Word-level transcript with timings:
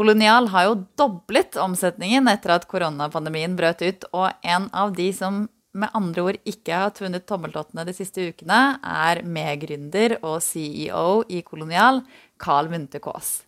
Kolonial 0.00 0.46
har 0.48 0.64
jo 0.64 0.76
doblet 0.96 1.58
omsetningen 1.60 2.24
etter 2.30 2.54
at 2.54 2.62
koronapandemien 2.70 3.52
brøt 3.52 3.82
ut, 3.84 4.06
og 4.16 4.30
en 4.40 4.70
av 4.72 4.94
de 4.96 5.10
som 5.12 5.42
med 5.76 5.92
andre 5.92 6.22
ord 6.24 6.38
ikke 6.48 6.72
har 6.72 6.94
tvunnet 6.96 7.26
tommeltottene 7.28 7.84
de 7.84 7.92
siste 7.92 8.24
ukene, 8.30 8.78
er 8.80 9.20
medgründer 9.28 10.14
og 10.22 10.38
CEO 10.46 11.20
i 11.28 11.42
Kolonial, 11.44 12.00
Carl 12.40 12.72
Munthe 12.72 13.02
Kaas. 13.04 13.42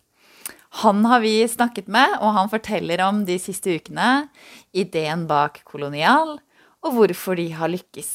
Han 0.83 1.01
har 1.09 1.25
vi 1.25 1.33
snakket 1.49 1.89
med, 1.89 2.19
og 2.21 2.37
han 2.37 2.53
forteller 2.53 3.01
om 3.07 3.25
de 3.25 3.39
siste 3.41 3.73
ukene, 3.73 4.27
ideen 4.77 5.25
bak 5.25 5.63
Kolonial, 5.65 6.37
og 6.85 6.97
hvorfor 6.99 7.41
de 7.41 7.49
har 7.57 7.73
lykkes. 7.73 8.13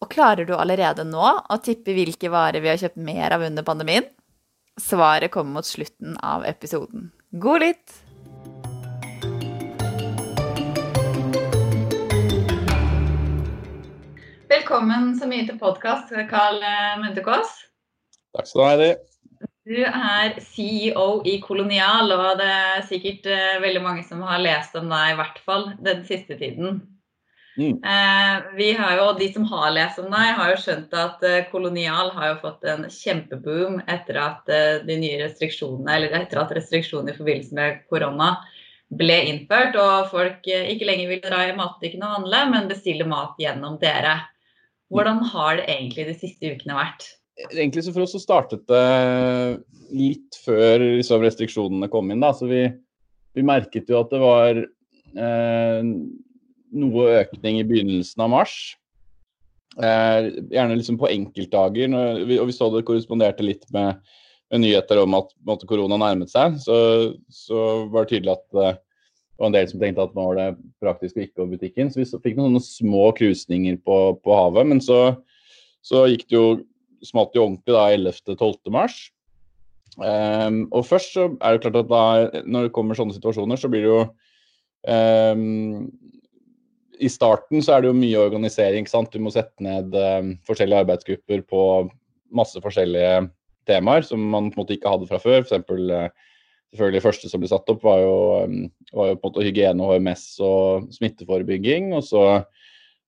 Og 0.00 0.08
klarer 0.16 0.48
du 0.48 0.56
allerede 0.56 1.04
nå 1.04 1.28
å 1.28 1.60
tippe 1.60 1.92
hvilke 1.92 2.32
varer 2.32 2.64
vi 2.64 2.72
har 2.72 2.80
kjøpt 2.80 3.04
mer 3.04 3.36
av 3.36 3.44
under 3.52 3.68
pandemien? 3.68 4.08
Svaret 4.80 5.28
kommer 5.28 5.60
mot 5.60 5.74
slutten 5.76 6.16
av 6.24 6.48
episoden. 6.48 7.10
God 7.32 7.60
lytt! 7.60 7.92
Velkommen 14.48 15.14
så 15.14 15.28
mye 15.30 15.44
til 15.46 15.60
podkast, 15.60 16.10
Carl 16.26 16.58
Munterkås. 16.98 17.52
Takk 18.34 18.50
skal 18.50 18.58
du 18.58 18.64
ha, 18.64 18.72
Heidi. 18.72 18.90
Du 19.70 19.78
er 19.78 20.40
CEO 20.42 21.06
i 21.22 21.36
Kolonial, 21.44 22.10
og 22.16 22.42
det 22.42 22.50
er 22.50 22.82
sikkert 22.90 23.30
eh, 23.30 23.62
veldig 23.62 23.84
mange 23.84 24.02
som 24.08 24.26
har 24.26 24.42
lest 24.42 24.74
om 24.74 24.90
deg, 24.90 25.12
i 25.12 25.20
hvert 25.22 25.38
fall 25.46 25.68
den 25.86 26.02
siste 26.10 26.34
tiden. 26.34 26.82
Mm. 27.58 27.82
Eh, 27.82 28.42
vi 28.56 28.72
har 28.72 28.96
jo, 28.96 29.18
De 29.18 29.32
som 29.32 29.44
har 29.50 29.72
lest 29.74 29.98
om 29.98 30.06
deg, 30.10 30.34
har 30.38 30.52
jo 30.52 30.60
skjønt 30.62 30.94
at 30.96 31.24
eh, 31.26 31.42
Kolonial 31.50 32.12
har 32.14 32.32
jo 32.32 32.40
fått 32.44 32.64
en 32.70 32.86
kjempeboom 32.86 33.80
etter 33.90 34.20
at 34.22 34.52
eh, 34.52 34.78
de 34.86 34.96
nye 35.02 35.18
restriksjonene, 35.24 35.96
eller 35.96 36.14
etter 36.20 36.40
at 36.42 36.54
restriksjonene 36.56 37.14
i 37.14 37.18
forbindelse 37.18 37.58
med 37.58 37.82
korona 37.90 38.36
ble 38.90 39.16
innført, 39.30 39.76
og 39.78 40.10
folk 40.10 40.46
ikke 40.50 40.86
lenger 40.88 41.12
vil 41.12 41.22
dra 41.22 41.44
i 41.46 41.54
matbutikken 41.54 42.02
og 42.02 42.16
handle, 42.16 42.40
men 42.50 42.70
bestille 42.70 43.06
mat 43.06 43.38
gjennom 43.38 43.76
dere. 43.82 44.16
Hvordan 44.90 45.20
har 45.30 45.60
det 45.60 45.68
egentlig 45.70 46.08
de 46.08 46.16
siste 46.18 46.50
ukene 46.50 46.74
vært? 46.74 47.06
Egentlig 47.52 47.84
så 47.86 47.92
For 47.94 48.04
oss 48.04 48.16
så 48.16 48.22
startet 48.22 48.64
det 48.68 49.60
litt 49.94 50.38
før 50.44 50.82
liksom, 50.98 51.22
restriksjonene 51.22 51.90
kom 51.92 52.10
inn. 52.10 52.22
da, 52.22 52.32
så 52.34 52.50
Vi, 52.50 52.64
vi 53.38 53.46
merket 53.46 53.90
jo 53.90 54.00
at 54.02 54.10
det 54.10 54.20
var 54.22 54.58
eh, 54.58 55.86
noe 56.70 57.08
økning 57.20 57.60
i 57.60 57.66
begynnelsen 57.66 58.24
av 58.24 58.32
mars. 58.32 58.54
Eh, 59.78 60.30
gjerne 60.50 60.76
liksom 60.76 60.98
på 60.98 61.10
enkeltdager. 61.10 61.94
Vi, 62.26 62.38
og 62.40 62.48
vi 62.50 62.56
så 62.56 62.70
det 62.74 62.84
korresponderte 62.88 63.46
litt 63.46 63.66
med, 63.74 64.00
med 64.50 64.64
nyheter 64.64 65.02
om 65.04 65.14
at 65.18 65.30
måtte, 65.46 65.68
korona 65.70 65.98
nærmet 66.00 66.32
seg. 66.32 66.58
Så, 66.62 66.78
så, 67.30 67.60
var 67.92 68.06
det 68.06 68.16
tydelig 68.16 68.34
at 68.34 68.58
eh, 68.58 68.80
det 68.80 69.44
var 69.44 69.52
en 69.52 69.56
del 69.56 69.70
som 69.70 69.80
tenkte 69.80 70.04
at 70.04 70.16
nå 70.16 70.26
var 70.26 70.36
det 70.36 70.48
praktisk 70.82 71.16
å 71.16 71.22
ikke 71.24 71.40
gå 71.40 71.46
i 71.46 71.54
butikken. 71.54 71.92
Så 71.92 72.02
vi 72.02 72.08
så, 72.10 72.20
fikk 72.22 72.36
noen 72.40 72.60
små 72.64 73.08
krusninger 73.16 73.78
på, 73.86 74.00
på, 74.20 74.34
havet. 74.36 74.68
Men 74.68 74.82
så, 74.84 75.00
så, 75.86 76.04
gikk 76.10 76.26
det 76.28 76.36
jo 76.36 76.44
smalt 77.06 77.32
jo 77.32 77.46
ordentlig 77.46 77.72
da 77.72 77.86
11.-12. 77.94 78.74
mars. 78.74 78.98
Um, 79.96 80.66
og 80.76 80.84
først 80.86 81.16
så 81.16 81.24
er 81.42 81.56
det 81.56 81.62
klart 81.64 81.78
at 81.80 81.88
da, 81.90 82.42
når 82.46 82.68
det 82.68 82.74
kommer 82.76 82.98
sånne 82.98 83.16
situasjoner, 83.16 83.58
så 83.58 83.70
blir 83.72 83.82
det 83.86 83.90
jo 83.90 84.02
um, 84.86 85.88
i 87.00 87.08
starten 87.08 87.62
så 87.64 87.74
er 87.74 87.82
det 87.82 87.90
jo 87.90 87.96
mye 87.96 88.20
organisering. 88.20 88.84
ikke 88.84 88.92
sant? 88.92 89.12
Du 89.12 89.22
må 89.24 89.32
sette 89.32 89.64
ned 89.64 89.94
eh, 89.96 90.32
forskjellige 90.48 90.84
arbeidsgrupper 90.84 91.44
på 91.48 91.62
masse 92.36 92.60
forskjellige 92.62 93.30
temaer 93.68 94.04
som 94.06 94.22
man 94.32 94.50
på 94.50 94.58
en 94.58 94.64
måte 94.64 94.76
ikke 94.76 94.92
hadde 94.92 95.08
fra 95.10 95.20
før. 95.22 95.42
For 95.42 95.48
eksempel, 95.48 95.90
uh, 95.90 96.36
selvfølgelig 96.72 97.00
Det 97.00 97.06
første 97.06 97.30
som 97.30 97.42
ble 97.42 97.50
satt 97.50 97.72
opp, 97.72 97.82
var 97.86 98.02
jo, 98.02 98.14
um, 98.44 98.60
var 98.96 99.12
jo 99.12 99.18
på 99.18 99.26
en 99.26 99.32
måte 99.32 99.46
hygiene, 99.46 99.88
HMS 99.88 100.26
og 100.46 100.90
smitteforebygging. 100.96 101.92
Og, 101.96 102.04
så, 102.06 102.24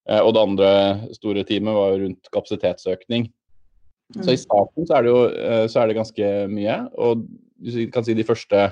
eh, 0.09 0.21
og 0.21 0.35
det 0.35 0.43
andre 0.43 0.73
store 1.19 1.47
teamet 1.49 1.79
var 1.79 1.95
jo 1.95 2.03
rundt 2.07 2.33
kapasitetsøkning. 2.35 3.29
Mm. 4.13 4.23
Så 4.23 4.35
i 4.35 4.41
starten 4.41 4.89
så 4.89 4.99
er 4.99 5.07
det 5.07 5.15
jo 5.15 5.23
uh, 5.31 5.67
så 5.71 5.83
er 5.83 5.91
det 5.91 6.01
ganske 6.01 6.33
mye. 6.53 6.81
Og 6.99 7.27
du 7.63 7.85
kan 7.95 8.05
si 8.05 8.17
de 8.19 8.27
første 8.27 8.71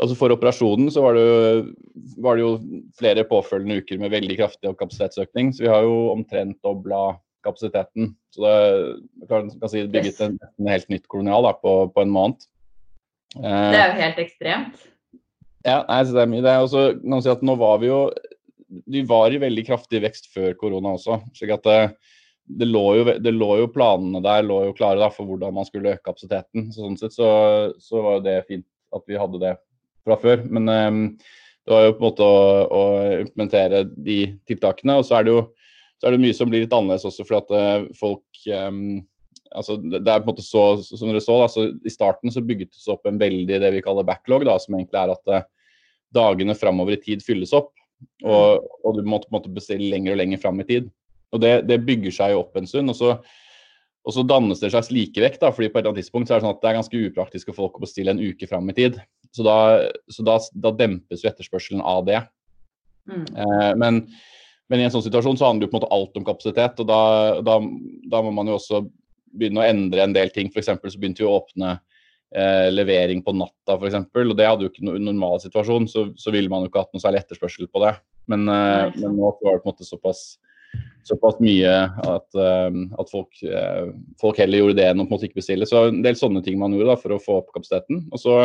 altså 0.00 0.16
For 0.18 0.34
operasjonen 0.34 0.90
så 0.92 1.04
var 1.04 1.16
det, 1.16 1.24
jo, 1.24 1.64
var 2.24 2.38
det, 2.38 2.44
jo, 2.44 2.84
flere 2.98 3.26
påfølgende 3.28 3.80
uker 3.82 4.00
med 4.00 4.14
veldig 4.14 4.38
kraftig 4.38 4.72
kapasitetsøkning. 4.80 5.52
Så 5.54 5.66
vi 5.66 5.72
har 5.72 5.84
jo 5.86 6.10
omtrent 6.14 6.58
dobla 6.64 7.18
kapasiteten. 7.44 8.14
Så 8.34 8.44
det 8.44 9.28
kan, 9.30 9.50
kan 9.60 9.72
si 9.72 9.84
bygget 9.88 10.20
en, 10.24 10.38
en, 10.58 10.70
helt 10.70 10.88
nytt 10.92 11.06
kolonial 11.10 11.46
da, 11.46 11.54
på, 11.56 11.74
på, 11.94 12.04
en 12.04 12.14
måned. 12.14 12.48
Eh, 13.38 13.68
det 13.72 13.80
er 13.80 13.88
jo 13.88 14.00
helt 14.00 14.22
ekstremt. 14.24 14.86
Ja, 15.66 15.82
nei, 15.84 16.02
så 16.08 16.16
det 16.16 16.24
er 16.24 16.32
mye. 16.32 16.44
Det 16.44 16.52
er 16.52 16.64
også, 16.64 16.84
kan 17.04 17.24
si 17.24 17.32
at 17.32 17.44
nå 17.44 17.56
var 17.60 17.80
vi 17.82 17.90
jo 17.90 18.04
Vi 18.90 19.02
var 19.02 19.34
i 19.34 19.40
veldig 19.42 19.64
kraftig 19.66 20.00
vekst 20.04 20.30
før 20.32 20.54
korona 20.58 20.94
også. 20.96 21.18
slik 21.36 21.52
at 21.56 21.64
det, 21.66 21.78
det, 22.60 22.68
lå 22.68 22.84
jo, 23.00 23.08
det 23.18 23.32
lå 23.34 23.50
jo 23.64 23.72
planene 23.72 24.22
der 24.24 24.44
lå 24.46 24.62
jo 24.68 24.76
klare 24.76 25.02
da, 25.02 25.10
for 25.12 25.28
hvordan 25.28 25.56
man 25.56 25.66
skulle 25.68 25.96
øke 25.96 26.06
kapasiteten. 26.06 26.70
Så 26.70 26.84
sånn 26.84 27.00
sett 27.00 27.16
så, 27.16 27.30
så 27.82 28.04
var 28.04 28.22
det 28.24 28.44
fint 28.48 28.66
at 28.94 29.04
vi 29.06 29.18
hadde 29.18 29.42
det 29.42 29.56
fra 30.06 30.16
før. 30.20 30.44
Men 30.48 30.68
um, 30.70 31.00
det 31.66 31.74
var 31.74 31.86
jo 31.86 31.94
på 31.94 32.02
en 32.02 32.08
måte 32.08 32.26
å, 32.26 32.42
å, 32.66 32.82
implementere 33.20 33.84
de 33.90 34.18
tiltakene. 34.48 34.98
Og 35.00 35.06
så 35.08 35.18
er 35.18 35.26
det 35.26 35.34
jo 35.36 35.46
så 36.00 36.08
er 36.08 36.16
det 36.16 36.22
mye 36.22 36.36
som 36.36 36.48
blir 36.48 36.62
litt 36.64 36.72
annerledes 36.72 37.04
også, 37.04 37.26
fordi 37.28 37.40
at 37.42 37.50
uh, 37.52 37.88
folk 37.98 38.44
um, 38.48 39.00
altså 39.50 39.74
Det 39.82 39.98
er 39.98 40.22
på 40.22 40.30
en 40.30 40.30
måte 40.30 40.44
så, 40.46 40.62
som 40.86 41.10
dere 41.10 41.20
så, 41.20 41.34
da, 41.42 41.48
så 41.50 41.66
I 41.84 41.92
starten 41.92 42.32
så 42.32 42.40
bygget 42.46 42.70
det 42.70 42.80
seg 42.80 42.94
opp 42.94 43.08
en 43.10 43.18
veldig 43.20 43.58
det 43.60 43.72
vi 43.74 43.82
kaller 43.84 44.06
backlog, 44.08 44.46
da, 44.48 44.54
som 44.62 44.78
egentlig 44.78 45.00
er 45.00 45.12
at 45.12 45.34
uh, 45.34 45.44
dagene 46.16 46.56
framover 46.56 46.96
i 46.96 47.02
tid 47.02 47.24
fylles 47.26 47.52
opp. 47.56 47.74
Og, 48.24 48.64
og 48.86 48.96
du 48.96 49.04
måtte 49.04 49.28
på 49.28 49.34
en 49.34 49.38
måte 49.42 49.52
bestille 49.52 49.90
lenger 49.92 50.14
og 50.14 50.20
lenger 50.22 50.40
fram 50.40 50.62
i 50.62 50.66
tid. 50.68 50.88
Og 51.34 51.42
det, 51.42 51.52
det 51.68 51.82
bygger 51.84 52.14
seg 52.14 52.32
jo 52.32 52.44
opp 52.46 52.56
en 52.56 52.68
stund. 52.70 52.90
og 52.92 52.96
så 52.96 53.12
og 54.00 54.14
så 54.16 54.24
dannes 54.24 54.60
det 54.60 54.70
en 54.70 54.74
slags 54.74 54.90
likevekt, 54.94 55.42
da, 55.42 55.50
fordi 55.52 55.68
på 55.68 55.78
et 55.78 55.82
eller 55.82 55.92
annet 55.92 56.06
tidspunkt 56.06 56.28
så 56.28 56.34
er 56.34 56.40
det 56.40 56.46
sånn 56.46 56.54
at 56.54 56.62
det 56.62 56.68
er 56.70 56.78
ganske 56.78 57.00
upraktisk 57.10 57.50
for 57.50 57.58
folk 57.58 57.76
å 57.76 57.82
bestille 57.84 58.14
en 58.14 58.22
uke 58.22 58.48
fram 58.48 58.70
i 58.72 58.76
tid. 58.76 58.96
Så 59.36 59.44
da, 59.46 59.56
så 60.10 60.24
da, 60.26 60.38
da 60.64 60.72
dempes 60.74 61.22
jo 61.22 61.28
etterspørselen 61.30 61.82
av 61.84 62.06
det. 62.08 62.22
Mm. 63.10 63.26
Eh, 63.28 63.72
men, 63.82 64.00
men, 64.72 64.80
i 64.80 64.86
en 64.86 64.94
sånn 64.94 65.04
situasjon 65.04 65.36
så 65.36 65.50
handler 65.50 65.68
jo 65.68 65.74
på 65.74 65.76
en 65.76 65.82
måte 65.82 65.92
alt 65.98 66.16
om 66.16 66.26
kapasitet, 66.26 66.80
og 66.80 66.88
da, 66.88 67.02
da, 67.44 67.60
da 68.10 68.24
må 68.24 68.32
man 68.40 68.48
jo 68.48 68.56
også 68.56 68.82
begynne 69.36 69.62
å 69.62 69.68
endre 69.68 70.04
en 70.06 70.16
del 70.16 70.32
ting. 70.34 70.48
F.eks. 70.48 70.72
så 70.72 71.00
begynte 71.00 71.22
vi 71.22 71.28
å 71.28 71.36
åpne 71.36 71.76
eh, 71.76 72.66
levering 72.72 73.20
på 73.26 73.36
natta, 73.36 73.76
f.eks. 73.76 74.00
Og 74.16 74.36
det 74.38 74.48
hadde 74.48 74.64
jo 74.64 74.72
ikke 74.72 74.88
noen 74.88 75.10
normal 75.12 75.44
situasjon, 75.44 75.90
så, 75.92 76.08
så 76.16 76.32
ville 76.34 76.50
man 76.50 76.64
jo 76.64 76.72
ikke 76.72 76.86
hatt 76.86 76.96
noe 76.96 77.04
særlig 77.04 77.20
etterspørsel 77.20 77.68
på 77.68 77.84
det. 77.84 77.98
Men, 78.32 78.48
eh, 78.48 78.86
men 78.96 79.20
nå 79.20 79.28
var 79.28 79.60
det 79.60 79.60
på 79.60 79.68
en 79.68 79.74
måte 79.74 79.86
såpass 79.86 80.30
såpass 81.08 81.40
mye 81.42 81.70
at, 81.70 82.28
um, 82.36 82.82
at 83.00 83.10
folk, 83.10 83.32
uh, 83.46 83.90
folk, 84.20 84.38
heller 84.40 84.62
gjorde 84.62 84.78
det 84.78 84.86
enn 84.90 85.02
å 85.02 85.06
på 85.06 85.14
en 85.14 85.16
måte 85.16 85.28
ikke 85.30 85.40
bestille. 85.40 85.68
Så 85.68 85.88
en 85.88 86.02
del 86.04 86.18
sånne 86.18 86.42
ting 86.46 86.60
man 86.60 86.74
gjorde 86.76 86.92
da, 86.92 87.00
for 87.00 87.16
å 87.16 87.22
få 87.22 87.40
opp 87.40 87.50
kapasiteten. 87.54 88.04
Og 88.12 88.22
så, 88.22 88.36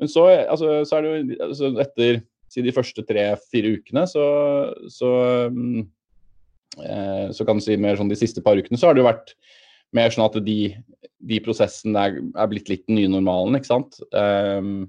men 0.00 0.10
så, 0.10 0.26
altså, 0.48 0.80
så 0.88 0.98
er 0.98 1.04
det 1.04 1.12
jo 1.12 1.38
altså, 1.48 1.72
etter 1.84 2.20
si 2.48 2.64
de 2.64 2.74
første 2.74 3.04
tre-fire 3.04 3.74
ukene, 3.76 4.06
så, 4.08 4.24
så, 4.92 5.12
eh, 6.80 7.26
så 7.36 7.46
kan 7.46 7.60
du 7.60 7.64
si 7.64 7.76
mer 7.80 7.98
sånn 7.98 8.10
de 8.10 8.16
siste 8.18 8.40
par 8.44 8.56
ukene, 8.56 8.80
så 8.80 8.88
har 8.88 8.96
det 8.96 9.02
jo 9.02 9.10
vært 9.10 9.34
mer 9.96 10.12
sånn 10.12 10.26
at 10.26 10.38
de, 10.44 10.72
de 11.28 11.40
prosessene 11.44 12.06
er, 12.08 12.22
er, 12.32 12.48
blitt 12.50 12.70
litt 12.72 12.86
den 12.88 12.96
nye 13.00 13.10
normalen, 13.12 13.58
ikke 13.58 13.68
sant. 13.68 14.00
Um, 14.16 14.88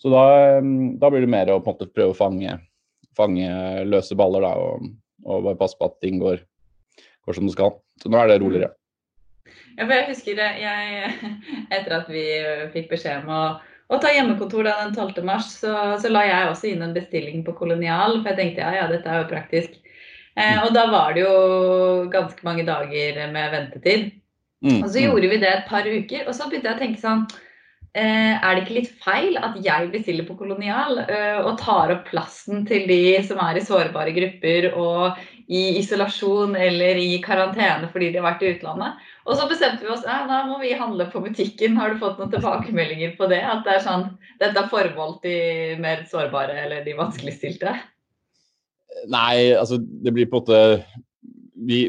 så 0.00 0.10
da, 0.12 0.24
da, 0.98 1.12
blir 1.12 1.24
det 1.24 1.32
mer 1.32 1.52
å 1.52 1.60
på 1.60 1.70
en 1.70 1.76
måte 1.76 1.92
prøve 1.92 2.16
å 2.16 2.18
fange, 2.18 2.56
fange 3.16 3.52
løse 3.88 4.16
baller 4.18 4.44
da, 4.44 4.56
og, 4.56 4.88
og 5.24 5.44
bare 5.46 5.58
passe 5.60 5.78
på 5.78 5.88
at 5.88 5.98
ting 6.04 6.20
går, 6.22 6.40
går, 7.26 7.36
som 7.36 7.48
det 7.48 7.56
skal. 7.56 7.76
Så 8.02 8.12
nå 8.12 8.20
er 8.20 8.32
det 8.32 8.40
roligere. 8.42 8.72
Ja, 9.76 9.84
for 9.84 9.94
jeg 9.96 10.08
husker 10.10 10.38
det, 10.38 10.48
jeg, 10.62 11.12
Etter 11.74 11.98
at 12.00 12.10
vi 12.12 12.24
fikk 12.74 12.90
beskjed 12.92 13.24
om 13.24 13.32
å, 13.32 13.42
å 13.92 14.00
ta 14.02 14.12
hjemmekontor 14.12 14.68
da, 14.68 14.78
den 14.84 14.96
12. 14.96 15.22
mars, 15.26 15.52
så, 15.62 15.74
så, 16.02 16.10
la 16.12 16.24
jeg 16.28 16.50
også 16.50 16.72
inn 16.72 16.84
en 16.84 16.96
bestilling 16.96 17.44
på 17.46 17.54
Kolonial. 17.58 18.20
For 18.20 18.32
jeg 18.32 18.40
tenkte 18.40 18.66
ja, 18.66 18.82
ja, 18.82 18.90
dette 18.90 19.08
er 19.08 19.22
jo 19.22 19.30
praktisk. 19.32 19.78
Eh, 20.40 20.58
og 20.64 20.72
da 20.72 20.86
var 20.88 21.14
det 21.14 21.26
jo 21.26 22.08
ganske 22.12 22.44
mange 22.46 22.64
dager 22.68 23.22
med 23.32 23.54
ventetid. 23.56 24.10
Mm, 24.62 24.78
og 24.78 24.92
så 24.92 25.00
mm. 25.00 25.04
gjorde 25.08 25.32
vi 25.32 25.40
det 25.42 25.50
et 25.50 25.66
par 25.68 25.88
uker, 25.88 26.28
og 26.28 26.36
så 26.36 26.46
begynte 26.46 26.70
jeg 26.70 26.78
å 26.78 26.82
tenke 26.84 27.02
sånn 27.02 27.24
er 28.00 28.54
det 28.56 28.62
ikke 28.62 28.76
litt 28.78 28.92
feil 29.04 29.34
at 29.36 29.58
jeg 29.60 29.90
bestiller 29.92 30.24
på 30.24 30.36
Kolonial 30.38 31.02
eh, 31.02 31.42
og 31.42 31.58
tar 31.60 31.92
opp 31.92 32.06
plassen 32.08 32.62
til 32.64 32.86
de 32.88 33.18
som 33.26 33.40
er 33.44 33.58
i 33.60 33.64
sårbare 33.64 34.14
grupper 34.16 34.70
og 34.72 35.18
i 35.52 35.76
isolasjon 35.76 36.56
eller 36.56 36.96
i 36.96 37.18
karantene 37.20 37.90
fordi 37.92 38.08
de 38.14 38.20
har 38.20 38.30
vært 38.30 38.46
i 38.46 38.52
utlandet? 38.54 39.02
Og 39.26 39.36
så 39.36 39.44
bestemte 39.50 39.84
vi 39.84 39.92
oss 39.92 40.06
ja, 40.08 40.22
da 40.30 40.40
må 40.48 40.56
vi 40.62 40.72
handle 40.78 41.04
på 41.12 41.20
butikken. 41.20 41.76
Har 41.76 41.92
du 41.92 42.00
fått 42.00 42.16
noen 42.16 42.32
tilbakemeldinger 42.32 43.12
på 43.18 43.28
det? 43.28 43.42
At 43.44 43.60
det 43.66 43.76
er 43.76 43.84
sånn, 43.84 44.06
dette 44.40 44.62
er 44.62 44.72
forbeholdt 44.72 45.28
de 45.28 45.36
mer 45.82 46.06
sårbare 46.08 46.56
eller 46.64 46.86
de 46.88 46.96
vanskeligstilte? 46.96 47.76
Nei, 49.12 49.52
altså 49.52 49.76
det 49.80 50.16
blir 50.16 50.32
på 50.32 50.40
en 50.40 50.48
måte 50.48 50.62
vi 51.68 51.84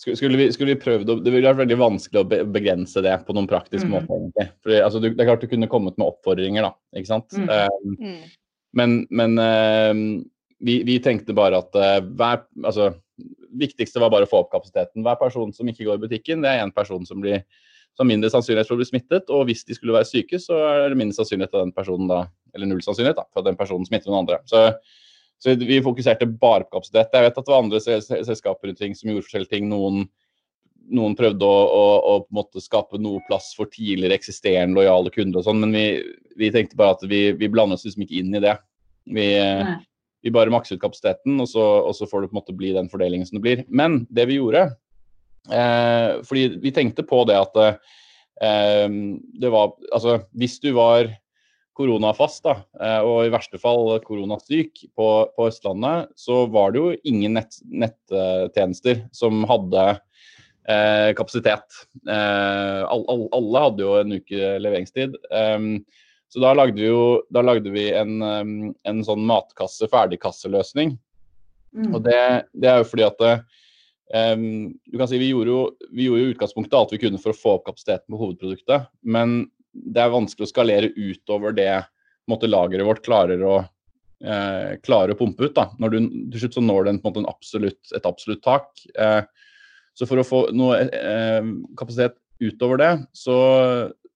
skulle 0.00 0.38
vi, 0.40 0.48
skulle 0.54 0.74
vi 0.74 0.80
prøvd 0.80 1.10
å, 1.12 1.16
Det 1.20 1.32
ville 1.32 1.48
vært 1.50 1.60
veldig 1.62 1.76
vanskelig 1.80 2.22
å 2.22 2.42
begrense 2.54 3.02
det 3.04 3.14
på 3.26 3.36
noen 3.36 3.48
praktisk 3.50 3.84
mm. 3.84 3.92
måte. 3.92 4.16
egentlig. 4.16 4.46
Fordi, 4.64 4.78
altså, 4.86 5.02
du, 5.02 5.08
det 5.12 5.24
er 5.24 5.28
klart 5.28 5.44
du 5.44 5.50
kunne 5.50 5.70
kommet 5.70 5.98
med 6.00 6.08
oppfordringer, 6.08 6.68
da. 6.68 6.72
ikke 6.96 7.10
sant? 7.10 7.36
Mm. 7.36 7.50
Um, 7.50 8.12
men, 8.80 8.96
men 9.10 9.36
um, 9.42 10.04
vi, 10.64 10.80
vi, 10.88 11.00
tenkte 11.04 11.36
bare 11.36 11.60
at 11.60 11.76
uh, 11.76 11.98
hver 12.16 12.44
altså, 12.62 12.92
viktigste 13.60 14.00
var 14.02 14.12
bare 14.14 14.28
å 14.28 14.30
få 14.30 14.44
opp 14.44 14.54
kapasiteten. 14.54 15.04
Hver 15.04 15.18
person 15.20 15.52
som 15.56 15.68
ikke 15.68 15.88
går 15.88 16.00
i 16.00 16.06
butikken, 16.06 16.44
det 16.44 16.54
er 16.54 16.64
en 16.64 16.74
person 16.74 17.04
som 17.08 17.20
blir 17.22 17.44
som 17.98 18.08
mindre 18.08 18.30
sannsynlighet 18.32 18.68
for 18.68 18.78
å 18.78 18.80
bli 18.80 18.88
smittet. 18.88 19.28
Og 19.34 19.44
hvis 19.50 19.66
de 19.68 19.76
skulle 19.76 19.96
være 19.96 20.08
syke, 20.08 20.40
så 20.40 20.56
er 20.70 20.92
det 20.92 20.98
mindre 21.00 21.18
sannsynlighet 21.18 21.52
for 21.52 21.66
den 21.66 21.76
personen 21.76 22.08
da, 22.10 22.24
eller 22.54 22.70
null 22.70 22.82
sannsynlighet 22.84 23.18
da, 23.18 23.26
for 23.28 23.42
at 23.42 23.50
den 23.50 23.58
personen 23.60 23.88
smitter 23.88 24.12
noen 24.12 24.22
andre. 24.22 24.40
Så 24.48 24.70
så 25.40 25.54
vi 25.56 25.82
fokuserte 25.82 26.26
bare 26.28 26.66
på 26.66 26.76
kapasitet. 26.76 27.14
Jeg 27.16 27.24
vet 27.24 27.38
at 27.38 27.46
det 27.46 27.52
var 27.52 27.62
andre 27.62 27.80
selskaper 27.80 28.68
rundt 28.68 28.80
ting 28.82 28.96
som 28.96 29.08
gjorde 29.08 29.24
forskjellige 29.24 29.54
ting. 29.54 29.70
Noen, 29.70 30.02
noen 30.92 31.14
prøvde 31.16 31.46
å, 31.48 31.60
å, 31.64 31.84
å, 31.96 32.16
på 32.26 32.28
en 32.34 32.40
måte 32.42 32.60
skape 32.60 33.00
noe 33.00 33.22
plass 33.28 33.54
for 33.56 33.70
tidligere 33.72 34.18
eksisterende 34.20 34.76
lojale 34.76 35.12
kunder 35.14 35.40
og 35.40 35.46
sånn, 35.46 35.62
men 35.64 35.72
vi, 35.72 35.86
vi, 36.36 36.50
tenkte 36.52 36.76
bare 36.76 36.98
at 36.98 37.06
vi, 37.08 37.22
vi 37.40 37.48
blander 37.52 37.80
oss 37.80 37.86
liksom 37.88 38.04
ikke 38.04 38.18
inn 38.20 38.36
i 38.36 38.42
det. 38.44 38.58
Vi, 39.08 39.30
vi 40.20 40.34
bare 40.34 40.52
makser 40.52 40.76
ut 40.76 40.82
kapasiteten, 40.84 41.40
og 41.40 41.48
så, 41.48 41.64
og 41.88 41.96
så, 41.96 42.08
får 42.10 42.26
det 42.26 42.30
på 42.30 42.36
en 42.36 42.40
måte 42.42 42.56
bli 42.60 42.74
den 42.76 42.92
fordelingen 42.92 43.28
som 43.28 43.38
det 43.38 43.44
blir. 43.46 43.64
Men 43.72 44.02
det 44.12 44.28
vi 44.28 44.36
gjorde 44.36 44.66
eh, 45.48 46.20
Fordi 46.28 46.60
vi 46.60 46.74
tenkte 46.76 47.06
på 47.08 47.22
det 47.30 47.38
at 47.40 47.56
eh, 47.64 48.92
det 49.40 49.52
var 49.52 49.72
Altså, 49.88 50.20
hvis 50.36 50.60
du 50.60 50.74
var 50.76 51.08
koronafast 51.80 52.44
da, 52.44 52.56
eh, 52.80 53.00
og 53.06 53.24
i 53.24 53.32
verste 53.32 53.60
fall 53.60 53.94
koronasyk 54.04 54.84
på, 54.96 55.08
på 55.36 55.48
Østlandet, 55.48 56.12
så 56.18 56.44
var 56.52 56.74
det 56.74 56.82
jo 56.82 56.92
ingen 57.08 57.38
nett, 57.38 57.56
nettjenester 57.64 59.06
som 59.16 59.44
hadde 59.48 59.86
eh, 60.68 61.10
kapasitet. 61.16 61.80
Eh, 62.04 62.82
all, 62.84 63.06
all, 63.08 63.26
alle 63.36 63.64
hadde 63.66 63.86
jo 63.86 63.96
en 64.00 64.16
uke 64.18 64.54
leveringstid. 64.60 65.16
Um, 65.32 65.72
så 66.30 66.42
da 66.44 66.52
lagde 66.54 66.78
vi 66.78 66.86
jo 66.86 67.22
da 67.34 67.42
lagde 67.42 67.72
vi 67.74 67.88
en, 67.90 68.20
en 68.70 69.00
sånn 69.02 69.24
matkasse, 69.26 69.88
ferdigkasseløsning. 69.90 70.94
Mm. 71.74 71.94
Og 71.94 72.04
det, 72.04 72.20
det, 72.54 72.68
er 72.70 72.82
jo 72.82 72.86
fordi 72.86 73.06
at 73.08 73.24
um, 74.36 74.44
du 74.86 74.98
kan 75.00 75.10
si 75.10 75.18
vi 75.18 75.32
gjorde, 75.32 75.50
jo, 75.50 75.88
vi 75.90 76.06
gjorde 76.06 76.22
jo 76.22 76.34
utgangspunktet 76.36 76.76
alt 76.78 76.94
vi 76.94 77.00
kunne 77.02 77.18
for 77.22 77.34
å 77.34 77.40
få 77.40 77.56
opp 77.56 77.66
kapasiteten 77.66 78.14
på 78.14 78.20
hovedproduktet. 78.20 78.86
Men 79.02 79.48
det 79.72 80.02
er 80.02 80.12
vanskelig 80.12 80.48
å 80.48 80.50
skalere 80.50 80.92
utover 80.96 81.54
det 81.56 81.72
lageret 82.50 82.86
vårt 82.86 83.02
klarer 83.04 83.42
å, 83.42 83.56
eh, 84.22 84.76
klarer 84.84 85.14
å 85.14 85.18
pumpe 85.18 85.48
ut. 85.48 85.54
Da. 85.56 85.70
Når 85.78 85.90
du, 85.90 85.98
til 86.32 86.44
slutt 86.44 86.58
så 86.58 86.64
når 86.64 86.84
du 86.84 86.90
en, 86.92 87.00
en 87.22 87.30
absolutt, 87.30 87.80
et 87.96 88.06
absolutt 88.06 88.42
tak. 88.44 88.70
Eh, 88.98 89.22
så 89.98 90.06
for 90.06 90.22
å 90.22 90.26
få 90.26 90.42
noe 90.56 90.84
eh, 90.86 91.42
kapasitet 91.78 92.18
utover 92.40 92.80
det, 92.80 92.92
så, 93.12 93.36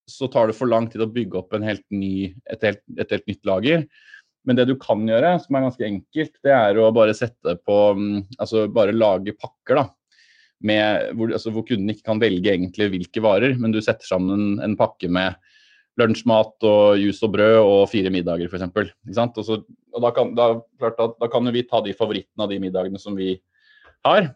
så, 0.08 0.28
tar 0.32 0.48
det 0.48 0.56
for 0.56 0.70
lang 0.70 0.88
tid 0.90 1.02
å 1.04 1.10
bygge 1.10 1.40
opp 1.42 1.56
helt 1.66 1.84
ny, 1.92 2.32
et, 2.50 2.62
helt, 2.62 2.82
et, 2.96 3.10
helt, 3.10 3.26
nytt 3.28 3.48
lager. 3.48 3.84
Men 4.44 4.58
det 4.58 4.68
du 4.68 4.76
kan 4.80 5.02
gjøre, 5.08 5.34
som 5.40 5.56
er 5.56 5.66
ganske 5.66 5.86
enkelt, 5.88 6.34
det 6.44 6.54
er 6.54 6.78
å 6.78 6.92
bare 6.94 7.16
sette 7.16 7.56
på 7.64 7.76
mm, 7.96 8.16
Altså 8.38 8.66
bare 8.72 8.96
lage 8.96 9.36
pakker, 9.36 9.80
da. 9.80 9.86
Med, 10.64 11.10
hvor, 11.18 11.32
altså, 11.34 11.50
hvor, 11.52 11.64
kunden 11.66 11.90
ikke 11.92 12.06
kan 12.06 12.20
velge 12.22 12.52
egentlig 12.52 12.86
hvilke 12.92 13.22
varer, 13.24 13.56
men 13.60 13.74
du 13.74 13.80
setter 13.84 14.06
sammen 14.06 14.62
en 14.64 14.76
pakke 14.78 15.10
med 15.12 15.34
lunsjmat 16.00 16.64
og 16.66 16.98
juice 16.98 17.22
og 17.26 17.34
brød 17.34 17.58
og 17.62 17.82
fire 17.90 18.10
middager 18.10 18.48
f.eks. 18.48 18.64
Og, 18.64 19.42
så, 19.46 19.58
og 19.94 20.06
da, 20.06 20.12
kan, 20.14 20.32
da, 20.38 20.46
da, 20.82 21.08
da 21.20 21.28
kan 21.30 21.52
vi 21.54 21.66
ta 21.68 21.82
de 21.84 21.94
favorittene 21.96 22.46
av 22.46 22.50
de 22.50 22.60
middagene 22.62 23.02
som 23.02 23.18
vi 23.18 23.34
har. 24.06 24.30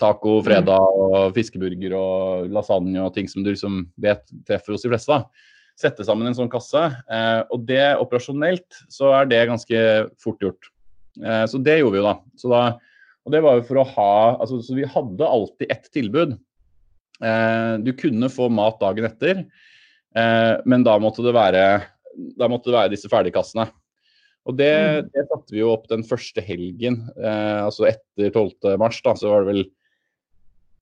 Taco 0.00 0.38
fredag 0.44 1.00
og 1.00 1.34
fiskeburger 1.36 1.94
og 1.96 2.52
lasagne 2.54 3.02
og 3.04 3.12
ting 3.16 3.28
som 3.28 3.44
du 3.44 3.50
liksom 3.52 3.82
vet 4.00 4.22
treffer 4.48 4.76
hos 4.76 4.86
de 4.86 4.92
fleste. 4.92 5.16
da. 5.16 5.48
Sette 5.80 6.04
sammen 6.04 6.28
en 6.28 6.36
sånn 6.36 6.52
kasse. 6.52 6.82
Eh, 7.08 7.40
og 7.52 7.66
det 7.68 7.82
operasjonelt 8.00 8.84
så 8.92 9.14
er 9.18 9.28
det 9.28 9.46
ganske 9.50 9.82
fort 10.20 10.40
gjort. 10.44 10.70
Eh, 11.20 11.44
så 11.50 11.60
det 11.60 11.80
gjorde 11.80 11.96
vi 11.96 12.00
jo 12.00 12.08
da. 12.08 12.16
Så 12.40 12.52
da 12.52 12.62
og 13.26 13.34
det 13.34 13.42
var 13.44 13.58
jo 13.58 13.66
for 13.68 13.80
å 13.82 13.88
ha 13.94 14.12
altså, 14.40 14.60
Så 14.64 14.76
vi 14.78 14.86
hadde 14.88 15.26
alltid 15.26 15.72
ett 15.72 15.90
tilbud. 15.92 16.38
Eh, 17.20 17.74
du 17.84 17.92
kunne 17.98 18.30
få 18.32 18.48
mat 18.52 18.80
dagen 18.80 19.08
etter. 19.08 19.44
Eh, 20.16 20.54
men 20.64 20.86
da 20.86 20.96
måtte 21.02 21.24
det 21.26 21.34
være, 21.36 21.64
måtte 22.40 22.70
det 22.70 22.78
være 22.78 22.92
disse 22.94 23.10
ferdigkassene. 23.12 23.68
Og 24.48 24.56
det, 24.56 24.72
mm. 24.72 25.10
det, 25.12 25.26
satte 25.28 25.54
vi 25.54 25.60
jo 25.60 25.74
opp 25.74 25.84
den 25.90 26.02
første 26.06 26.42
helgen, 26.44 27.02
eh, 27.20 27.60
altså 27.60 27.90
etter 27.90 28.32
12. 28.32 28.72
mars. 28.80 29.00
Da, 29.04 29.14
så 29.18 29.32
var 29.32 29.44
det 29.44 29.52
vel 29.52 29.64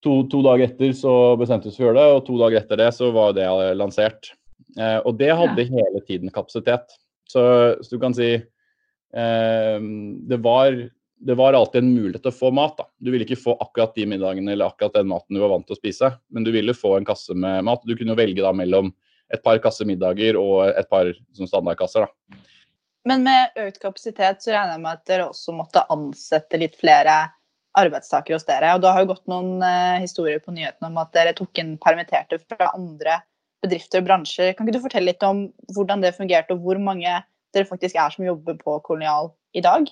to, 0.05 0.23
to, 0.31 0.43
dager 0.47 0.69
etter 0.69 0.95
så 0.97 1.15
bestemte 1.41 1.69
vi 1.69 1.73
oss 1.73 1.81
for 1.81 1.89
å 1.89 1.91
gjøre 1.91 1.99
det, 1.99 2.13
og 2.15 2.23
to 2.29 2.39
dager 2.41 2.61
etter 2.63 2.81
det 2.81 2.93
så 2.97 3.11
var 3.15 3.35
det 3.37 3.49
lansert. 3.79 4.31
Eh, 4.79 5.01
og 5.03 5.19
det 5.19 5.33
hadde 5.35 5.67
ja. 5.67 5.73
hele 5.75 6.05
tiden 6.07 6.33
kapasitet. 6.35 6.95
Så, 7.29 7.43
så 7.83 7.91
du 7.93 7.99
kan 8.01 8.15
si 8.17 8.31
eh, 8.39 9.89
det, 10.31 10.39
var, 10.45 10.79
det 11.21 11.35
var 11.35 11.53
alltid 11.53 11.83
en 11.83 11.95
mulighet 11.95 12.23
til 12.23 12.33
å 12.33 12.39
få 12.39 12.51
mat. 12.55 12.77
da. 12.79 12.87
Du 12.99 13.11
ville 13.11 13.27
ikke 13.27 13.41
få 13.41 13.57
akkurat 13.61 13.95
de 13.95 14.07
middagene 14.07 14.53
eller 14.55 14.71
akkurat 14.71 14.95
den 15.01 15.09
maten 15.11 15.35
du 15.35 15.43
var 15.43 15.53
vant 15.53 15.67
til 15.67 15.77
å 15.77 15.81
spise, 15.81 16.13
men 16.31 16.47
du 16.47 16.53
ville 16.55 16.75
få 16.77 16.97
en 16.97 17.09
kasse 17.09 17.35
med 17.35 17.65
mat. 17.67 17.83
Du 17.85 17.97
kunne 17.97 18.15
jo 18.15 18.21
velge 18.21 18.45
da 18.45 18.53
mellom 18.55 18.93
et 19.35 19.43
par 19.45 19.59
kasser 19.61 19.89
middager 19.89 20.39
og 20.41 20.71
et 20.71 20.89
par 20.89 21.11
sånn 21.37 21.51
standardkasser. 21.51 22.07
Da. 22.07 22.39
Men 23.09 23.25
med 23.27 23.59
økt 23.61 23.81
kapasitet 23.83 24.45
så 24.45 24.53
regner 24.53 24.77
jeg 24.77 24.85
med 24.85 24.95
at 24.95 25.11
dere 25.11 25.29
også 25.31 25.55
måtte 25.57 25.85
ansette 25.93 26.61
litt 26.61 26.77
flere 26.79 27.17
arbeidstakere 27.79 28.39
hos 28.39 28.47
dere. 28.49 28.75
Og 28.75 28.83
det 28.83 28.93
har 28.93 29.05
jo 29.05 29.11
gått 29.13 29.27
noen 29.31 29.63
eh, 29.65 30.03
historier 30.03 30.43
på 30.43 30.55
nyhetene 30.55 30.91
om 30.91 31.01
at 31.03 31.13
dere 31.17 31.35
tok 31.37 31.61
inn 31.61 31.77
permitterte 31.83 32.41
fra 32.45 32.73
andre 32.75 33.21
bedrifter 33.65 34.03
og 34.03 34.09
bransjer. 34.09 34.55
Kan 34.55 34.67
ikke 34.67 34.79
du 34.79 34.85
fortelle 34.87 35.13
litt 35.13 35.25
om 35.27 35.49
hvordan 35.75 36.05
det 36.05 36.17
fungerte, 36.17 36.55
og 36.55 36.65
hvor 36.65 36.81
mange 36.83 37.21
dere 37.55 37.69
faktisk 37.69 37.97
er 37.99 38.13
som 38.15 38.27
jobber 38.27 38.59
på 38.61 38.79
Kolonial 38.87 39.33
i 39.57 39.65
dag? 39.65 39.89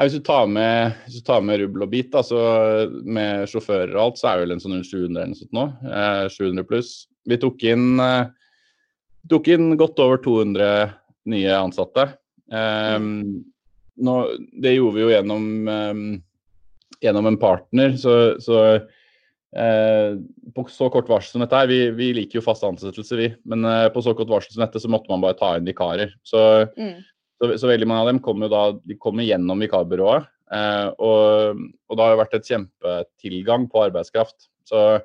Hvis, 0.00 0.16
du 0.16 0.32
med, 0.48 0.96
hvis 1.04 1.20
du 1.20 1.24
tar 1.26 1.42
med 1.44 1.60
rubbel 1.60 1.84
og 1.84 1.90
bit, 1.92 2.14
altså 2.16 2.88
med 3.04 3.48
sjåfører 3.50 3.92
og 3.96 4.02
alt, 4.04 4.20
så 4.20 4.30
er 4.30 4.38
det 4.38 4.46
vel 4.46 4.54
en 4.56 4.62
sånn 4.62 4.80
700 4.80 5.08
eller 5.10 5.32
noe 5.32 5.40
sånt 5.40 5.56
nå. 5.56 5.64
Eh, 5.84 6.24
700 6.32 6.68
pluss. 6.68 6.92
Vi 7.28 7.36
tok 7.40 7.64
inn 7.68 8.00
eh, 8.00 8.30
tok 9.28 9.50
inn 9.52 9.74
godt 9.80 10.00
over 10.00 10.22
200 10.24 10.92
nye 11.30 11.56
ansatte. 11.58 12.06
Eh, 12.48 12.98
nå, 14.00 14.16
det 14.62 14.74
gjorde 14.76 14.96
vi 14.96 15.04
jo 15.04 15.12
gjennom, 15.12 15.44
um, 15.68 16.02
gjennom 17.02 17.28
en 17.30 17.38
partner. 17.40 17.94
Så, 18.00 18.16
så 18.42 18.58
uh, 18.80 20.10
på 20.56 20.66
så 20.72 20.90
kort 20.92 21.10
varsel 21.10 21.36
som 21.36 21.44
dette 21.44 21.60
her, 21.60 21.70
vi, 21.70 21.82
vi 21.96 22.10
liker 22.16 22.40
jo 22.40 22.46
fast 22.46 22.66
ansettelse, 22.66 23.18
vi. 23.18 23.30
Men 23.50 23.66
uh, 23.66 23.88
på 23.92 24.02
så 24.04 24.14
kort 24.16 24.32
varsel 24.32 24.56
som 24.56 24.64
dette, 24.64 24.82
så 24.82 24.90
måtte 24.92 25.10
man 25.12 25.24
bare 25.24 25.38
ta 25.38 25.54
inn 25.58 25.68
vikarer. 25.68 26.14
Så, 26.26 26.42
mm. 26.78 26.96
Så, 27.40 27.54
så 27.56 27.70
veldig 27.70 27.88
mange 27.88 28.04
av 28.04 28.10
dem 28.12 28.20
kommer 28.22 28.52
de 28.84 28.98
kommer 29.00 29.24
gjennom 29.24 29.64
vikarbyrået. 29.64 30.28
Eh, 30.52 30.88
og, 30.98 31.62
og, 31.88 31.96
det 31.96 32.04
har 32.04 32.12
jo 32.12 32.20
vært 32.20 32.36
et 32.36 32.52
kjempetilgang 32.52 33.66
på 33.70 33.86
arbeidskraft. 33.88 34.50
Så 34.68 35.00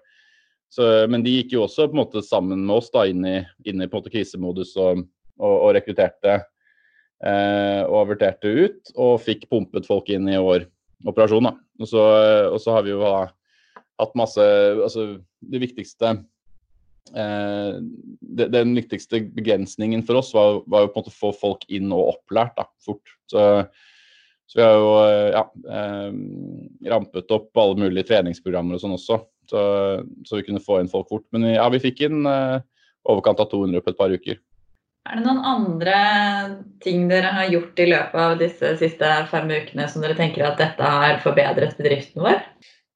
så, 0.76 0.84
men 1.08 1.24
de 1.24 1.38
gikk 1.38 1.54
jo 1.56 1.64
også 1.64 1.88
på 1.88 1.96
en 1.96 2.02
måte 2.02 2.22
sammen 2.26 2.66
med 2.66 2.76
oss 2.82 2.90
da, 2.92 3.06
inn 3.08 3.24
i, 3.28 3.38
inn 3.64 3.80
i 3.80 3.88
på 3.88 3.96
en 3.96 4.02
måte 4.02 4.12
krisemodus 4.12 4.74
og, 4.76 5.06
og, 5.40 5.54
og 5.54 5.70
rekrutterte 5.78 6.34
eh, 6.36 7.82
og 7.86 8.00
averterte 8.02 8.52
ut. 8.52 8.92
Og 9.00 9.22
fikk 9.24 9.48
pumpet 9.52 9.88
folk 9.88 10.12
inn 10.12 10.28
i 10.28 10.42
vår 10.42 10.68
operasjon. 11.08 11.48
Da. 11.48 11.54
Og, 11.80 11.88
så, 12.60 12.76
har 12.76 12.84
vi 12.84 12.92
jo 12.92 13.04
hatt 13.06 14.16
masse 14.20 14.44
Altså 14.44 15.06
det 15.40 15.62
viktigste 15.62 16.18
eh, 17.14 17.76
det, 18.22 18.48
Den 18.54 18.76
viktigste 18.78 19.22
begrensningen 19.36 20.04
for 20.08 20.22
oss 20.22 20.34
var, 20.36 20.64
var, 20.66 20.86
jo 20.86 20.94
på 20.94 21.00
en 21.00 21.04
måte 21.04 21.14
å 21.14 21.20
få 21.20 21.34
folk 21.36 21.68
inn 21.68 21.94
og 21.94 22.16
opplært 22.16 22.56
da, 22.58 22.68
fort. 22.86 23.16
Så, 23.32 23.44
så 24.50 24.60
vi 24.60 24.66
har 24.66 24.76
jo 24.80 24.92
ja, 25.36 25.46
eh, 25.78 26.10
rampet 26.92 27.38
opp 27.38 27.62
alle 27.62 27.86
mulige 27.86 28.10
treningsprogrammer 28.12 28.78
og 28.78 28.84
sånn 28.84 28.98
også. 28.98 29.22
Så, 29.50 29.62
så, 30.26 30.40
vi 30.40 30.48
kunne 30.48 30.64
få 30.64 30.80
inn 30.82 30.90
folk 30.90 31.10
fort. 31.12 31.28
Men 31.36 31.48
ja, 31.54 31.68
vi 31.74 31.84
fikk 31.84 32.06
inn 32.08 32.26
eh, 32.30 32.60
overkant 33.06 33.42
av 33.44 33.52
200 33.52 33.86
på 33.86 33.94
et 33.94 34.00
par 34.00 34.14
uker. 34.14 34.42
Er 35.06 35.20
det 35.20 35.28
noen 35.28 35.44
andre 35.46 35.98
ting 36.82 37.04
dere 37.12 37.30
har 37.36 37.52
gjort 37.52 37.78
i 37.78 37.86
løpet 37.92 38.22
av 38.24 38.40
disse 38.40 38.72
siste 38.80 39.10
fem 39.30 39.52
ukene 39.54 39.86
som 39.92 40.02
dere 40.02 40.18
tenker 40.18 40.48
at 40.48 40.58
dette 40.58 40.82
har 40.82 41.20
forbedret 41.22 41.78
bedriften 41.78 42.26
vår? 42.26 42.40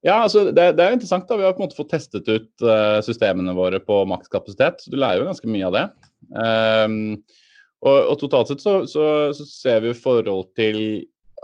Ja, 0.05 0.21
altså 0.23 0.45
det, 0.55 0.65
det 0.77 0.85
er 0.85 0.95
interessant. 0.95 1.27
da, 1.27 1.35
Vi 1.39 1.43
har 1.43 1.55
på 1.55 1.63
en 1.63 1.67
måte 1.67 1.77
fått 1.77 1.91
testet 1.91 2.29
ut 2.29 2.63
uh, 2.63 2.99
systemene 3.03 3.55
våre 3.57 3.81
på 3.83 4.01
makskapasitet. 4.07 4.85
Du 4.87 4.95
lærer 4.95 5.23
jo 5.23 5.27
ganske 5.27 5.51
mye 5.51 5.67
av 5.67 5.75
det. 5.75 5.85
Um, 6.29 6.99
og, 7.83 7.97
og, 7.97 8.15
totalt 8.21 8.51
sett 8.51 8.63
så, 8.63 8.79
så, 8.87 9.03
så, 9.35 9.45
ser 9.47 9.83
vi 9.83 9.95
forhold 9.95 10.53
til 10.59 10.79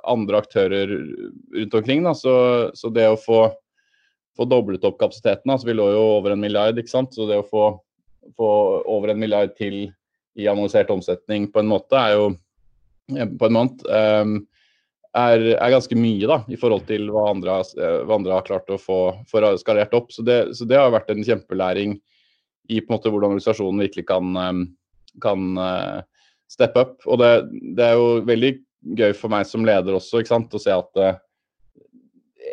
andre 0.07 0.39
aktører 0.43 0.91
rundt 0.95 1.77
omkring. 1.79 2.07
Da, 2.07 2.15
så, 2.15 2.35
så 2.77 2.91
det 2.95 3.09
å 3.11 3.19
få 3.19 3.47
få 4.35 4.45
doblet 4.45 4.83
opp 4.83 4.99
kapasiteten. 4.99 5.51
Altså, 5.51 5.67
vi 5.67 5.75
lå 5.77 5.89
jo 5.93 6.01
over 6.17 6.33
en 6.33 6.41
milliard, 6.41 6.77
ikke 6.79 6.91
sant. 6.91 7.13
Så 7.15 7.27
det 7.29 7.39
å 7.39 7.47
få, 7.47 7.67
få 8.37 8.49
over 8.91 9.13
en 9.13 9.21
milliard 9.21 9.55
til 9.59 9.87
i 10.35 10.49
analysert 10.51 10.91
omsetning 10.91 11.47
på 11.51 11.61
en 11.61 11.71
måte 11.71 11.95
er 11.95 12.17
jo 12.17 12.25
på 13.07 13.47
en 13.47 13.55
måned 13.55 13.85
um, 13.87 14.39
er, 15.15 15.43
er, 15.55 15.71
ganske 15.71 15.97
mye 15.97 16.27
da, 16.29 16.39
i 16.51 16.57
forhold 16.59 16.85
til 16.89 17.07
hva 17.13 17.29
andre, 17.31 17.61
hva 17.75 18.17
andre 18.17 18.35
har 18.35 18.47
klart 18.47 18.71
å 18.73 18.79
få, 18.81 18.99
få 19.29 19.43
skalert 19.61 19.95
opp. 19.97 20.11
Så 20.13 20.25
det, 20.27 20.39
så 20.57 20.67
det, 20.67 20.79
har 20.79 20.93
vært 20.93 21.13
en 21.13 21.23
kjempelæring 21.23 21.97
i 22.67 22.81
på 22.81 22.89
en 22.89 22.95
måte 22.97 23.11
hvordan 23.13 23.35
organisasjonen 23.35 23.83
virkelig 23.85 24.07
kan, 24.09 24.65
kan 25.23 25.59
steppe 26.51 26.81
opp. 26.81 26.97
Og 27.05 27.21
det, 27.21 27.31
det, 27.77 27.85
er 27.85 27.99
jo 27.99 28.25
veldig 28.27 28.51
gøy 28.99 29.13
for 29.17 29.33
meg 29.33 29.47
som 29.49 29.65
leder 29.67 29.97
også 29.97 30.21
ikke 30.21 30.33
sant, 30.33 30.57
å 30.57 30.61
se 30.61 30.73
at 30.73 31.05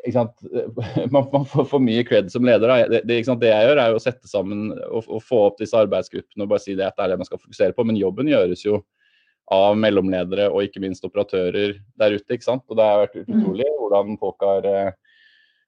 man, 1.15 1.29
man, 1.33 1.45
får 1.47 1.67
for 1.71 1.83
mye 1.83 2.05
cred 2.07 2.31
som 2.33 2.45
leder. 2.47 2.69
Det, 2.89 3.03
det, 3.07 3.23
det, 3.27 3.51
jeg 3.51 3.69
gjør, 3.69 3.79
er 3.79 3.93
jo 3.93 4.01
å 4.01 4.03
sette 4.03 4.31
sammen 4.31 4.73
og, 4.73 5.05
og, 5.07 5.21
få 5.25 5.47
opp 5.49 5.61
disse 5.61 5.79
arbeidsgruppene 5.79 6.47
og 6.47 6.53
bare 6.55 6.65
si 6.65 6.77
det 6.79 6.89
at 6.89 6.97
det 6.99 7.07
er 7.07 7.15
det 7.15 7.21
man 7.23 7.29
skal 7.29 7.41
fokusere 7.43 7.77
på. 7.77 7.87
Men 7.89 8.01
jobben 8.01 8.31
gjøres 8.31 8.65
jo 8.67 8.81
av 9.53 9.77
mellomledere 9.77 10.49
og 10.53 10.69
ikke 10.69 10.83
minst 10.85 11.05
operatører 11.05 11.75
der 11.99 12.15
ute. 12.15 12.35
ikke 12.35 12.47
sant? 12.47 12.65
Og 12.69 12.79
det 12.79 12.87
har 12.87 13.03
vært 13.03 13.19
mm. 13.23 13.33
utrolig 13.33 13.71
hvordan 13.79 14.21
folk 14.21 14.47
har 14.47 14.69
eh, 14.69 14.93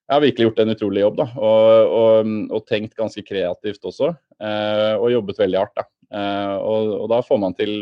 jeg 0.05 0.13
har 0.13 0.21
virkelig 0.21 0.47
gjort 0.51 0.59
en 0.61 0.75
utrolig 0.75 1.01
jobb. 1.01 1.17
da, 1.17 1.27
Og, 1.41 1.93
og, 1.99 2.33
og 2.53 2.65
tenkt 2.69 2.97
ganske 2.99 3.23
kreativt 3.25 3.87
også. 3.89 4.11
Eh, 4.37 4.95
og 4.99 5.13
jobbet 5.15 5.41
veldig 5.41 5.61
hardt. 5.63 5.79
da. 5.81 5.87
Eh, 6.13 6.57
og, 6.61 6.91
og, 6.99 7.07
da 7.13 7.21
får 7.25 7.41
man 7.41 7.57
til 7.57 7.73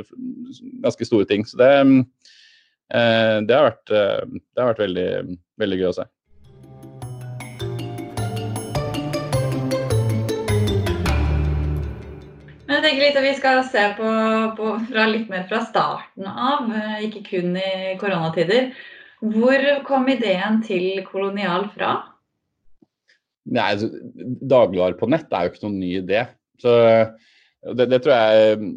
ganske 0.84 1.08
store 1.08 1.26
ting. 1.28 1.44
Så 1.48 1.58
det, 1.58 1.70
eh, 2.94 3.38
det 3.42 3.56
har 3.58 3.68
vært, 3.72 3.90
eh, 3.90 4.38
det 4.38 4.62
har 4.62 4.70
vært 4.70 4.84
veldig, 4.84 5.08
veldig 5.64 5.80
gøy 5.80 5.88
å 5.90 5.96
se. 5.98 6.06
Tenker 12.82 13.04
litt 13.04 13.18
at 13.18 13.26
Vi 13.26 13.34
skal 13.38 13.62
se 13.70 13.82
på, 13.98 14.12
på 14.58 14.72
fra 14.88 15.06
litt 15.10 15.28
mer 15.30 15.44
fra 15.50 15.62
starten 15.64 16.26
av, 16.28 16.66
eh, 16.74 17.04
ikke 17.06 17.24
kun 17.28 17.56
i 17.58 17.94
koronatider. 18.00 18.72
Hvor 19.22 19.66
kom 19.86 20.08
ideen 20.10 20.58
til 20.66 21.04
Kolonial 21.06 21.68
fra? 21.76 21.92
Nei, 23.46 23.68
altså, 23.74 23.90
Dagligvarer 24.50 24.98
på 24.98 25.08
nett 25.10 25.30
er 25.30 25.46
jo 25.46 25.52
ikke 25.52 25.62
noen 25.68 25.78
ny 25.78 25.92
idé. 26.00 26.24
Så 26.62 26.72
det, 27.78 27.86
det 27.90 28.02
tror 28.02 28.16
jeg 28.16 28.72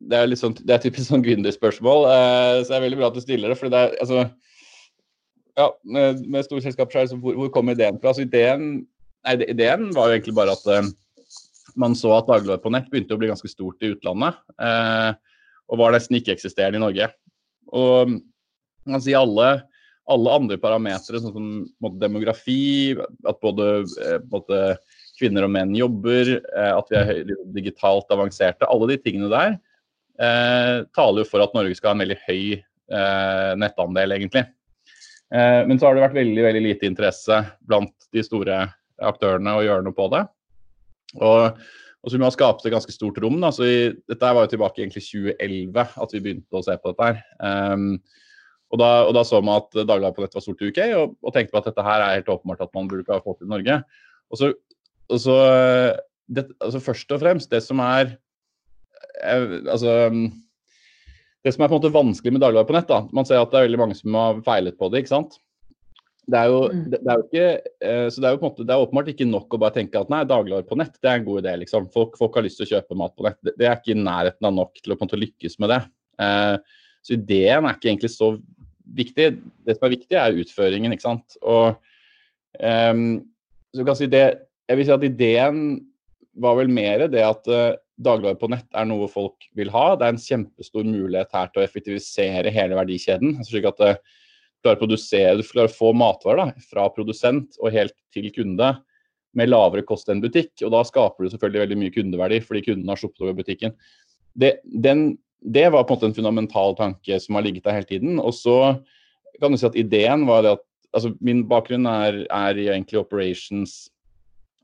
det 0.00 0.16
er, 0.16 0.32
sånn, 0.38 0.54
det 0.64 0.76
er 0.76 0.84
typisk 0.84 1.10
sånn 1.10 1.24
gründerspørsmål, 1.24 2.06
eh, 2.08 2.60
så 2.62 2.70
det 2.70 2.78
er 2.78 2.86
veldig 2.86 3.00
bra 3.02 3.10
at 3.10 3.18
du 3.18 3.24
stiller 3.24 3.52
det. 3.52 3.58
for 3.60 3.72
det 3.72 3.82
er, 3.82 3.98
altså, 4.00 4.24
ja, 5.58 5.66
Med, 5.84 6.22
med 6.24 6.46
store 6.46 6.62
selskaper 6.64 7.02
er 7.02 7.10
hvor, 7.12 7.36
hvor 7.36 7.50
kom 7.52 7.68
ideen 7.68 7.98
fra? 8.00 8.14
Altså, 8.14 8.24
ideen, 8.24 8.86
nei, 9.26 9.34
ideen 9.44 9.90
var 9.96 10.08
jo 10.08 10.16
egentlig 10.16 10.36
bare 10.38 10.54
at 10.56 10.70
eh, 10.72 10.88
man 11.78 11.96
så 11.98 12.12
at 12.16 12.28
dagligvare 12.28 12.62
på 12.62 12.72
nett 12.74 12.88
begynte 12.90 13.16
å 13.16 13.20
bli 13.20 13.30
ganske 13.30 13.50
stort 13.50 13.82
i 13.84 13.92
utlandet. 13.94 14.38
Eh, 14.60 15.10
og 15.70 15.80
var 15.80 15.94
nesten 15.94 16.18
ikke-eksisterende 16.18 16.80
i 16.80 16.82
Norge. 16.82 17.10
Og 17.70 18.16
man 18.90 19.02
si 19.04 19.14
alle, 19.14 19.50
alle 20.10 20.36
andre 20.40 20.58
parametere, 20.60 21.20
sånn 21.22 21.34
som 21.34 21.50
måte, 21.82 22.00
demografi, 22.02 22.96
at 22.98 23.38
både 23.42 23.70
eh, 24.02 24.18
måte, 24.32 24.62
kvinner 25.20 25.44
og 25.44 25.52
menn 25.52 25.74
jobber, 25.76 26.38
eh, 26.40 26.72
at 26.72 26.90
vi 26.90 26.96
er 26.96 27.34
digitalt 27.54 28.10
avanserte, 28.14 28.68
alle 28.68 28.88
de 28.94 29.02
tingene 29.04 29.28
der 29.30 29.58
eh, 30.20 30.86
taler 30.96 31.22
jo 31.22 31.28
for 31.28 31.44
at 31.44 31.54
Norge 31.56 31.76
skal 31.76 31.92
ha 31.92 31.98
en 31.98 32.04
veldig 32.04 32.18
høy 32.26 32.42
eh, 32.56 33.52
nettandel, 33.60 34.16
egentlig. 34.16 34.44
Eh, 35.30 35.62
men 35.68 35.78
så 35.78 35.88
har 35.88 35.96
det 35.96 36.04
vært 36.04 36.18
veldig, 36.18 36.44
veldig 36.48 36.64
lite 36.64 36.88
interesse 36.88 37.40
blant 37.66 37.94
de 38.14 38.24
store 38.26 38.62
aktørene 39.00 39.56
å 39.56 39.64
gjøre 39.64 39.86
noe 39.86 39.96
på 39.96 40.08
det. 40.12 40.24
Og, 41.18 41.60
og 42.00 42.14
vi 42.14 42.22
har 42.22 42.34
skapt 42.34 42.64
et 42.64 42.74
ganske 42.74 42.94
stort 42.94 43.18
rom. 43.22 43.40
Da. 43.42 43.50
Så 43.54 43.66
i, 43.66 43.76
dette 44.10 44.32
var 44.36 44.46
jo 44.46 44.52
tilbake 44.54 44.86
i 44.86 44.90
2011 44.92 45.84
at 46.04 46.14
vi 46.14 46.22
begynte 46.24 46.60
å 46.60 46.64
se 46.66 46.76
på 46.78 46.92
dette. 46.92 47.10
her. 47.10 47.74
Um, 47.74 47.94
og, 48.70 48.78
da, 48.78 48.90
og, 49.08 49.14
da, 49.16 49.24
så 49.26 49.40
man 49.42 49.64
at 49.64 49.74
Dagbladet 49.74 50.14
på 50.16 50.24
nett 50.24 50.36
var 50.36 50.44
stort 50.44 50.62
i 50.62 50.70
UK, 50.70 50.80
og, 50.94 51.16
og, 51.24 51.32
tenkte 51.34 51.54
på 51.54 51.60
at 51.60 51.70
dette 51.72 51.86
her 51.86 52.04
er 52.04 52.20
helt 52.20 52.30
åpenbart 52.30 52.62
at 52.66 52.74
man 52.76 52.90
burde 52.90 53.10
ha 53.10 53.22
fått 53.24 53.42
til 53.42 53.50
Norge. 53.50 53.80
Og 54.30 54.38
så, 54.38 54.52
og 55.10 55.18
så 55.18 55.38
det, 56.30 56.46
altså 56.62 56.82
Først 56.84 57.10
og 57.10 57.22
fremst, 57.24 57.50
det 57.50 57.64
som 57.64 57.82
er 57.82 58.12
eh, 59.24 59.56
altså, 59.66 60.12
det 61.42 61.54
som 61.54 61.64
er 61.64 61.70
på 61.70 61.74
en 61.74 61.80
måte 61.80 61.94
vanskelig 61.94 62.36
med 62.36 62.44
Dagbladet 62.44 62.68
på 62.68 62.76
nett, 62.76 62.90
da, 62.90 63.02
man 63.16 63.26
ser 63.26 63.42
at 63.42 63.50
det 63.50 63.58
er 63.58 63.66
veldig 63.66 63.80
mange 63.82 63.98
som 63.98 64.18
har 64.20 64.42
feilet 64.46 64.78
på 64.78 64.90
det. 64.92 65.02
ikke 65.02 65.14
sant? 65.16 65.40
Det 66.30 66.36
er, 66.38 66.50
jo, 66.52 66.58
mm. 66.68 66.82
det, 66.92 66.98
det 67.00 67.10
er 67.10 67.18
jo, 67.18 67.26
ikke 67.26 67.46
eh, 67.88 68.06
så 68.12 68.22
det 68.22 68.28
er 68.28 68.34
jo 68.34 68.38
på 68.38 68.44
en 68.44 68.52
måte, 68.52 68.66
det 68.68 68.74
er 68.74 68.82
åpenbart 68.84 69.08
ikke 69.10 69.26
nok 69.26 69.56
å 69.56 69.60
bare 69.62 69.74
tenke 69.78 69.98
at 69.98 70.12
nei, 70.12 70.20
dagligvarer 70.28 70.68
på 70.68 70.78
nett 70.78 70.98
det 71.00 71.08
er 71.10 71.18
en 71.18 71.26
god 71.26 71.40
idé. 71.42 71.54
liksom. 71.62 71.88
Folk, 71.94 72.18
folk, 72.20 72.36
har 72.36 72.46
lyst 72.46 72.60
til 72.60 72.68
å 72.68 72.72
kjøpe 72.76 72.98
mat 73.00 73.16
på 73.16 73.26
nett. 73.26 73.38
Det, 73.42 73.54
det, 73.56 73.66
er 73.66 73.80
ikke 73.80 73.94
i 73.96 73.98
nærheten 73.98 74.50
av 74.50 74.54
nok 74.58 74.78
til 74.78 74.94
å 74.94 74.98
på 74.98 75.06
en 75.06 75.10
måte 75.10 75.20
lykkes 75.20 75.58
med 75.62 75.72
det. 75.74 75.80
Eh, 76.22 76.78
så 77.00 77.16
ideen 77.16 77.66
er 77.66 77.78
ikke 77.78 77.90
egentlig 77.90 78.12
så 78.12 78.30
viktig. 79.00 79.28
Det 79.66 79.76
som 79.76 79.88
er 79.88 79.94
viktig, 79.96 80.18
er 80.20 80.40
utføringen. 80.44 80.94
ikke 80.94 81.08
sant? 81.08 81.38
Og 81.40 81.72
eh, 82.60 83.04
så 83.74 83.86
kan 83.86 83.98
si 83.98 84.10
det, 84.10 84.26
Jeg 84.70 84.78
vil 84.78 84.86
si 84.86 84.94
at 84.94 85.06
ideen 85.06 85.62
var 86.40 86.56
vel 86.60 86.70
mer 86.72 87.06
det 87.10 87.22
at 87.26 87.48
uh, 87.50 87.74
dagligvarer 88.00 88.38
på 88.40 88.50
nett 88.52 88.68
er 88.76 88.86
noe 88.88 89.08
folk 89.10 89.48
vil 89.58 89.70
ha. 89.74 89.96
Det 89.98 90.06
er 90.06 90.14
en 90.14 90.22
kjempestor 90.22 90.86
mulighet 90.86 91.32
her 91.34 91.50
til 91.50 91.62
å 91.62 91.66
effektivisere 91.66 92.52
hele 92.54 92.78
verdikjeden. 92.78 93.40
slik 93.46 93.66
at 93.70 93.82
uh, 93.82 93.98
klarer 94.60 94.78
å 94.78 94.82
produsere, 94.84 95.38
du 95.38 95.46
klarer 95.46 95.70
å 95.70 95.76
få 95.76 95.92
matvarer 95.96 96.54
fra 96.70 96.86
produsent 96.94 97.58
og 97.60 97.74
helt 97.74 97.96
til 98.14 98.28
kunde 98.34 98.74
med 99.36 99.50
lavere 99.50 99.86
kost 99.86 100.10
enn 100.10 100.22
butikk. 100.22 100.52
Og 100.64 100.72
da 100.74 100.82
skaper 100.86 101.24
du 101.24 101.32
selvfølgelig 101.32 101.64
veldig 101.64 101.80
mye 101.80 101.94
kundeverdi 101.94 102.40
fordi 102.44 102.64
kunden 102.66 102.90
har 102.90 103.00
sluppet 103.00 103.24
over 103.24 103.36
butikken. 103.40 103.76
Det, 104.38 104.56
den, 104.64 105.14
det, 105.40 105.68
var 105.72 105.84
på 105.84 105.94
en 105.94 106.00
måte 106.00 106.10
en 106.10 106.18
fundamental 106.18 106.76
tanke 106.78 107.20
som 107.22 107.38
har 107.38 107.46
ligget 107.46 107.66
der 107.66 107.78
hele 107.78 107.90
tiden. 107.90 108.18
Og 108.22 108.34
så 108.36 108.58
kan 109.40 109.52
du 109.52 109.60
si 109.60 109.68
at 109.68 109.78
ideen 109.78 110.26
var 110.28 110.44
det 110.44 110.58
at 110.58 110.66
altså 110.90 111.12
Min 111.22 111.44
bakgrunn 111.46 111.86
er, 111.86 112.24
er 112.26 112.58
egentlig 112.58 112.98
operations 112.98 113.84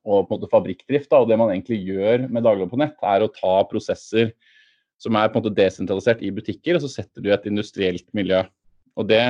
og 0.07 0.25
på 0.27 0.35
en 0.35 0.41
måte 0.41 0.51
fabrikkdrift. 0.51 1.07
Da, 1.13 1.21
og 1.23 1.31
det 1.31 1.39
man 1.39 1.53
egentlig 1.53 1.79
gjør 1.87 2.25
med 2.27 2.43
dagligvarer 2.43 2.73
på 2.73 2.81
nett, 2.81 2.97
er 3.03 3.23
å 3.23 3.31
ta 3.31 3.61
prosesser 3.71 4.33
som 5.03 5.15
er 5.19 5.29
på 5.31 5.39
en 5.39 5.45
måte 5.45 5.55
desentralisert 5.55 6.25
i 6.25 6.33
butikker, 6.35 6.79
og 6.79 6.83
så 6.83 6.91
setter 6.91 7.23
du 7.23 7.31
et 7.31 7.47
industrielt 7.47 8.07
miljø. 8.17 8.41
Og 8.97 9.07
det 9.11 9.23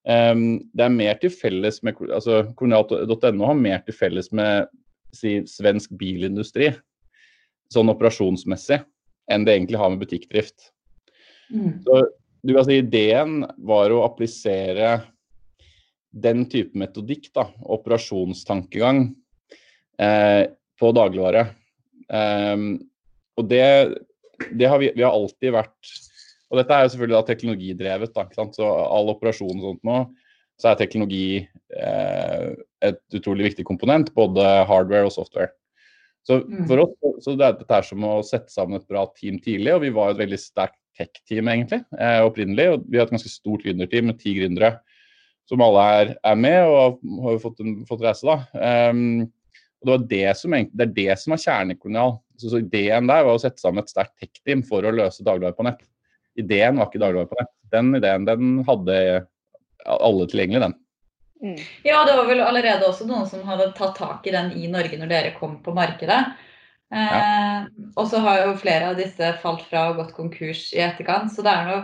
det 0.00 0.84
er 0.84 0.92
mer 0.94 1.18
til 1.20 1.32
felles 1.34 1.82
med 1.84 1.98
altså 2.08 2.38
Kolonial.no 2.56 3.48
har 3.50 3.58
mer 3.58 3.82
til 3.84 3.94
felles 3.94 4.30
med 4.32 4.70
si, 5.12 5.40
svensk 5.44 5.92
bilindustri, 6.00 6.70
sånn 7.72 7.92
operasjonsmessig, 7.92 8.80
enn 9.30 9.44
det 9.44 9.58
egentlig 9.58 9.80
har 9.80 9.92
med 9.92 10.00
butikkdrift. 10.02 10.70
Mm. 11.52 11.82
Så 11.84 12.00
du 12.40 12.54
kan 12.56 12.66
si 12.66 12.78
Ideen 12.80 13.42
var 13.58 13.92
å 13.92 14.04
applisere 14.06 15.00
den 16.10 16.46
type 16.50 16.78
metodikk, 16.78 17.28
da, 17.36 17.46
operasjonstankegang, 17.70 19.10
eh, 20.00 20.44
på 20.80 20.92
dagligvare. 20.96 21.44
Um, 22.10 22.80
og 23.38 23.46
det, 23.50 23.66
det 24.58 24.66
har 24.66 24.80
vi, 24.82 24.88
vi 24.96 25.04
har 25.04 25.14
alltid 25.14 25.54
vært 25.54 25.90
og 26.50 26.58
dette 26.58 26.74
er 26.74 26.84
jo 26.84 26.92
selvfølgelig 26.94 27.16
da 27.16 27.28
teknologidrevet. 27.28 28.12
da, 28.14 28.26
ikke 28.26 28.38
sant? 28.40 28.58
Så 28.58 28.66
all 28.66 29.12
operasjon 29.12 29.54
og 29.54 29.66
sånt 29.68 29.86
nå, 29.86 30.00
så 30.60 30.72
er 30.72 30.80
teknologi 30.80 31.24
eh, 31.38 32.46
et 32.90 33.00
utrolig 33.16 33.50
viktig 33.50 33.64
komponent. 33.68 34.10
Både 34.16 34.44
hardware 34.68 35.06
og 35.06 35.14
software. 35.14 35.54
Så 36.26 36.42
mm. 36.42 36.66
for 36.68 36.84
oss 36.84 37.24
så 37.24 37.36
det 37.38 37.46
er 37.46 37.58
dette 37.60 37.80
som 37.86 38.04
å 38.04 38.18
sette 38.26 38.52
sammen 38.52 38.80
et 38.80 38.88
bra 38.90 39.06
team 39.14 39.38
tidlig. 39.42 39.72
Og 39.76 39.84
vi 39.86 39.92
var 39.94 40.12
et 40.12 40.20
veldig 40.20 40.40
sterkt 40.40 40.78
tech-team 40.98 41.48
egentlig, 41.48 41.84
eh, 41.96 42.20
opprinnelig. 42.26 42.66
Og 42.74 42.88
vi 42.90 42.98
har 42.98 43.06
et 43.06 43.14
ganske 43.14 43.32
stort 43.32 43.64
gründerteam 43.64 44.10
med 44.10 44.18
ti 44.20 44.34
gründere 44.40 44.78
som 45.50 45.62
alle 45.64 45.84
er, 45.98 46.10
er 46.22 46.36
med 46.38 46.60
og 46.70 47.00
har 47.24 47.38
fått, 47.42 47.62
en, 47.64 47.78
fått 47.88 48.02
reise. 48.04 48.26
da. 48.26 48.90
Um, 48.90 49.24
og 49.80 49.86
det, 49.86 49.92
var 49.92 50.04
det, 50.10 50.26
som, 50.38 50.54
det 50.54 50.84
er 50.84 50.92
det 50.98 51.14
som 51.18 51.34
er 51.34 51.42
kjernekolonial. 51.42 52.18
Så, 52.38 52.52
så 52.52 52.60
ideen 52.60 53.08
der 53.10 53.24
var 53.26 53.34
å 53.34 53.40
sette 53.42 53.62
sammen 53.62 53.82
et 53.82 53.90
sterkt 53.90 54.14
tech-team 54.20 54.62
for 54.66 54.86
å 54.86 54.92
løse 54.94 55.26
dagligvare 55.26 55.56
på 55.58 55.66
nett 55.66 55.82
ideen 56.40 56.78
var 56.80 56.90
ikke 56.90 57.02
dagligvare 57.02 57.30
på 57.30 57.40
nett. 57.40 57.52
Den 57.70 57.94
ideen 57.98 58.26
den 58.28 58.54
hadde 58.66 58.96
alle 59.86 60.28
tilgjengelig, 60.28 60.62
den. 60.66 60.76
Mm. 61.40 61.56
Ja, 61.86 62.02
det 62.04 62.16
var 62.18 62.26
vel 62.28 62.42
allerede 62.44 62.88
også 62.88 63.06
noen 63.08 63.28
som 63.28 63.46
hadde 63.48 63.70
tatt 63.76 63.96
tak 63.96 64.26
i 64.28 64.34
den 64.34 64.50
i 64.58 64.68
Norge 64.68 64.98
når 65.00 65.12
dere 65.12 65.36
kom 65.38 65.56
på 65.64 65.74
markedet. 65.76 66.18
Eh, 66.92 67.14
ja. 67.14 67.62
Og 67.96 68.10
så 68.10 68.20
har 68.24 68.42
jo 68.42 68.58
flere 68.60 68.90
av 68.90 68.98
disse 68.98 69.32
falt 69.44 69.62
fra 69.70 69.88
og 69.90 70.02
gått 70.02 70.12
konkurs 70.18 70.68
i 70.74 70.82
etterkant. 70.84 71.32
Så 71.32 71.44
det 71.46 71.54
er 71.54 71.70
noe, 71.70 71.80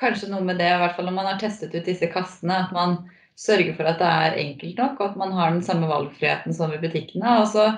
kanskje 0.00 0.30
noe 0.32 0.44
med 0.44 0.60
det, 0.60 0.68
i 0.68 0.82
hvert 0.82 0.98
fall 0.98 1.08
når 1.08 1.16
man 1.16 1.30
har 1.32 1.40
testet 1.40 1.74
ut 1.76 1.86
disse 1.86 2.08
kassene, 2.12 2.64
at 2.66 2.74
man 2.76 2.98
sørger 3.40 3.72
for 3.78 3.88
at 3.88 4.00
det 4.02 4.10
er 4.10 4.40
enkelt 4.42 4.80
nok, 4.80 4.98
og 4.98 5.06
at 5.12 5.20
man 5.20 5.32
har 5.36 5.54
den 5.54 5.64
samme 5.64 5.88
valgfriheten 5.88 6.56
som 6.56 6.74
i 6.74 6.80
butikkene. 6.82 7.38
Og 7.40 7.48
så 7.54 7.70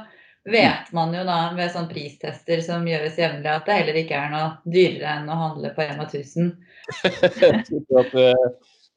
vet 0.45 0.93
man 0.93 1.15
jo 1.15 1.23
da 1.29 1.39
ved 1.57 1.71
sånn 1.75 1.89
pristester 1.91 2.63
som 2.65 2.87
gjøres 2.89 3.19
jevnlig, 3.21 3.49
at 3.53 3.67
det 3.69 3.79
heller 3.79 4.03
ikke 4.03 4.19
er 4.19 4.35
noe 4.35 4.51
dyrere 4.67 5.17
enn 5.21 5.31
å 5.31 5.39
handle 5.39 5.73
på 5.77 5.87
Rema 5.87 6.09
1000. 6.09 6.53
jeg 7.07 7.65
tror 7.69 8.05
at, 8.05 8.15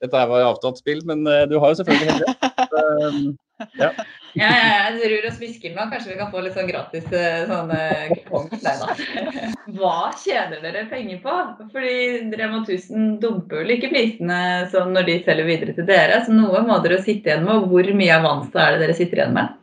dette 0.03 0.19
her 0.19 0.29
var 0.29 0.49
avtalt 0.49 0.81
spill, 0.81 1.01
men 1.07 1.25
uh, 1.27 1.45
du 1.49 1.57
har 1.61 1.71
jo 1.71 1.81
selvfølgelig 1.81 2.13
hele. 2.13 2.35
Um, 2.75 3.19
ja. 3.79 3.89
ja, 4.35 4.49
ja, 4.51 4.71
jeg 4.97 5.11
rur 5.13 5.27
og 5.29 5.35
smisker 5.37 5.75
nå. 5.75 5.85
Kanskje 5.91 6.11
vi 6.11 6.17
kan 6.19 6.31
få 6.33 6.41
litt 6.43 6.57
sånn 6.57 6.67
gratis 6.67 7.05
sånne 7.07 7.79
kupong. 8.11 8.49
Nei 8.65 8.73
da. 8.81 8.95
Hva 9.77 9.95
tjener 10.19 10.59
dere 10.65 10.83
penger 10.91 11.21
på? 11.23 11.35
Fordi 11.71 11.95
Rema 12.35 12.63
1000 12.65 13.13
dumper 13.23 13.63
vel 13.63 13.77
ikke 13.77 13.93
prisene 13.93 14.39
som 14.73 14.91
når 14.95 15.07
de 15.07 15.19
selger 15.27 15.47
videre 15.47 15.77
til 15.77 15.87
dere. 15.87 16.19
Så 16.25 16.35
noe 16.35 16.65
må 16.67 16.81
dere 16.83 16.99
sitte 17.05 17.31
igjen 17.31 17.47
med. 17.47 17.69
Hvor 17.71 17.93
mye 18.01 18.17
avanse 18.19 18.59
er 18.59 18.75
det 18.75 18.83
dere 18.83 18.97
sitter 18.97 19.23
igjen 19.23 19.37
med? 19.39 19.55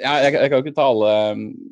Ja, 0.00 0.12
jeg, 0.24 0.32
jeg, 0.34 0.50
kan 0.50 0.62
ikke 0.62 0.74
ta 0.74 0.84
alle, 0.90 1.10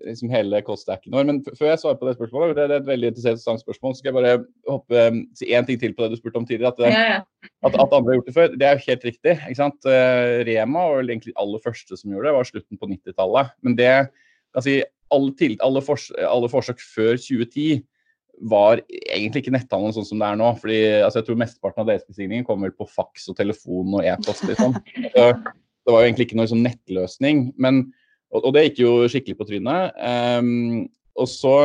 liksom 0.06 0.30
hele 0.30 0.60
koststacken 0.62 1.14
vår, 1.14 1.24
men 1.26 1.40
før 1.48 1.72
jeg 1.72 1.80
svarer 1.82 1.98
på 1.98 2.06
det 2.06 2.14
spørsmålet, 2.14 2.54
det, 2.54 2.66
det 2.70 2.76
er 2.76 2.82
et 2.84 2.90
veldig 2.90 3.10
interessant 3.10 3.62
spørsmål, 3.62 3.94
så 3.94 4.02
skal 4.02 4.10
jeg 4.12 4.16
bare 4.18 4.34
hoppe, 4.70 5.04
si 5.38 5.48
én 5.50 5.66
ting 5.66 5.80
til 5.80 5.94
på 5.96 6.04
det 6.04 6.14
du 6.14 6.20
spurte 6.20 6.38
om 6.38 6.46
tidligere. 6.46 6.70
At, 6.70 6.82
ja, 6.94 7.04
ja. 7.16 7.48
at, 7.66 7.74
at, 7.74 7.80
andre 7.88 8.12
har 8.12 8.18
gjort 8.20 8.28
det 8.28 8.34
før, 8.36 8.52
det 8.54 8.68
er 8.68 8.76
jo 8.76 8.84
helt 8.86 9.06
riktig. 9.08 9.34
Eh, 9.42 10.34
Rema 10.46 10.84
var 10.86 11.00
vel 11.00 11.14
egentlig 11.14 11.34
aller 11.42 11.62
første 11.64 11.98
som 11.98 12.12
gjorde 12.14 12.28
det, 12.28 12.34
var 12.36 12.50
slutten 12.50 12.78
på 12.78 12.90
90-tallet. 12.92 13.54
Men 13.66 13.78
det, 13.80 13.94
si, 14.62 14.76
alle, 15.16 15.32
til, 15.40 15.56
alle, 15.66 15.82
fors, 15.84 16.06
alle 16.22 16.50
forsøk 16.52 16.84
før 16.92 17.18
2010 17.18 17.82
var 18.52 18.84
egentlig 18.90 19.42
ikke 19.42 19.54
netthandel 19.54 19.96
sånn 19.96 20.06
som 20.08 20.22
det 20.22 20.28
er 20.28 20.38
nå. 20.38 20.52
fordi 20.60 20.78
altså, 21.00 21.20
Jeg 21.20 21.26
tror 21.26 21.40
mesteparten 21.42 21.82
av 21.82 21.90
deres 21.90 22.06
bestillinger 22.06 22.46
kommer 22.46 22.70
på 22.74 22.86
faks 22.86 23.26
og 23.34 23.38
telefon 23.38 23.98
og 23.98 24.06
e-post. 24.06 24.46
Liksom. 24.46 24.78
det 25.16 25.90
var 25.90 25.98
jo 25.98 26.06
egentlig 26.06 26.28
ikke 26.30 26.38
noe 26.38 26.50
sånn 26.50 26.64
nettløsning. 26.68 27.50
men 27.58 27.84
og, 28.32 28.46
og 28.48 28.54
det 28.56 28.66
gikk 28.66 28.82
jo 28.82 28.92
skikkelig 29.10 29.38
på 29.38 29.48
trynet. 29.48 29.96
Um, 30.00 30.86
og 31.18 31.28
så 31.28 31.56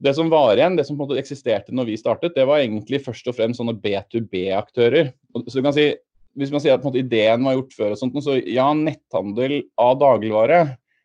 Det 0.00 0.14
som 0.16 0.30
var 0.32 0.56
igjen, 0.56 0.78
det 0.78 0.86
som 0.88 0.96
på 0.96 1.04
en 1.04 1.10
måte 1.10 1.20
eksisterte 1.20 1.74
når 1.76 1.90
vi 1.90 1.98
startet, 2.00 2.32
det 2.32 2.46
var 2.48 2.62
egentlig 2.62 3.02
først 3.04 3.26
og 3.28 3.36
fremst 3.36 3.60
sånne 3.60 3.76
B2B-aktører. 3.82 5.10
Så 5.44 5.58
du 5.58 5.66
kan 5.66 5.76
si, 5.76 5.90
Hvis 6.38 6.52
man 6.54 6.62
sier 6.62 6.78
at 6.78 6.84
måte, 6.86 7.02
ideen 7.02 7.44
var 7.44 7.56
gjort 7.58 7.74
før, 7.74 7.92
og 7.92 7.98
sånt, 7.98 8.16
så 8.24 8.38
ja, 8.38 8.70
netthandel 8.72 9.64
av 9.76 9.98
dagligvare, 9.98 10.60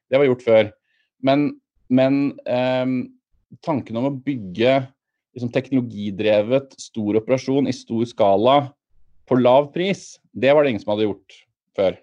det 0.07 0.19
var 0.21 0.29
gjort 0.29 0.45
før. 0.45 0.69
Men, 1.25 1.47
men 1.89 2.37
um, 2.45 2.93
tanken 3.65 3.97
om 3.97 4.11
å 4.11 4.13
bygge 4.13 4.77
liksom, 5.33 5.51
teknologidrevet 5.51 6.77
stor 6.79 7.17
operasjon 7.19 7.67
i 7.67 7.75
stor 7.75 8.05
skala 8.07 8.57
på 9.25 9.39
lav 9.41 9.71
pris, 9.73 10.21
det 10.31 10.53
var 10.53 10.63
det 10.63 10.75
ingen 10.75 10.85
som 10.85 10.93
hadde 10.93 11.09
gjort 11.09 11.39
før. 11.75 11.97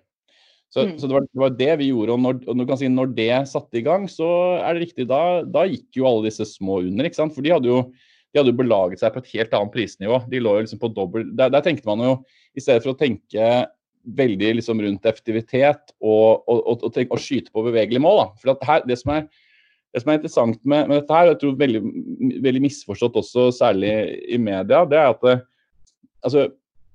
Så, 0.72 0.86
mm. 0.88 0.94
så 0.96 1.08
det, 1.08 1.14
var, 1.14 1.26
det, 1.28 1.40
var, 1.42 1.52
det 1.58 1.72
vi 1.82 1.90
gjorde. 1.90 2.14
Og 2.16 2.22
når, 2.24 2.38
og 2.64 2.78
si, 2.80 2.88
når, 2.88 3.12
det 3.18 3.34
satte 3.50 3.76
i 3.76 3.84
gang, 3.84 4.06
så 4.08 4.28
er 4.62 4.72
det 4.72 4.86
riktig. 4.86 5.04
Da, 5.10 5.20
da, 5.44 5.66
gikk 5.68 6.00
jo 6.00 6.08
alle 6.08 6.30
disse 6.30 6.46
små 6.48 6.80
under. 6.86 7.08
ikke 7.08 7.20
sant? 7.20 7.34
For 7.36 7.44
de 7.44 7.52
hadde 7.52 7.68
jo 7.70 7.84
de 8.32 8.40
hadde 8.40 8.52
jo 8.54 8.60
belaget 8.62 9.02
seg 9.02 9.12
på 9.12 9.20
et 9.20 9.30
helt 9.34 9.54
annet 9.58 9.74
prisnivå. 9.74 10.22
De 10.32 10.40
lå 10.40 10.54
jo 10.56 10.64
liksom 10.64 10.80
på 10.80 10.88
dobbelt 10.96 11.34
der, 11.36 11.52
der, 11.52 11.60
tenkte 11.64 11.84
man 11.90 12.00
jo, 12.00 12.14
i 12.56 12.62
stedet 12.64 12.80
for 12.80 12.94
å 12.94 12.96
tenke 12.96 13.48
veldig 14.18 14.54
liksom 14.58 14.80
rundt 14.82 15.04
effektivitet 15.06 15.92
og, 16.00 16.40
og, 16.48 16.56
og, 16.56 16.78
og, 16.78 16.88
tenk, 16.94 17.12
og 17.12 17.20
skyte 17.20 17.52
på 17.52 17.66
bevegelige 17.68 18.02
mål. 18.02 18.22
Da. 18.22 18.40
For 18.40 18.70
her, 18.70 18.86
det, 18.88 18.96
som 19.02 19.12
er, 19.18 19.26
det, 19.92 20.00
som 20.00 20.10
er, 20.14 20.18
interessant 20.18 20.58
med, 20.64 20.88
med 20.88 21.02
dette 21.02 21.18
her, 21.18 21.28
og 21.28 21.34
jeg 21.34 21.40
tror 21.42 21.60
veldig, 21.60 21.82
veldig 22.48 22.64
misforstått 22.64 23.20
også, 23.20 23.46
særlig 23.60 23.92
i 24.24 24.40
media, 24.40 24.80
det 24.88 24.98
er 24.98 25.12
at 25.12 25.28
det, 25.28 25.36
altså, 26.24 26.48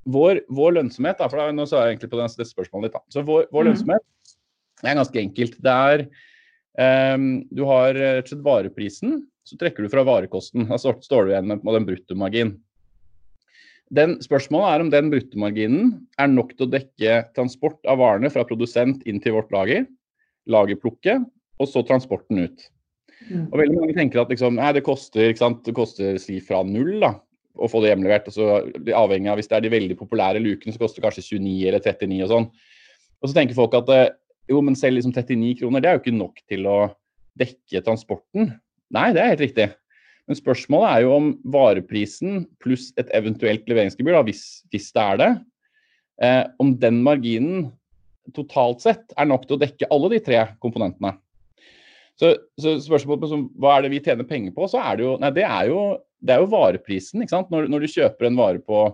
vår, 0.07 0.41
vår, 0.53 0.77
lønnsomhet, 0.77 1.19
da, 1.19 1.27
for 1.29 1.41
da, 1.41 1.53
nå 1.55 1.65
sa 1.67 1.83
jeg 1.83 1.95
egentlig 1.95 2.11
på 2.13 2.19
det, 2.21 2.47
spørsmålet 2.49 2.87
litt, 2.87 2.97
da. 2.97 3.03
Så 3.13 3.23
vår, 3.27 3.47
vår 3.51 3.65
mm. 3.65 3.69
lønnsomhet 3.71 4.85
er 4.85 4.99
ganske 4.99 5.21
enkelt. 5.23 5.57
Det 5.63 5.73
er 5.73 6.05
um, 7.15 7.27
Du 7.51 7.65
har 7.69 7.91
rett 7.97 8.27
og 8.27 8.31
slett 8.31 8.45
vareprisen, 8.45 9.19
så 9.47 9.59
trekker 9.59 9.85
du 9.85 9.91
fra 9.91 10.05
varekosten. 10.07 10.67
Da 10.69 10.79
står 10.79 11.27
du 11.27 11.33
igjen 11.33 11.51
med, 11.51 11.63
med 11.65 11.79
den 11.79 11.89
bruttomargin. 11.89 12.55
Den, 13.95 14.17
spørsmålet 14.19 14.67
er 14.73 14.83
om 14.83 14.89
den 14.91 15.11
bruttomarginen 15.13 15.91
er 16.19 16.31
nok 16.31 16.51
til 16.55 16.67
å 16.67 16.73
dekke 16.73 17.21
transport 17.37 17.79
av 17.87 18.01
varene 18.01 18.31
fra 18.33 18.43
produsent 18.47 19.05
inn 19.07 19.21
til 19.23 19.37
vårt 19.37 19.53
lager, 19.55 19.85
lagerplukket, 20.51 21.23
og 21.57 21.69
så 21.71 21.83
transporten 21.87 22.43
ut. 22.43 22.65
Mm. 23.27 23.47
Og 23.47 23.55
veldig 23.61 23.79
mange 23.79 23.95
tenker 23.97 24.21
at 24.21 24.31
liksom, 24.31 24.59
nei, 24.59 24.73
det 24.75 24.83
koster, 24.85 25.31
det 25.31 25.75
koster 25.75 26.19
si 26.21 26.41
fra 26.43 26.61
null 26.67 26.99
da, 27.01 27.15
å 27.57 27.69
få 27.71 27.81
det 27.83 27.91
hjemlevert. 27.91 28.29
og 28.29 28.35
så 28.35 28.47
Avhengig 28.97 29.31
av 29.31 29.39
hvis 29.39 29.49
det 29.49 29.57
er 29.57 29.65
de 29.65 29.73
veldig 29.73 29.97
populære 29.99 30.43
lukene, 30.43 30.73
så 30.73 30.81
koster 30.81 31.01
det 31.01 31.07
kanskje 31.07 31.25
29 31.37 31.57
eller 31.69 31.83
39 31.83 32.21
og 32.25 32.31
sånn. 32.33 32.47
Og 33.17 33.29
så 33.29 33.37
tenker 33.37 33.57
folk 33.57 33.75
at 33.77 33.91
eh, 33.93 34.07
jo, 34.51 34.61
men 34.63 34.77
selv 34.79 34.99
liksom 34.99 35.15
39 35.15 35.57
kroner, 35.61 35.83
det 35.83 35.89
er 35.89 35.97
jo 35.97 36.03
ikke 36.03 36.15
nok 36.15 36.39
til 36.47 36.69
å 36.69 36.77
dekke 37.37 37.83
transporten. 37.85 38.53
Nei, 38.95 39.09
det 39.15 39.23
er 39.23 39.33
helt 39.33 39.43
riktig. 39.43 39.67
Men 40.27 40.39
spørsmålet 40.39 40.89
er 40.91 41.05
jo 41.05 41.13
om 41.15 41.27
vareprisen 41.51 42.45
pluss 42.63 42.89
et 42.99 43.11
eventuelt 43.15 43.67
leveringsgebyr, 43.69 44.17
da, 44.17 44.23
hvis, 44.27 44.43
hvis, 44.73 44.89
det 44.95 45.03
er 45.03 45.21
det, 45.21 45.29
eh, 46.23 46.43
om 46.63 46.73
den 46.79 46.99
marginen 47.05 47.69
totalt 48.35 48.83
sett 48.83 49.15
er 49.15 49.29
nok 49.29 49.45
til 49.47 49.55
å 49.55 49.61
dekke 49.61 49.87
alle 49.93 50.11
de 50.15 50.21
tre 50.23 50.41
komponentene. 50.63 51.13
Så, 52.17 52.33
så 52.57 52.75
spørsmålet 52.81 53.33
om 53.35 53.47
hva 53.61 53.75
er 53.77 53.85
det 53.85 53.93
vi 53.93 54.01
tjener 54.01 54.25
penger 54.25 54.53
på, 54.55 54.65
så 54.71 54.81
er 54.81 54.97
det 54.97 55.05
jo 55.05 55.17
Nei, 55.21 55.29
det 55.35 55.45
er 55.45 55.69
jo 55.69 55.81
det 56.23 56.33
er 56.33 56.41
jo 56.41 56.51
vareprisen. 56.51 57.21
ikke 57.21 57.35
sant? 57.35 57.51
Når, 57.53 57.67
når 57.71 57.83
du 57.83 57.91
kjøper 57.91 58.29
en 58.29 58.39
vare 58.39 58.61
på, 58.63 58.85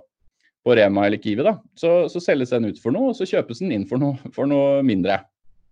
på 0.66 0.76
Rema 0.78 1.08
eller 1.08 1.22
Kiwi, 1.22 1.46
da, 1.46 1.56
så, 1.80 1.94
så, 2.12 2.22
selges 2.24 2.54
den 2.54 2.68
ut 2.72 2.82
for 2.84 2.96
noe, 2.96 3.12
og 3.12 3.18
så 3.18 3.28
kjøpes 3.30 3.64
den 3.64 3.74
inn 3.76 3.88
for 3.90 4.02
noe, 4.02 4.34
for 4.36 4.50
noe 4.50 4.82
mindre. 4.86 5.22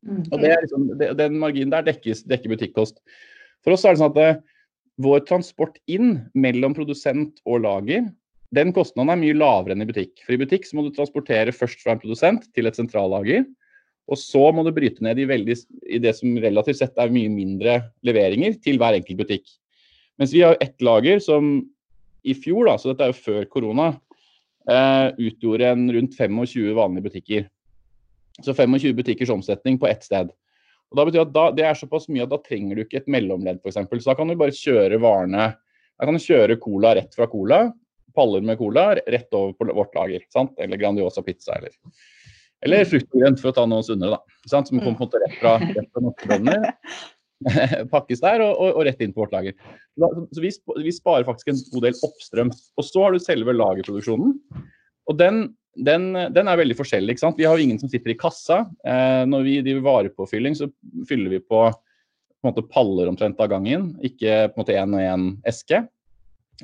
Mm. 0.08 0.24
Og 0.32 0.46
liksom, 0.46 0.88
det, 1.00 1.12
Den 1.20 1.38
marginen 1.42 1.74
der 1.74 1.86
dekkes, 1.86 2.24
dekker 2.30 2.56
butikkost. 2.56 3.02
For 3.66 3.76
oss 3.76 3.86
er 3.86 3.94
det 3.94 4.02
sånn 4.02 4.14
at 4.14 4.18
det, 4.18 4.30
eh, 4.32 4.42
vår 5.02 5.24
transport 5.26 5.80
inn 5.90 6.20
mellom 6.38 6.76
produsent 6.78 7.40
og 7.48 7.64
lager, 7.64 8.10
den 8.54 8.74
kostnaden 8.76 9.14
er 9.14 9.20
mye 9.22 9.38
lavere 9.38 9.74
enn 9.74 9.82
i 9.86 9.88
butikk. 9.88 10.20
For 10.26 10.36
i 10.36 10.42
butikk 10.42 10.68
så 10.68 10.78
må 10.78 10.84
du 10.86 10.92
transportere 10.94 11.54
først 11.56 11.80
fra 11.82 11.96
en 11.96 12.02
produsent 12.02 12.50
til 12.54 12.68
et 12.68 12.78
sentrallager. 12.78 13.46
Og 14.10 14.20
så 14.20 14.42
må 14.54 14.64
du 14.66 14.72
bryte 14.76 15.04
ned 15.06 15.20
i, 15.22 15.28
veldig, 15.30 15.56
i 15.88 16.00
det 16.02 16.14
som 16.18 16.34
relativt 16.42 16.82
sett 16.82 16.98
er 17.00 17.14
mye 17.14 17.30
mindre 17.32 17.78
leveringer 18.06 18.58
til 18.64 18.80
hver 18.82 18.98
enkelt 18.98 19.22
butikk. 19.22 19.46
Mens 20.20 20.34
vi 20.36 20.44
har 20.44 20.58
ett 20.62 20.82
lager 20.84 21.22
som 21.24 21.54
i 22.28 22.36
fjor, 22.38 22.68
da, 22.68 22.76
så 22.78 22.92
dette 22.92 23.08
er 23.08 23.14
jo 23.14 23.22
før 23.24 23.48
korona, 23.50 23.88
eh, 24.70 25.08
utgjorde 25.30 25.72
en 25.72 25.88
rundt 25.96 26.18
25 26.18 26.76
vanlige 26.78 27.08
butikker. 27.08 27.48
Så 28.42 28.54
25 28.58 28.94
butikkers 28.98 29.34
omsetning 29.34 29.80
på 29.82 29.90
ett 29.90 30.06
sted. 30.06 30.30
Og 30.92 31.00
da 31.00 31.06
betyr 31.08 31.24
at 31.24 31.34
da, 31.34 31.46
Det 31.56 31.66
er 31.66 31.78
såpass 31.80 32.10
mye 32.12 32.26
at 32.26 32.32
da 32.32 32.40
trenger 32.44 32.76
du 32.76 32.84
ikke 32.84 33.02
et 33.02 33.12
mellomledd, 33.12 33.62
f.eks. 33.64 33.80
Så 33.80 34.12
da 34.12 34.16
kan 34.20 34.28
du 34.28 34.36
bare 34.36 34.56
kjøre 34.56 35.00
varene 35.02 35.54
Da 35.56 36.08
kan 36.08 36.18
du 36.18 36.20
kjøre 36.20 36.60
cola 36.60 36.96
rett 36.98 37.14
fra 37.16 37.28
cola, 37.30 37.72
paller 38.16 38.42
med 38.42 38.58
cola, 38.58 38.96
rett 38.96 39.34
over 39.38 39.54
på 39.54 39.68
vårt 39.78 39.94
lager. 39.96 40.24
Sant? 40.34 40.56
Eller 40.60 40.80
Grandiosa 40.82 41.22
pizza, 41.22 41.54
eller, 41.60 41.76
eller 42.66 42.86
frukt 42.90 43.10
og 43.10 43.24
grønt, 43.24 43.42
for 43.42 43.52
å 43.52 43.58
ta 43.58 43.66
noe 43.70 43.86
sunnere, 43.86 44.20
da. 44.20 44.38
Som 44.50 44.66
kommer 44.68 44.86
på 44.86 44.92
en 44.94 45.00
måte 45.00 45.22
rett 45.24 45.40
fra, 45.42 45.56
rett 45.62 45.90
fra 45.90 46.06
norske 46.06 46.30
bønder. 46.30 46.70
pakkes 47.94 48.22
der 48.22 48.44
og, 48.44 48.52
og, 48.54 48.76
og, 48.76 48.84
rett 48.88 49.02
inn 49.02 49.14
på 49.16 49.24
vårt 49.24 49.34
lager. 49.36 49.56
Så 49.98 50.44
vi, 50.44 50.52
vi, 50.84 50.94
sparer 50.94 51.28
faktisk 51.28 51.52
en 51.52 51.64
god 51.74 51.88
del 51.88 51.98
oppstrøms. 52.08 52.68
Og 52.78 52.88
så 52.88 53.06
har 53.06 53.16
du 53.16 53.24
selve 53.24 53.56
lagerproduksjonen. 53.56 54.36
Og 55.10 55.18
den, 55.18 55.44
den, 55.76 56.12
den, 56.36 56.52
er 56.52 56.60
veldig 56.62 56.78
forskjellig. 56.78 57.16
ikke 57.16 57.26
sant? 57.26 57.40
Vi 57.40 57.48
har 57.50 57.58
jo 57.58 57.66
ingen 57.66 57.82
som 57.82 57.92
sitter 57.92 58.14
i 58.14 58.20
kassa. 58.20 58.64
Eh, 58.86 59.24
når 59.30 59.48
vi 59.48 59.58
driver 59.66 59.88
varepåfylling, 59.88 60.58
så 60.58 60.70
fyller 61.10 61.38
vi 61.38 61.42
på, 61.42 61.66
på 61.72 62.46
en 62.46 62.52
måte 62.52 62.68
paller 62.70 63.10
omtrent 63.12 63.42
av 63.42 63.52
gangen, 63.52 63.92
ikke 64.06 64.52
på 64.52 64.56
en 64.56 64.64
måte 64.64 64.78
én 64.78 64.98
og 64.98 65.06
én 65.06 65.28
eske. 65.50 65.84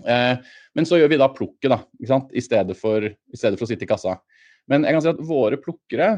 Eh, 0.05 0.53
men 0.77 0.85
så 0.85 0.99
gjør 0.99 1.13
vi 1.13 1.21
da 1.21 1.31
plukket, 1.33 1.71
da, 1.73 1.81
ikke 1.97 2.11
sant? 2.11 2.33
I, 2.37 2.43
stedet 2.45 2.77
for, 2.77 3.05
I 3.07 3.39
stedet 3.39 3.57
for 3.57 3.65
å 3.65 3.71
sitte 3.71 3.87
i 3.87 3.89
kassa. 3.89 4.19
Men 4.71 4.83
jeg 4.85 4.95
kan 4.95 5.03
si 5.03 5.13
at 5.13 5.23
våre 5.23 5.59
plukkere 5.61 6.09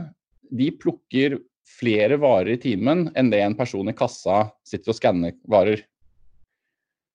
de 0.49 0.71
plukker 0.73 1.37
flere 1.69 2.17
varer 2.21 2.55
i 2.55 2.61
timen 2.61 3.07
enn 3.17 3.29
det 3.29 3.43
en 3.45 3.57
person 3.57 3.89
i 3.89 3.95
kassa 3.95 4.47
sitter 4.65 4.93
og 4.93 4.97
skanner 4.97 5.35
varer. 5.49 5.83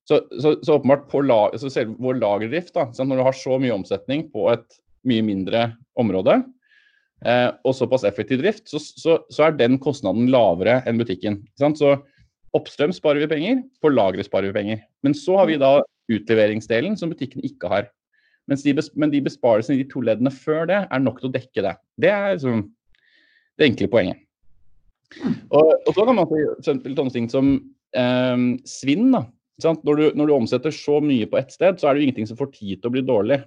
Så, 0.09 0.21
så, 0.41 0.55
så 0.63 0.77
åpenbart 0.77 1.09
på 1.11 1.23
lag, 1.25 1.57
så 1.59 1.71
selv 1.73 1.97
vår 2.03 2.19
lagerdrift, 2.21 2.75
da, 2.77 2.91
når 3.01 3.19
du 3.21 3.25
har 3.25 3.37
så 3.39 3.57
mye 3.61 3.75
omsetning 3.75 4.27
på 4.33 4.51
et 4.53 4.79
mye 5.09 5.25
mindre 5.25 5.65
område, 6.01 6.43
eh, 7.25 7.49
og 7.65 7.77
såpass 7.77 8.05
effektiv 8.09 8.43
drift, 8.43 8.69
så, 8.69 8.81
så, 8.85 9.47
er 9.47 9.57
den 9.57 9.79
kostnaden 9.83 10.29
lavere 10.33 10.83
enn 10.89 11.01
butikken. 11.01 11.41
Så 11.57 11.97
oppstrøm 12.55 12.93
sparer 12.95 13.25
vi 13.25 13.33
penger, 13.33 13.65
på 13.81 13.93
lageret 13.93 14.29
sparer 14.29 14.53
vi 14.53 14.59
penger. 14.61 14.85
Men 15.05 15.17
så 15.19 15.41
har 15.41 15.49
vi 15.51 15.59
da 15.61 15.79
utleveringsdelen 16.13 16.99
som 17.01 17.11
butikken 17.13 17.45
ikke 17.47 17.73
har. 17.73 17.89
De, 18.51 18.75
men 19.01 19.13
de 19.13 19.23
besparelsene 19.25 19.79
i 19.79 19.83
de 19.83 19.89
to 19.89 20.03
leddene 20.05 20.33
før 20.33 20.67
det 20.69 20.83
er 20.85 21.01
nok 21.03 21.21
til 21.21 21.31
å 21.31 21.35
dekke 21.35 21.65
det. 21.65 21.75
Det 22.01 22.11
er 22.13 22.35
liksom 22.35 22.67
det 23.59 23.69
enkle 23.71 23.89
poenget. 23.93 24.21
Og, 25.23 25.71
og, 25.71 25.91
så 25.95 26.05
kan 26.05 26.19
man 26.19 26.31
eksempel 26.59 26.97
sånne 26.97 27.15
ting 27.15 27.31
som 27.33 27.55
eh, 27.97 28.45
svinn. 28.69 29.11
da. 29.15 29.25
Når 29.63 30.01
du, 30.01 30.05
når 30.19 30.27
du, 30.29 30.35
omsetter 30.35 30.75
så 30.75 30.99
mye 31.05 31.29
på 31.31 31.39
ett 31.39 31.55
sted, 31.55 31.79
så 31.79 31.89
er 31.89 31.95
det 31.95 32.03
jo 32.03 32.09
ingenting 32.09 32.29
som 32.31 32.41
får 32.41 32.51
tid 32.57 32.81
til 32.81 32.91
å 32.91 32.95
bli 32.97 33.05
dårlig. 33.07 33.41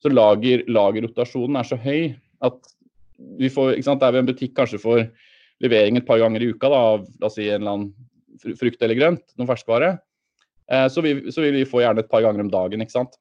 Så 0.00 0.12
lager, 0.12 0.62
lagerrotasjonen 0.70 1.58
er 1.60 1.66
så 1.68 1.76
høy 1.80 2.14
at 2.46 2.76
vi 3.40 3.50
får, 3.52 3.74
ikke 3.74 3.88
sant, 3.90 4.00
der 4.00 4.14
vi 4.14 4.22
en 4.22 4.30
butikk 4.30 4.54
kanskje 4.56 4.80
får 4.80 5.02
levering 5.60 5.98
et 5.98 6.06
par 6.08 6.20
ganger 6.22 6.40
i 6.40 6.54
uka 6.54 6.70
da, 6.72 6.78
av 6.94 7.02
la 7.20 7.28
oss 7.28 7.36
si 7.36 7.50
en 7.50 7.60
eller 7.60 7.74
annen 7.74 8.54
frukt 8.56 8.80
eller 8.80 8.96
grønt, 8.96 9.26
noen 9.36 9.50
ferskvare, 9.50 9.90
eh, 10.72 10.86
så, 10.88 11.02
vi, 11.04 11.12
så 11.28 11.44
vil 11.44 11.58
vi 11.58 11.66
få 11.68 11.82
gjerne 11.82 12.00
et 12.00 12.08
par 12.08 12.24
ganger 12.24 12.46
om 12.46 12.52
dagen. 12.52 12.80
ikke 12.80 12.96
sant? 12.96 13.18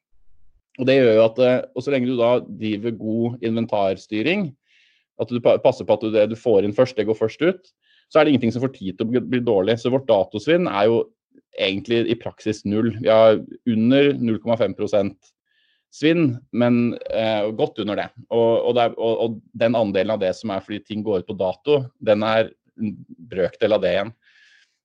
Og 0.79 0.87
det 0.87 0.99
gjør 0.99 1.13
jo 1.17 1.25
at, 1.25 1.39
eh, 1.43 1.59
og 1.75 1.83
så 1.83 1.93
lenge 1.93 2.07
du 2.07 2.15
da 2.19 2.37
driver 2.45 2.95
god 2.99 3.45
inventarstyring, 3.45 4.49
at 5.19 5.31
du 5.33 5.39
passer 5.43 5.87
på 5.87 5.97
at 5.97 6.03
du, 6.05 6.11
det 6.13 6.29
du 6.31 6.37
får 6.39 6.63
inn 6.63 6.75
først, 6.75 6.95
det 6.95 7.07
går 7.09 7.17
først 7.17 7.41
ut, 7.43 7.71
så 8.09 8.19
er 8.19 8.25
det 8.25 8.33
ingenting 8.33 8.53
som 8.55 8.63
får 8.63 8.75
tid 8.77 8.97
til 8.97 9.09
å 9.09 9.23
bli 9.29 9.41
dårlig. 9.43 9.75
Så 9.81 9.91
vårt 9.93 10.07
datosvinn 10.09 10.69
er 10.69 10.87
jo 10.89 11.01
egentlig 11.59 12.05
i 12.09 12.15
praksis 12.17 12.63
null. 12.65 12.93
Vi 13.01 13.11
har 13.11 13.41
under 13.69 14.13
0,5% 14.15 15.33
svinn, 15.93 16.31
men 16.55 16.95
eh, 17.09 17.49
godt 17.57 17.81
under 17.83 17.99
det. 17.99 18.07
Og, 18.29 18.49
og, 18.69 18.71
det 18.77 18.85
er, 18.85 18.95
og, 18.97 19.21
og, 19.25 19.37
den 19.61 19.77
andelen 19.77 20.15
av 20.15 20.21
det 20.23 20.31
som 20.37 20.53
er 20.53 20.63
fordi 20.65 20.81
ting 20.85 21.03
går 21.05 21.23
ut 21.23 21.29
på 21.29 21.37
dato, 21.37 21.83
den 22.05 22.25
er 22.25 22.51
en 22.79 22.95
brøkdel 23.31 23.75
av 23.75 23.83
det 23.83 23.93
igjen. 23.95 24.13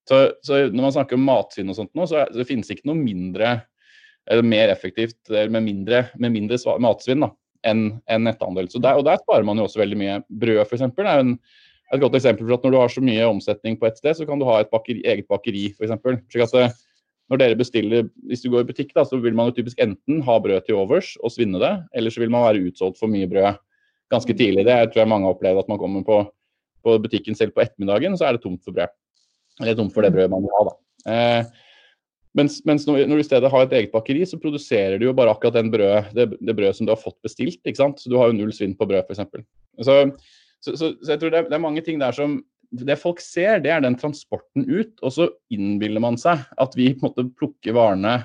Så, 0.09 0.19
så, 0.45 0.65
når 0.69 0.83
man 0.83 0.93
snakker 0.93 1.17
om 1.17 1.25
matsvinn 1.25 1.71
og 1.71 1.79
sånt 1.79 1.93
nå, 1.97 2.05
så, 2.09 2.27
så 2.33 2.45
finnes 2.45 2.69
det 2.69 2.77
ikke 2.77 2.91
noe 2.91 2.99
mindre 2.99 3.55
eller 4.31 4.45
mer 4.45 4.71
effektivt 4.73 5.29
med 5.29 5.61
mindre, 5.63 6.05
med 6.17 6.33
mindre 6.33 6.57
matsvinn 6.81 7.27
enn 7.65 7.85
en 8.11 8.25
netthandel. 8.27 8.69
Så 8.69 8.81
der, 8.81 8.97
og 8.99 9.05
der 9.07 9.19
sparer 9.21 9.45
man 9.47 9.59
jo 9.59 9.67
også 9.67 9.81
veldig 9.81 9.97
mye. 9.99 10.17
Brød 10.29 10.63
f.eks. 10.65 10.85
er 10.85 11.11
en, 11.13 11.35
et 11.93 12.01
godt 12.01 12.17
eksempel 12.17 12.47
for 12.47 12.57
at 12.57 12.65
når 12.65 12.75
du 12.75 12.79
har 12.81 12.93
så 12.93 13.03
mye 13.05 13.29
omsetning 13.29 13.77
på 13.81 13.89
ett 13.89 14.01
sted, 14.01 14.17
så 14.17 14.27
kan 14.29 14.41
du 14.41 14.47
ha 14.49 14.59
et 14.61 14.71
bakeri, 14.73 15.01
eget 15.05 15.29
bakeri 15.31 15.67
f.eks. 15.73 16.53
Eh, 16.61 16.75
når 17.31 17.41
dere 17.41 17.57
bestiller, 17.57 18.09
Hvis 18.29 18.43
du 18.43 18.51
går 18.53 18.65
i 18.65 18.69
butikk, 18.69 18.93
da, 18.93 19.05
så 19.05 19.17
vil 19.17 19.33
man 19.33 19.49
jo 19.49 19.57
typisk 19.57 19.79
enten 19.81 20.21
ha 20.27 20.37
brød 20.39 20.67
til 20.67 20.77
overs 20.77 21.15
og 21.23 21.33
svinne 21.33 21.61
det, 21.61 21.73
eller 21.97 22.13
så 22.13 22.21
vil 22.21 22.33
man 22.33 22.45
være 22.45 22.67
utsolgt 22.69 23.01
for 23.01 23.09
mye 23.09 23.29
brød 23.29 23.57
ganske 24.13 24.33
tidlig. 24.37 24.67
Det 24.67 24.77
tror 24.91 25.01
jeg 25.01 25.09
mange 25.09 25.25
har 25.25 25.33
opplevd 25.33 25.63
at 25.63 25.71
man 25.71 25.81
kommer 25.81 26.05
på, 26.05 26.21
på 26.85 26.97
butikken 27.01 27.37
selv 27.37 27.55
på 27.55 27.63
ettermiddagen, 27.65 28.17
så 28.17 28.27
er 28.27 28.37
det 28.37 28.45
tomt 28.45 28.61
for 28.61 28.77
brød. 28.77 28.93
Eller 29.63 29.77
tomt 29.77 29.93
for 29.95 30.05
det 30.05 30.13
brødet 30.13 30.29
man 30.29 30.45
vil 30.45 30.53
ha. 30.53 30.67
da. 30.69 30.75
Eh, 31.15 31.64
mens, 32.35 32.57
mens 32.67 32.85
når, 32.87 33.05
når, 33.07 33.19
du 33.19 33.23
i 33.23 33.27
stedet 33.27 33.51
har 33.51 33.65
et 33.65 33.75
eget 33.79 33.93
bakeri, 33.93 34.23
så 34.27 34.39
produserer 34.41 34.99
du 34.99 35.07
jo 35.07 35.15
bare 35.15 35.31
akkurat 35.33 35.55
den 35.57 35.71
brød, 35.73 36.11
det, 36.17 36.27
det 36.35 36.55
brødet 36.57 36.79
som 36.79 36.87
du 36.87 36.91
har 36.93 36.99
fått 37.01 37.17
bestilt. 37.25 37.61
ikke 37.63 37.79
sant? 37.79 38.01
Så 38.01 38.11
du 38.11 38.17
har 38.19 38.31
jo 38.31 38.37
null 38.37 38.51
svinn 38.55 38.75
på 38.77 38.87
brød, 38.89 39.07
f.eks. 39.07 39.23
Så, 39.79 39.97
så, 40.59 40.75
så, 40.75 40.91
så 40.99 41.13
jeg 41.13 41.21
tror 41.21 41.31
det 41.31 41.41
er, 41.41 41.49
det 41.49 41.57
er, 41.57 41.63
mange 41.63 41.83
ting 41.85 42.01
der 42.01 42.15
som 42.15 42.41
Det 42.75 42.97
folk 42.97 43.21
ser, 43.21 43.59
det 43.63 43.71
er 43.71 43.83
den 43.83 43.95
transporten 43.95 44.65
ut. 44.67 44.97
Og 45.01 45.13
så 45.13 45.29
innbiller 45.53 46.03
man 46.03 46.17
seg 46.19 46.41
at 46.59 46.73
vi 46.75 46.91
på 46.93 47.05
en 47.05 47.11
måte 47.11 47.27
plukker 47.39 47.77
varene 47.77 48.17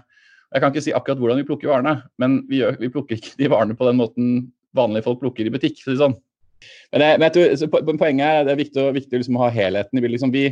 Jeg 0.50 0.62
kan 0.62 0.72
ikke 0.72 0.82
si 0.88 0.94
akkurat 0.96 1.20
hvordan 1.20 1.38
vi 1.38 1.46
plukker 1.46 1.70
varene, 1.70 2.00
men 2.18 2.40
vi, 2.48 2.58
gjør, 2.64 2.80
vi 2.80 2.90
plukker 2.90 3.20
ikke 3.20 3.36
de 3.38 3.50
varene 3.52 3.76
på 3.78 3.86
den 3.86 4.00
måten 4.00 4.32
vanlige 4.74 5.06
folk 5.06 5.20
plukker 5.22 5.46
i 5.46 5.52
butikk. 5.54 5.78
å 5.86 5.94
sånn. 5.98 6.16
Men, 6.90 7.04
jeg, 7.04 7.20
men 7.20 7.28
jeg 7.28 7.60
tror, 7.70 7.94
poenget 7.94 8.26
er 8.26 8.48
det 8.48 8.52
er 8.52 8.58
viktig, 8.58 8.88
viktig 8.96 9.16
å 9.16 9.22
liksom 9.22 9.38
ha 9.40 9.52
helheten. 9.54 10.02
Vi, 10.02 10.10
liksom, 10.10 10.34
vi, 10.34 10.48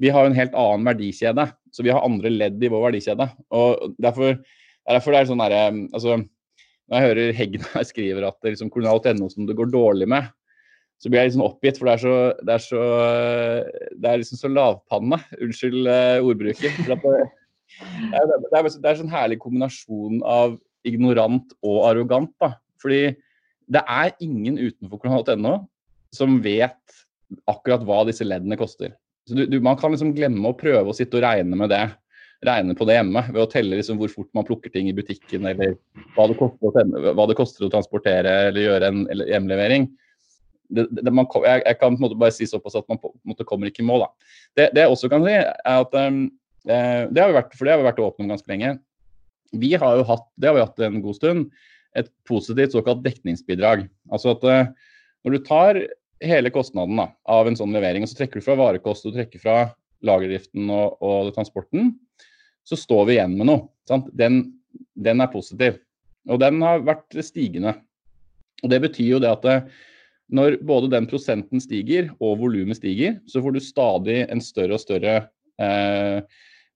vi 0.00 0.10
har 0.10 0.26
en 0.26 0.36
helt 0.36 0.54
annen 0.58 0.86
verdikjede. 0.88 1.48
Så 1.74 1.84
vi 1.86 1.92
har 1.94 2.04
andre 2.06 2.30
ledd 2.30 2.62
i 2.62 2.70
vår 2.70 2.88
verdikjede. 2.88 3.26
Og 3.54 3.94
derfor, 4.02 4.38
derfor 4.86 5.14
er 5.14 5.24
det 5.24 5.30
sånn 5.30 5.42
derre 5.42 5.66
altså, 5.94 6.20
Når 6.90 6.96
jeg 6.96 7.08
hører 7.08 7.36
Hegnar 7.38 7.86
skriver 7.88 8.26
at 8.28 8.38
det 8.42 8.54
liksom 8.54 8.72
kolonialt.no 8.72 9.30
som 9.32 9.48
det 9.48 9.56
går 9.58 9.70
dårlig 9.72 10.08
med, 10.10 10.28
så 11.02 11.10
blir 11.10 11.20
jeg 11.20 11.32
liksom 11.32 11.44
oppgitt, 11.44 11.78
for 11.78 11.88
det 11.88 11.94
er 11.94 12.02
så 12.02 12.16
Det 12.38 12.54
er, 12.54 12.62
så, 12.62 12.82
det 13.98 14.10
er 14.10 14.20
liksom 14.20 14.40
så 14.40 14.50
lavpanne. 14.52 15.18
Unnskyld 15.42 15.88
uh, 15.88 16.24
ordbruket. 16.24 16.78
For 16.80 16.94
det, 16.94 17.00
det, 17.02 18.20
er, 18.20 18.28
det, 18.30 18.52
er, 18.52 18.68
det 18.70 18.90
er 18.90 19.00
sånn 19.00 19.12
herlig 19.12 19.40
kombinasjon 19.42 20.22
av 20.28 20.58
ignorant 20.86 21.54
og 21.64 21.80
arrogant. 21.90 22.32
da. 22.42 22.54
Fordi 22.82 23.14
det 23.72 23.80
er 23.80 24.12
ingen 24.22 24.58
utenfor 24.60 25.00
kolonialt.no 25.00 25.56
som 26.14 26.36
vet 26.44 27.00
akkurat 27.50 27.82
hva 27.86 28.04
disse 28.06 28.26
leddene 28.26 28.58
koster. 28.60 28.92
Du, 29.30 29.46
du, 29.48 29.60
Man 29.64 29.78
kan 29.80 29.94
liksom 29.94 30.12
glemme 30.16 30.50
å 30.50 30.56
prøve 30.58 30.90
å 30.90 30.96
sitte 30.96 31.18
og 31.18 31.24
regne 31.24 31.56
med 31.56 31.72
det 31.72 31.84
regne 32.44 32.76
på 32.76 32.86
det 32.88 32.98
hjemme 32.98 33.24
ved 33.30 33.42
å 33.42 33.50
telle 33.50 33.78
liksom 33.78 33.98
hvor 34.00 34.12
fort 34.12 34.30
man 34.36 34.46
plukker 34.46 34.72
ting 34.72 34.88
i 34.90 34.96
butikken, 34.96 35.46
eller 35.48 35.76
hva 36.16 36.26
det 36.30 36.38
koster 36.38 36.68
å, 36.68 37.12
hva 37.16 37.26
det 37.30 37.36
koster 37.38 37.66
å 37.66 37.72
transportere 37.72 38.34
eller 38.48 38.66
gjøre 38.66 38.90
en 38.90 39.04
hjemlevering. 39.30 39.88
Det, 40.74 40.86
det, 40.96 41.12
man, 41.12 41.28
jeg, 41.44 41.62
jeg, 41.66 41.78
kan 41.80 41.98
bare 42.00 42.32
si 42.34 42.48
såpass 42.48 42.76
at 42.80 42.88
man 42.90 43.00
på 43.00 43.12
måte 43.28 43.46
kommer 43.48 43.68
ikke 43.70 43.84
i 43.84 43.88
mål. 43.88 44.06
Det, 44.56 44.70
jeg 44.76 44.90
også 44.90 45.10
kan 45.12 45.24
si, 45.26 45.36
er 45.36 45.54
at 45.68 45.94
um, 45.96 46.24
det 46.64 47.20
har 47.20 47.30
vi 47.30 47.38
vært, 47.38 47.54
for 47.54 47.68
det 47.68 47.74
har 47.74 47.82
vi 47.82 47.88
vært 47.90 48.02
åpne 48.02 48.26
om 48.26 48.34
ganske 48.34 48.50
lenge. 48.50 48.74
Vi 49.54 49.74
har 49.78 50.00
jo 50.00 50.06
hatt, 50.08 50.26
det 50.40 50.50
har 50.50 50.56
vi 50.56 50.64
hatt 50.64 50.84
en 50.84 51.02
god 51.04 51.18
stund, 51.20 51.44
et 51.94 52.08
positivt 52.26 52.74
såkalt 52.74 53.04
dekningsbidrag. 53.04 53.86
Altså 54.12 54.34
at 54.34 54.48
uh, 54.48 54.90
når 55.24 55.36
du 55.36 55.44
tar 55.46 55.84
hele 56.26 56.52
kostnaden 56.54 56.98
da, 56.98 57.08
av 57.30 57.48
en 57.48 57.56
sånn 57.58 57.74
levering, 57.74 58.04
og 58.04 58.10
så 58.10 58.18
trekker 58.18 58.40
du 58.40 58.46
fra 58.46 58.56
varekost 58.58 59.06
og 59.08 59.16
trekker 59.16 59.42
fra 59.42 59.56
lagerdriften 60.04 60.68
og, 60.72 60.98
og 61.04 61.32
transporten, 61.36 61.94
så 62.64 62.78
står 62.80 63.08
vi 63.08 63.16
igjen 63.16 63.36
med 63.38 63.48
noe. 63.50 63.66
Den, 63.88 64.38
den, 64.96 65.20
er 65.20 65.32
positiv. 65.32 65.78
Og 66.28 66.40
den 66.40 66.62
har 66.64 66.84
vært 66.84 67.16
stigende. 67.24 67.74
Og 68.62 68.72
Det 68.72 68.80
betyr 68.86 69.10
jo 69.16 69.20
det 69.20 69.32
at 69.32 69.44
det, 69.44 69.58
når 70.32 70.58
både 70.64 70.88
den 70.94 71.08
prosenten 71.08 71.60
stiger 71.60 72.08
og 72.16 72.40
volumet 72.40 72.78
stiger, 72.80 73.18
så 73.28 73.42
får 73.44 73.54
du 73.56 73.60
stadig 73.60 74.22
en 74.24 74.40
større 74.40 74.78
og 74.78 74.80
større 74.80 75.16
eh, 75.60 76.24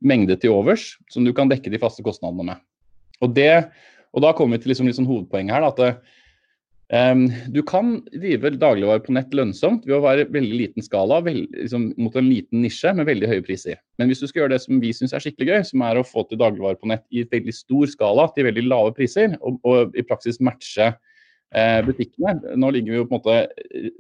mengde 0.05 0.37
til 0.41 0.53
overs 0.53 0.91
som 1.13 1.25
du 1.25 1.33
kan 1.37 1.49
dekke 1.49 1.73
de 1.73 1.81
faste 1.81 2.05
kostnadene 2.05 2.51
med. 2.51 2.61
Og, 3.25 3.33
det, 3.35 3.71
og 4.13 4.23
da 4.23 4.35
kommer 4.37 4.59
vi 4.59 4.67
til 4.67 4.75
liksom, 4.75 4.91
liksom 4.93 5.09
hovedpoenget 5.09 5.57
her. 5.57 5.65
Da, 5.65 5.73
at 5.73 5.81
det, 5.81 5.93
Um, 5.93 6.18
du 6.89 7.61
kan 7.69 7.99
drive 8.15 8.55
dagligvarer 8.57 9.03
på 9.05 9.13
nett 9.13 9.35
lønnsomt 9.37 9.85
ved 9.85 9.99
å 9.99 10.05
være 10.07 10.25
veldig 10.33 10.57
liten 10.57 10.85
skala 10.85 11.19
veld, 11.21 11.51
liksom, 11.53 11.91
mot 12.01 12.15
en 12.17 12.31
liten 12.31 12.63
nisje 12.65 12.95
med 12.97 13.05
veldig 13.11 13.29
høye 13.29 13.45
priser. 13.45 13.77
Men 14.01 14.09
hvis 14.09 14.23
du 14.23 14.27
skal 14.31 14.43
gjøre 14.43 14.55
det 14.55 14.63
som 14.63 14.81
vi 14.81 14.95
syns 14.97 15.13
er 15.13 15.21
skikkelig 15.21 15.51
gøy, 15.51 15.67
som 15.69 15.85
er 15.85 16.01
å 16.01 16.07
få 16.07 16.25
til 16.31 16.41
dagligvarer 16.41 16.81
på 16.81 16.89
nett 16.89 17.05
i 17.13 17.27
veldig 17.29 17.53
stor 17.53 17.93
skala 17.93 18.31
til 18.33 18.49
veldig 18.49 18.65
lave 18.71 18.95
priser, 18.97 19.37
og, 19.43 19.61
og 19.69 19.99
i 20.01 20.07
praksis 20.09 20.41
matche 20.41 20.89
eh, 20.89 21.81
butikkene 21.85 22.57
Nå 22.57 22.73
ligger 22.73 22.95
vi 22.95 23.03
jo 23.03 23.09
på 23.11 23.19
en 23.19 23.21
måte 23.21 23.37
eh, 23.69 23.93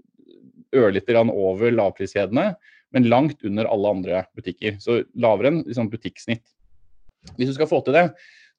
ørlite 0.81 1.13
grann 1.13 1.33
over 1.33 1.77
lavpriskjedene, 1.77 2.55
men 2.97 3.11
langt 3.13 3.45
under 3.45 3.69
alle 3.69 3.93
andre 3.99 4.25
butikker. 4.37 4.81
Så 4.81 5.03
lavere 5.13 5.53
enn 5.53 5.63
liksom, 5.67 5.93
butikksnitt. 5.93 6.47
Hvis 7.37 7.53
du 7.53 7.59
skal 7.59 7.69
få 7.69 7.83
til 7.85 7.97
det, 7.97 8.07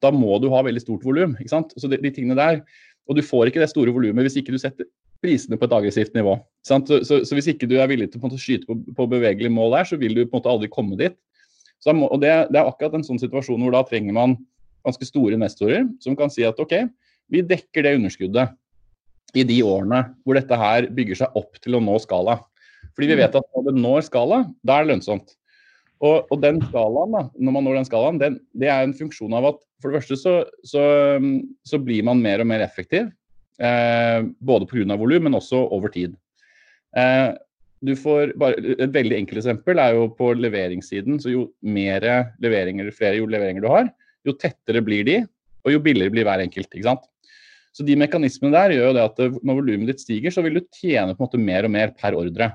da 0.04 0.12
må 0.16 0.38
du 0.40 0.48
ha 0.54 0.62
veldig 0.64 0.82
stort 0.84 1.04
volum. 1.04 1.34
Så 1.50 1.90
de, 1.90 1.98
de 2.00 2.14
tingene 2.14 2.38
der 2.38 2.62
og 3.10 3.18
du 3.18 3.26
får 3.26 3.50
ikke 3.50 3.62
det 3.64 3.72
store 3.72 3.94
volumet 3.94 4.28
hvis 4.28 4.38
ikke 4.40 4.54
du 4.54 4.60
setter 4.62 4.88
prisene 5.24 5.58
på 5.60 5.68
et 5.68 5.74
aggressivt 5.76 6.14
nivå. 6.16 6.38
Så, 6.64 6.78
så, 6.86 7.02
så, 7.26 7.36
hvis 7.36 7.50
ikke 7.52 7.68
du 7.68 7.76
er 7.82 7.90
villig 7.92 8.12
til 8.14 8.22
å 8.24 8.40
skyte 8.40 8.70
på, 8.70 8.78
på 8.96 9.08
bevegelige 9.12 9.52
mål 9.52 9.74
der, 9.76 9.90
så 9.90 9.98
vil 10.00 10.16
du 10.16 10.24
på 10.24 10.32
en 10.32 10.38
måte 10.40 10.54
aldri 10.54 10.70
komme 10.72 11.00
dit. 11.00 11.18
Så, 11.84 11.92
og 11.92 12.22
det, 12.22 12.32
det, 12.54 12.60
er 12.60 12.68
akkurat 12.70 12.96
en 12.96 13.06
sånn 13.08 13.20
situasjon 13.22 13.62
hvor 13.64 13.76
da 13.76 13.84
trenger 13.88 14.16
man 14.16 14.38
ganske 14.86 15.08
store 15.08 15.36
investorer 15.36 15.88
som 16.04 16.16
kan 16.20 16.32
si 16.32 16.46
at 16.48 16.60
OK, 16.62 16.76
vi 17.34 17.44
dekker 17.46 17.86
det 17.86 17.98
underskuddet 17.98 18.56
i 19.38 19.46
de 19.46 19.60
årene 19.66 20.04
hvor 20.24 20.40
dette 20.40 20.58
her 20.60 20.88
bygger 20.96 21.24
seg 21.24 21.40
opp 21.40 21.60
til 21.64 21.78
å 21.78 21.84
nå 21.84 21.98
skala. 22.04 22.40
Fordi 22.96 23.12
vi 23.12 23.20
vet 23.20 23.36
at 23.36 23.52
når 23.56 23.70
det 23.70 23.76
når 23.80 24.06
skala, 24.08 24.44
da 24.66 24.78
er 24.78 24.86
det 24.86 24.94
lønnsomt. 24.94 25.36
Og, 26.00 26.30
og, 26.32 26.38
den 26.40 26.62
skalaen, 26.64 27.16
da, 27.16 27.26
når 27.36 27.56
man 27.56 27.66
når 27.68 27.80
den 27.80 27.88
skalaen, 27.90 28.20
den, 28.22 28.38
det 28.56 28.70
er 28.72 28.86
en 28.86 28.96
funksjon 28.96 29.36
av 29.36 29.50
at 29.52 29.60
for 29.80 29.92
det 29.92 30.00
første 30.00 30.18
så, 30.20 30.34
så, 30.68 30.84
så 31.68 31.80
blir 31.84 32.06
man 32.08 32.22
mer 32.24 32.44
og 32.44 32.48
mer 32.52 32.64
effektiv. 32.64 33.10
Eh, 33.60 34.24
både 34.40 34.68
pga. 34.70 34.96
volum, 35.00 35.28
men 35.28 35.36
også 35.36 35.60
over 35.76 35.92
tid. 35.92 36.16
Eh, 36.96 37.36
du 37.84 37.94
får 38.00 38.34
bare, 38.40 38.60
et 38.76 38.92
veldig 38.96 39.18
enkelt 39.22 39.42
eksempel 39.42 39.80
er 39.80 39.96
jo 39.96 40.08
på 40.16 40.34
leveringssiden. 40.36 41.20
så 41.20 41.32
Jo 41.32 41.46
mer 41.64 42.04
leveringer, 42.44 42.92
flere 42.96 43.20
jo 43.20 43.28
leveringer 43.28 43.64
du 43.64 43.70
har, 43.72 43.92
jo 44.28 44.36
tettere 44.36 44.84
blir 44.84 45.06
de, 45.08 45.22
og 45.64 45.76
jo 45.76 45.84
billigere 45.84 46.16
blir 46.16 46.28
hver 46.28 46.44
enkelt. 46.44 46.72
ikke 46.72 46.88
sant? 46.88 47.08
Så 47.76 47.86
de 47.88 47.96
mekanismene 48.00 48.56
der 48.56 48.76
gjør 48.76 48.90
jo 48.90 48.96
det 48.98 49.06
at 49.06 49.44
når 49.46 49.60
volumet 49.62 49.92
ditt 49.92 50.04
stiger, 50.04 50.34
så 50.34 50.44
vil 50.44 50.60
du 50.60 50.66
tjene 50.76 51.14
på 51.14 51.22
en 51.22 51.28
måte 51.28 51.40
mer 51.40 51.68
og 51.68 51.74
mer 51.76 51.94
per 51.96 52.18
ordre. 52.18 52.52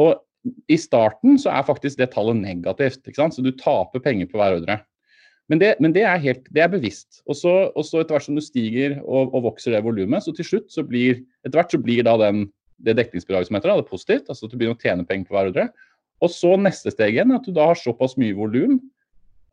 Og 0.00 0.16
i 0.44 0.76
starten 0.80 1.38
så 1.40 1.52
er 1.52 1.66
faktisk 1.66 1.98
det 2.00 2.10
tallet 2.12 2.36
negativt. 2.40 3.02
ikke 3.04 3.20
sant? 3.20 3.36
Så 3.36 3.44
du 3.44 3.52
taper 3.56 4.02
penger 4.04 4.28
på 4.30 4.40
hver 4.40 4.58
ordre. 4.58 4.80
Men 5.52 5.60
det, 5.60 5.74
men 5.84 5.92
det 5.92 6.04
er 6.08 6.20
helt, 6.22 6.46
det 6.56 6.62
er 6.64 6.72
bevisst. 6.72 7.20
Og 7.28 7.36
så 7.36 7.54
etter 7.76 8.14
hvert 8.14 8.26
som 8.26 8.36
du 8.36 8.44
stiger 8.44 8.98
og, 9.02 9.34
og 9.34 9.50
vokser 9.50 9.74
det 9.74 9.82
volumet, 9.84 10.24
så 10.24 10.32
til 10.36 10.48
slutt 10.48 10.70
så 10.72 10.84
blir 10.86 11.20
etter 11.44 11.58
hvert 11.58 11.74
så 11.74 11.80
blir 11.80 12.04
da 12.06 12.16
den, 12.20 12.46
det 12.84 12.96
dekningsbidraget 13.00 13.50
som 13.50 13.58
heter 13.58 13.72
da, 13.72 13.76
det 13.80 13.86
er 13.86 13.92
positivt. 13.92 14.30
altså 14.30 14.46
at 14.46 14.54
Du 14.54 14.56
begynner 14.56 14.78
å 14.78 14.84
tjene 14.84 15.06
penger 15.08 15.28
på 15.28 15.36
hver 15.36 15.52
ordre. 15.52 15.68
Og 16.24 16.32
så 16.32 16.54
neste 16.60 16.92
steg 16.94 17.16
igjen, 17.16 17.34
at 17.36 17.44
du 17.44 17.52
da 17.52 17.68
har 17.72 17.80
såpass 17.80 18.16
mye 18.20 18.36
volum 18.36 18.78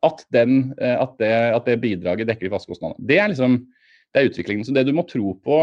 at, 0.06 0.24
den, 0.34 0.72
at, 0.80 1.20
at, 1.20 1.68
det 1.68 1.78
bidraget 1.82 2.26
dekker 2.26 2.48
de 2.48 2.54
faste 2.54 2.70
kostnadene. 2.70 3.06
Det 3.06 3.20
er 3.20 3.30
liksom 3.30 3.60
det 4.12 4.20
er 4.20 4.28
utviklingen. 4.28 4.64
Så 4.66 4.74
det 4.76 4.86
du 4.88 4.92
må 4.96 5.04
tro 5.08 5.34
på 5.44 5.60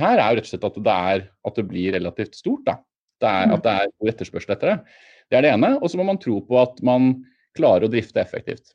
her, 0.00 0.18
er 0.18 0.24
jo 0.24 0.38
rett 0.38 0.46
og 0.46 0.50
slett 0.50 0.66
at 0.66 0.78
det, 0.86 0.94
er, 0.94 1.26
at 1.46 1.58
det 1.58 1.66
blir 1.70 1.94
relativt 1.94 2.38
stort. 2.38 2.64
da 2.66 2.78
det 3.24 3.32
er, 3.32 3.54
at 3.56 3.64
det 3.64 3.74
er 3.74 3.92
god 3.92 4.12
etterspørsel 4.12 4.54
etter 4.54 4.72
det. 4.72 5.00
Det 5.30 5.38
er 5.38 5.46
det 5.46 5.54
ene. 5.56 5.72
Og 5.80 5.90
så 5.90 6.00
må 6.00 6.06
man 6.06 6.20
tro 6.20 6.38
på 6.44 6.60
at 6.60 6.78
man 6.86 7.14
klarer 7.56 7.86
å 7.86 7.92
drifte 7.92 8.22
effektivt. 8.22 8.74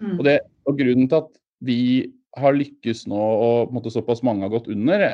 Mm. 0.00 0.16
Og, 0.16 0.24
det, 0.26 0.38
og, 0.68 0.78
Grunnen 0.78 1.10
til 1.10 1.20
at 1.20 1.30
vi 1.66 1.80
har 2.38 2.56
lykkes 2.56 3.04
nå, 3.10 3.20
og 3.20 3.74
måte, 3.74 3.92
såpass 3.92 4.22
mange 4.26 4.46
har 4.46 4.52
gått 4.52 4.70
under, 4.70 5.06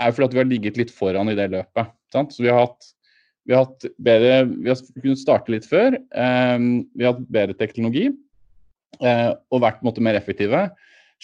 er 0.00 0.14
fordi 0.14 0.28
at 0.28 0.36
vi 0.36 0.42
har 0.42 0.50
ligget 0.50 0.80
litt 0.80 0.92
foran 0.94 1.32
i 1.32 1.36
det 1.38 1.48
løpet. 1.54 1.92
Sant? 2.12 2.34
Så 2.34 2.44
vi 2.44 2.52
har 2.52 2.66
hatt 2.66 2.92
vi 3.48 3.56
har, 3.56 3.64
hatt 3.64 3.86
bedre, 4.04 4.44
vi 4.52 4.68
har 4.68 4.80
kunnet 5.00 5.18
starte 5.18 5.50
litt 5.50 5.64
før. 5.66 5.96
Eh, 5.96 6.58
vi 6.94 7.06
har 7.06 7.14
hatt 7.14 7.30
bedre 7.32 7.56
teknologi 7.58 8.04
eh, 9.00 9.30
og 9.50 9.64
vært 9.64 9.80
måte, 9.86 10.04
mer 10.04 10.18
effektive. 10.18 10.68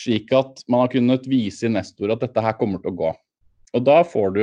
Slik 0.01 0.33
at 0.35 0.65
man 0.73 0.85
har 0.85 0.93
kunnet 0.93 1.29
vise 1.31 1.69
investorer 1.69 2.17
at 2.17 2.25
dette 2.25 2.43
her 2.43 2.57
kommer 2.59 2.83
til 2.83 2.93
å 2.93 2.99
gå. 2.99 3.13
Og 3.77 3.85
da 3.85 4.01
får 4.09 4.35
du 4.35 4.43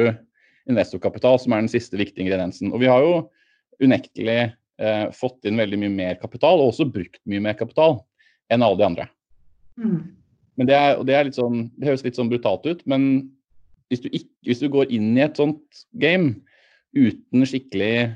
investorkapital, 0.70 1.40
som 1.42 1.54
er 1.54 1.64
den 1.64 1.72
siste 1.72 2.00
viktige 2.00 2.26
ingrediensen. 2.26 2.72
Og 2.74 2.82
vi 2.84 2.90
har 2.92 3.04
jo 3.04 3.16
unektelig 3.84 4.40
eh, 4.80 5.06
fått 5.16 5.48
inn 5.48 5.60
veldig 5.60 5.80
mye 5.82 5.94
mer 5.94 6.20
kapital, 6.22 6.62
og 6.62 6.72
også 6.72 6.90
brukt 6.90 7.22
mye 7.30 7.44
mer 7.44 7.58
kapital 7.60 8.00
enn 8.54 8.66
alle 8.66 8.80
de 8.80 8.88
andre. 8.88 9.08
Mm. 9.80 10.00
Men 10.60 10.70
det, 10.70 10.78
er, 10.78 11.00
det, 11.08 11.16
er 11.18 11.32
sånn, 11.34 11.68
det 11.80 11.90
høres 11.90 12.06
litt 12.06 12.20
sånn 12.20 12.30
brutalt 12.32 12.68
ut, 12.70 12.84
men 12.90 13.08
hvis 13.92 14.04
du, 14.04 14.10
ikke, 14.14 14.30
hvis 14.48 14.62
du 14.62 14.70
går 14.74 14.92
inn 14.94 15.14
i 15.18 15.26
et 15.26 15.38
sånt 15.38 15.86
game 16.02 16.36
uten 16.94 17.46
skikkelig 17.50 18.14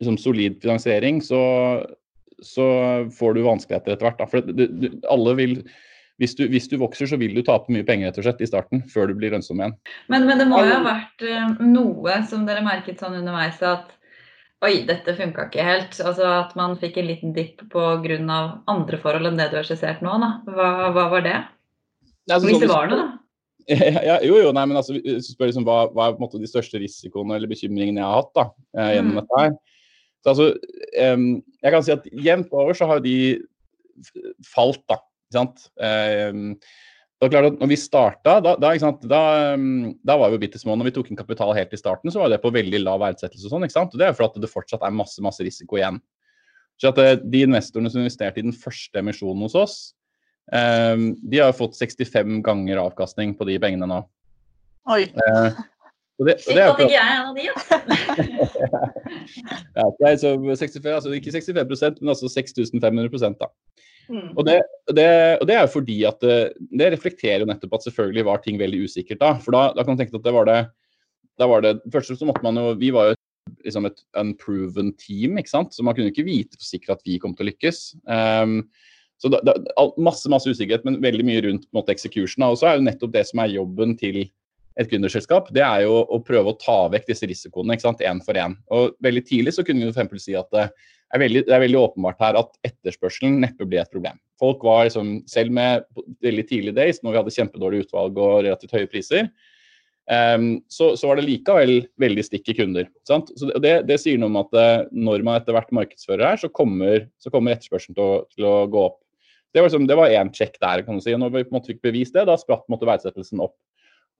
liksom, 0.00 0.18
solid 0.20 0.60
finansiering, 0.62 1.20
så, 1.22 1.40
så, 2.42 2.66
får 3.14 3.34
du 3.34 3.44
vanskeligheter 3.46 3.94
etter 3.94 4.08
hvert. 4.08 4.22
Da. 4.22 4.28
For 4.30 4.46
det, 4.46 4.92
alle 5.10 5.34
vil 5.38 5.56
hvis 6.22 6.36
du, 6.38 6.44
hvis 6.50 6.68
du, 6.70 6.76
vokser, 6.78 7.08
så 7.10 7.18
vil 7.18 7.34
du 7.34 7.42
tape 7.42 7.72
mye 7.74 7.86
penger 7.86 8.10
rett 8.10 8.20
og 8.20 8.26
slett 8.28 8.42
i 8.44 8.48
starten, 8.48 8.84
før 8.90 9.10
du 9.10 9.16
blir 9.18 9.34
lønnsom 9.34 9.58
igjen. 9.60 9.74
Men, 10.12 10.28
men 10.28 10.38
det 10.38 10.46
må 10.50 10.60
jo 10.62 10.70
ha 10.70 10.82
vært 10.84 11.24
uh, 11.26 11.56
noe 11.66 12.20
som 12.30 12.44
dere 12.46 12.62
merket 12.66 13.02
sånn 13.02 13.18
underveis 13.18 13.58
at 13.66 13.90
oi, 14.64 14.84
dette 14.88 15.16
funka 15.18 15.48
ikke 15.48 15.66
helt. 15.66 15.98
Altså 16.00 16.28
At 16.38 16.54
man 16.58 16.78
fikk 16.80 17.00
en 17.00 17.10
liten 17.10 17.34
dipp 17.36 17.66
pga. 17.72 18.38
andre 18.70 19.00
forhold 19.02 19.28
enn 19.28 19.40
det 19.40 19.50
du 19.52 19.58
har 19.58 19.66
skissert 19.66 20.04
nå. 20.04 20.14
Da. 20.22 20.30
Hva, 20.54 20.70
hva 20.94 21.08
var 21.12 21.26
det? 21.26 21.36
Altså, 22.30 22.48
hvis 22.48 22.62
det 22.62 22.70
var 22.70 22.88
noe, 22.88 23.02
da? 23.02 23.10
Ja, 24.04 24.18
jo, 24.20 24.36
jo, 24.36 24.50
nei, 24.52 24.66
men 24.68 24.76
altså, 24.76 24.92
hvis 24.98 25.28
du 25.28 25.34
spør 25.34 25.48
liksom, 25.48 25.64
hva, 25.64 25.86
hva 25.92 26.08
er 26.10 26.16
på 26.16 26.20
en 26.20 26.26
måte 26.26 26.40
de 26.40 26.48
største 26.48 26.76
risikoene 26.80 27.38
eller 27.38 27.48
bekymringene 27.48 28.02
jeg 28.02 28.06
har 28.06 28.18
hatt 28.20 28.34
da, 28.36 28.44
eh, 28.76 28.90
gjennom 28.98 29.14
mm. 29.14 29.20
dette 29.22 29.40
her. 29.40 29.54
Så 30.24 30.32
altså, 30.32 30.48
um, 31.14 31.24
jeg 31.64 31.72
kan 31.72 31.84
si 31.84 31.94
at 31.94 32.06
jevnt 32.26 32.52
over 32.56 32.76
så 32.76 32.88
har 32.88 33.00
de 33.04 33.16
falt, 34.52 34.82
da. 34.90 34.98
Ikke 35.24 35.38
sant? 35.38 35.68
Klart 37.24 37.46
at 37.48 37.60
når 37.60 37.70
vi 37.70 37.76
starta, 37.78 38.36
da, 38.42 38.54
da, 38.60 38.72
da, 39.08 39.20
da, 39.56 40.16
var 40.18 40.28
vi 40.28 40.36
jo 40.36 40.42
bitte 40.42 40.60
små. 40.60 40.74
Når 40.76 40.90
vi 40.90 40.94
tok 40.96 41.10
inn 41.10 41.18
kapital 41.18 41.54
helt 41.56 41.72
i 41.72 41.80
starten, 41.80 42.12
så 42.12 42.20
var 42.20 42.32
det 42.32 42.42
på 42.42 42.52
veldig 42.52 42.82
lav 42.82 43.00
verdsettelse. 43.00 43.46
og 43.46 43.54
sånn, 43.54 43.66
ikke 43.66 43.78
sant? 43.78 43.94
Og 43.94 44.02
Det 44.02 44.08
er 44.08 44.16
fordi 44.18 44.42
det 44.42 44.52
fortsatt 44.52 44.84
er 44.84 44.94
masse 44.94 45.22
masse 45.24 45.44
risiko 45.46 45.78
igjen. 45.80 46.00
Så 46.80 46.90
at 46.90 46.98
eh, 47.00 47.16
De 47.22 47.44
investorene 47.46 47.92
som 47.92 48.02
investerte 48.02 48.42
i 48.42 48.46
den 48.46 48.56
første 48.56 48.98
emisjonen 49.00 49.46
hos 49.46 49.54
oss, 49.58 49.76
um, 50.52 51.12
de 51.22 51.40
har 51.40 51.54
fått 51.56 51.78
65 51.78 52.42
ganger 52.44 52.82
avkastning 52.82 53.36
på 53.38 53.46
de 53.48 53.60
pengene 53.62 53.88
nå. 53.88 54.02
Oi. 54.92 55.04
Eh, 55.06 55.62
og 56.20 56.28
det, 56.28 56.36
og 56.44 56.54
det 56.54 56.62
at 56.62 56.80
ikke 56.82 56.92
jeg 56.92 57.02
er 57.02 57.14
en 57.14 57.28
av 57.30 57.34
de, 57.34 57.42
ja. 59.80 59.86
ja 59.88 60.10
er 60.12 60.18
så 60.20 60.36
65, 60.38 60.84
altså 60.92 61.14
ikke 61.16 61.32
65% 61.34 62.02
men 62.02 62.12
altså 62.12 62.30
6500% 62.30 63.40
da. 63.40 63.48
Mm. 64.08 64.30
Og, 64.34 64.42
det, 64.46 64.58
det, 64.92 65.08
og, 65.40 65.46
det, 65.48 65.56
er 65.56 65.62
jo 65.64 65.74
fordi 65.74 65.98
at 66.08 66.24
det, 66.24 66.38
det, 66.76 66.90
reflekterer 66.92 67.44
jo 67.44 67.48
nettopp 67.48 67.78
at 67.78 67.86
selvfølgelig 67.86 68.24
var 68.28 68.42
ting 68.44 68.58
veldig 68.60 68.84
usikkert 68.84 69.22
da. 69.22 69.34
For 69.44 69.56
da, 69.56 69.68
da 69.76 69.84
kan 69.84 69.96
du 69.96 70.02
tenke 70.02 70.18
at 70.18 70.26
det 70.26 70.34
var 70.34 70.48
det 70.50 70.58
da 71.40 71.48
var 71.50 71.64
det, 71.64 71.78
Først 71.92 72.14
så 72.14 72.28
måtte 72.28 72.44
man 72.46 72.58
jo 72.60 72.74
Vi 72.78 72.92
var 72.94 73.10
jo 73.10 73.20
liksom 73.64 73.88
et 73.88 74.00
unproven 74.16 74.92
team, 74.96 75.38
ikke 75.40 75.52
sant. 75.52 75.74
Så 75.74 75.84
man 75.84 75.96
kunne 75.96 76.12
ikke 76.12 76.24
vite 76.24 76.56
for 76.56 76.64
sikkert 76.64 76.98
at 76.98 77.08
vi 77.08 77.18
kom 77.20 77.34
til 77.36 77.44
å 77.44 77.50
lykkes. 77.50 77.80
Um, 78.08 78.62
så 79.20 79.30
da, 79.32 79.40
da, 79.44 79.54
masse 80.00 80.28
masse 80.32 80.48
usikkerhet, 80.48 80.84
men 80.84 80.96
veldig 81.04 81.26
mye 81.28 81.42
rundt 81.44 81.66
på 81.66 81.72
en 81.72 81.78
måte, 81.80 81.92
execution. 81.92 82.44
Og 82.48 82.56
så 82.60 82.70
er 82.70 82.78
jo 82.78 82.86
nettopp 82.86 83.12
det 83.14 83.24
som 83.28 83.42
er 83.44 83.52
jobben 83.52 83.94
til 84.00 84.22
et 84.80 84.90
gründerselskap, 84.90 85.52
det 85.54 85.62
er 85.62 85.84
jo 85.84 86.00
å 86.02 86.18
prøve 86.26 86.50
å 86.50 86.58
ta 86.58 86.80
vekk 86.90 87.06
disse 87.12 87.28
risikoene 87.30 87.76
ikke 87.76 87.86
sant, 87.86 88.02
én 88.02 88.20
for 88.24 88.38
én. 88.38 88.56
Og 88.74 88.96
veldig 89.04 89.22
tidlig 89.28 89.54
så 89.54 89.64
kunne 89.66 89.86
vi 89.86 89.94
f.eks. 89.94 90.24
si 90.24 90.34
at 90.38 90.50
det 90.54 90.64
er, 90.66 91.22
veldig, 91.22 91.44
det 91.46 91.54
er 91.54 91.62
veldig 91.62 91.80
åpenbart 91.80 92.22
her 92.24 92.38
at 92.40 92.56
etterspørselen 92.66 93.38
neppe 93.44 93.66
blir 93.68 93.84
et 93.84 93.92
problem. 93.92 94.18
Folk 94.42 94.64
var 94.66 94.88
liksom, 94.88 95.20
selv 95.30 95.54
med 95.54 95.84
veldig 96.24 96.46
tidlige 96.48 96.78
days, 96.78 96.98
når 97.02 97.14
vi 97.14 97.20
hadde 97.20 97.34
kjempedårlig 97.36 97.84
utvalg 97.84 98.18
og 98.18 98.40
relativt 98.40 98.74
høye 98.74 98.90
priser, 98.90 99.28
um, 100.10 100.48
så, 100.66 100.90
så, 100.98 101.06
var 101.06 101.20
det 101.20 101.28
likevel 101.28 101.76
veldig 102.02 102.26
stikke 102.26 102.56
kunder. 102.58 102.90
Sant? 103.06 103.30
Så 103.38 103.52
det, 103.62 103.76
det, 103.86 104.00
sier 104.02 104.18
noe 104.18 104.32
om 104.32 104.40
at 104.42 104.58
uh, 104.58 104.90
når 104.90 105.22
man 105.26 105.38
etter 105.38 105.54
hvert 105.54 105.70
markedsfører 105.76 106.32
her, 106.32 106.42
så 106.42 106.50
kommer, 106.50 107.06
så 107.22 107.30
kommer 107.30 107.54
etterspørselen 107.54 107.94
til 107.94 108.06
å, 108.08 108.20
til 108.34 108.50
å, 108.50 108.56
gå 108.74 108.86
opp. 108.90 108.98
Det 109.54 109.62
var, 109.62 109.70
liksom, 109.70 110.34
sjekk 110.34 110.58
der. 110.58 110.82
kan 110.82 110.98
du 110.98 111.04
si. 111.04 111.14
Når 111.14 111.30
vi 111.30 111.44
på 111.46 111.54
en 111.54 111.60
måte 111.60 111.70
fikk 111.70 111.84
bevist 111.86 112.16
det, 112.16 112.26
da 112.26 112.34
spratt 112.40 112.66
verdsettelsen 112.66 113.38
opp. 113.44 113.54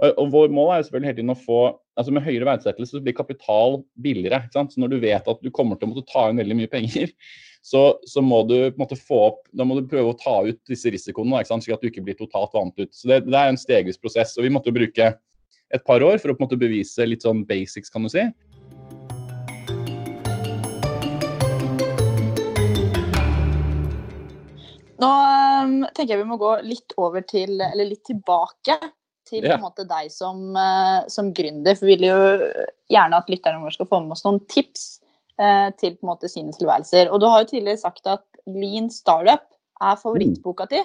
Og 0.03 0.31
Vår 0.33 0.51
mål 0.51 0.73
er 0.73 0.81
jo 0.81 0.87
selvfølgelig 0.89 1.11
hele 1.11 1.19
tiden 1.21 1.35
å 1.35 1.39
få 1.39 1.59
altså 1.95 2.11
Med 2.11 2.25
høyere 2.27 2.49
verdsettelse 2.49 2.97
så 2.97 3.01
blir 3.05 3.15
kapital 3.15 3.77
billigere. 4.03 4.41
ikke 4.43 4.57
sant? 4.57 4.73
Så 4.75 4.81
Når 4.83 4.91
du 4.91 4.97
vet 5.05 5.29
at 5.31 5.43
du 5.45 5.51
kommer 5.55 5.79
til 5.79 5.87
å 5.87 5.93
måtte 5.93 6.11
ta 6.11 6.25
inn 6.27 6.41
veldig 6.43 6.57
mye 6.59 6.71
penger, 6.73 7.13
så, 7.71 7.83
så 8.03 8.23
må 8.25 8.41
du 8.49 8.57
på 8.57 8.75
en 8.75 8.83
måte 8.83 8.99
få 8.99 9.21
opp, 9.29 9.45
da 9.55 9.63
må 9.63 9.77
du 9.79 9.87
prøve 9.87 10.11
å 10.11 10.19
ta 10.19 10.41
ut 10.43 10.59
disse 10.67 10.91
risikoene, 10.91 11.39
ikke 11.39 11.53
sant? 11.53 11.63
slik 11.63 11.77
at 11.77 11.85
du 11.85 11.93
ikke 11.93 12.03
blir 12.03 12.19
totalt 12.19 12.51
vant 12.57 12.75
ut. 12.83 12.91
Så 12.91 13.07
det, 13.13 13.21
det, 13.29 13.39
er 13.39 13.53
en 13.53 13.61
stegvis 13.61 14.01
prosess. 14.03 14.35
og 14.35 14.49
Vi 14.49 14.51
måtte 14.51 14.75
bruke 14.75 15.13
et 15.15 15.87
par 15.87 16.03
år 16.03 16.19
for 16.19 16.33
å 16.33 16.35
på 16.35 16.43
en 16.43 16.49
måte 16.49 16.59
bevise 16.59 17.07
litt 17.07 17.23
sånn 17.23 17.45
basics, 17.47 17.95
kan 17.95 18.03
du 18.03 18.11
si. 18.11 18.27
Nå 24.99 25.15
um, 25.15 25.79
tenker 25.95 26.17
jeg 26.17 26.25
vi 26.25 26.29
må 26.35 26.43
gå 26.43 26.59
litt 26.67 26.99
over 26.99 27.23
til, 27.23 27.61
eller 27.63 27.87
litt 27.87 28.03
tilbake 28.11 28.81
til 29.29 29.47
ja. 29.47 29.57
måte, 29.61 29.87
deg 29.89 30.11
som, 30.13 30.51
uh, 30.57 31.07
som 31.13 31.33
gründer. 31.37 31.77
For 31.79 31.89
vi 31.89 31.97
vil 31.97 32.09
jo 32.11 32.19
gjerne 32.93 33.21
at 33.21 33.31
lytterne 33.33 33.63
våre 33.63 33.77
skal 33.77 33.89
få 33.91 34.03
med 34.05 34.17
oss 34.17 34.25
noen 34.27 34.43
tips 34.51 34.85
uh, 35.41 35.71
til 35.81 35.97
på 35.97 36.07
en 36.07 36.13
måte, 36.13 36.31
sine 36.33 36.55
tilværelser. 36.57 37.11
Og 37.13 37.23
du 37.23 37.29
har 37.31 37.45
jo 37.45 37.53
tidligere 37.55 37.83
sagt 37.83 38.07
at 38.11 38.25
Lean 38.51 38.91
Startup 38.93 39.47
er 39.83 39.99
favorittboka 40.01 40.69
di. 40.71 40.83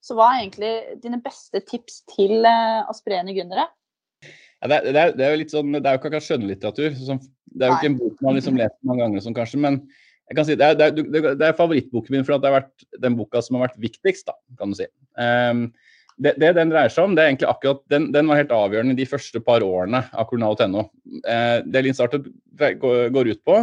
Så 0.00 0.16
hva 0.16 0.30
er 0.32 0.44
egentlig 0.44 0.72
dine 1.02 1.20
beste 1.22 1.60
tips 1.66 2.02
til 2.14 2.40
uh, 2.46 2.86
aspirerende 2.90 3.34
gründere? 3.36 3.66
Ja, 4.60 4.68
det, 4.68 4.76
er, 4.76 4.84
det, 4.84 5.00
er, 5.00 5.12
det, 5.16 5.24
er, 5.24 5.34
jo 5.34 5.40
litt 5.40 5.52
sånn, 5.54 5.72
det 5.72 5.80
er 5.82 5.94
jo 5.94 6.00
ikke 6.00 6.10
akkurat 6.10 6.26
skjønnlitteratur. 6.26 6.96
det 6.96 7.64
er 7.64 7.70
jo 7.70 7.76
ikke 7.78 7.90
en 7.90 8.00
bok 8.00 8.24
man 8.24 8.36
liksom 8.36 8.58
leser 8.60 8.88
mange 8.88 9.04
ganger, 9.06 9.22
sånn, 9.24 9.36
kanskje, 9.36 9.60
men 9.64 9.78
jeg 10.30 10.36
kan 10.38 10.46
si 10.46 10.56
det 10.60 10.66
er, 10.68 10.92
det 10.94 11.46
er 11.46 11.56
favorittboken 11.58 12.14
min 12.14 12.26
for 12.26 12.36
at 12.36 12.42
det 12.44 12.50
har 12.50 12.60
vært 12.60 12.84
den 13.02 13.16
boka 13.18 13.40
som 13.42 13.56
har 13.56 13.64
vært 13.66 13.80
viktigst. 13.82 14.28
da, 14.28 14.36
kan 14.60 14.70
du 14.70 14.78
si. 14.78 14.86
Um, 15.18 15.64
det, 16.20 16.34
det, 16.40 16.52
den 16.58 16.72
dreier 16.72 16.92
seg 16.92 17.08
om, 17.08 17.14
det 17.16 17.24
er 17.24 17.32
egentlig 17.32 17.48
akkurat, 17.48 17.80
den, 17.92 18.10
den 18.14 18.28
var 18.28 18.40
helt 18.40 18.52
avgjørende 18.54 18.96
de 18.98 19.08
første 19.08 19.40
par 19.44 19.64
årene 19.64 20.02
av 20.12 20.28
Coronal.no. 20.28 20.86
Eh, 21.24 21.60
det 21.64 21.84
Lean 21.84 21.96
Startup 21.96 22.26
går 22.82 23.30
ut 23.32 23.44
på, 23.48 23.60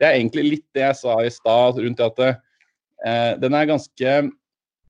det 0.00 0.08
er 0.08 0.16
egentlig 0.16 0.46
litt 0.46 0.68
det 0.76 0.86
jeg 0.86 1.00
sa 1.02 1.18
i 1.20 1.32
stad 1.32 1.80
rundt 1.82 2.00
det 2.00 2.08
at 2.08 2.22
eh, 2.24 3.32
den 3.42 3.58
er 3.58 3.68
ganske 3.68 4.14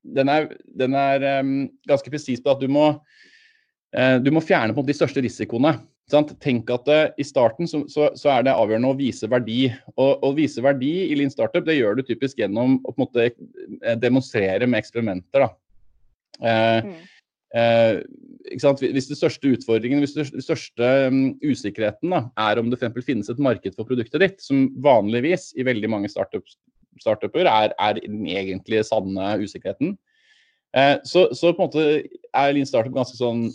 den 0.03 0.31
er, 0.31 0.49
den 0.79 0.97
er 0.99 1.25
um, 1.41 1.57
ganske 1.87 2.11
presis 2.11 2.43
på 2.43 2.51
at 2.51 2.63
du 2.63 2.67
må, 2.71 2.89
uh, 3.95 4.17
du 4.19 4.33
må 4.35 4.43
fjerne 4.43 4.75
på 4.75 4.83
de 4.87 4.97
største 4.97 5.23
risikoene. 5.23 5.77
Sant? 6.11 6.33
Tenk 6.43 6.71
at 6.75 6.91
uh, 6.91 7.05
I 7.15 7.27
starten 7.27 7.71
så, 7.71 7.85
så, 7.91 8.09
så, 8.19 8.33
er 8.35 8.47
det 8.47 8.57
avgjørende 8.57 8.91
å 8.91 8.99
vise 8.99 9.31
verdi. 9.31 9.69
Å 9.95 10.33
vise 10.35 10.65
verdi 10.65 10.91
i 11.07 11.19
Lean 11.19 11.31
Startup 11.31 11.63
det 11.67 11.79
gjør 11.79 12.01
du 12.01 12.07
typisk 12.09 12.43
gjennom 12.43 12.81
å 12.83 12.91
på 12.91 12.99
en 12.99 13.05
måte 13.07 13.95
demonstrere 14.03 14.67
med 14.67 14.83
eksperimenter. 14.83 15.47
Da. 15.47 15.53
Eh, 16.41 16.87
mm. 16.87 17.01
Eh, 17.53 17.99
hvis 18.57 19.09
den 19.11 19.19
største 19.19 19.53
utfordringen, 19.55 20.01
hvis 20.03 20.15
den 20.17 20.43
største 20.43 20.89
um, 21.09 21.35
usikkerheten 21.45 22.15
da, 22.15 22.23
er 22.41 22.61
om 22.61 22.71
det 22.73 22.81
for 22.81 23.05
finnes 23.05 23.29
et 23.31 23.43
marked 23.43 23.77
for 23.77 23.89
produktet 23.89 24.25
ditt, 24.25 24.41
som 24.43 24.71
vanligvis 24.83 25.51
i 25.61 25.67
veldig 25.67 25.91
mange 25.93 26.11
startups, 26.11 26.57
startuper 27.01 27.47
er, 27.47 27.75
er, 27.77 28.01
den 28.01 28.25
egentlige 28.27 28.85
sanne 28.89 29.37
usikkerheten, 29.43 29.95
eh, 30.77 30.97
så, 31.05 31.29
så, 31.37 31.53
på 31.53 31.63
en 31.63 31.69
måte 31.69 31.87
er 32.33 32.57
Lean 32.57 32.69
Startup 32.69 32.95
ganske 32.95 33.21
sånn 33.21 33.47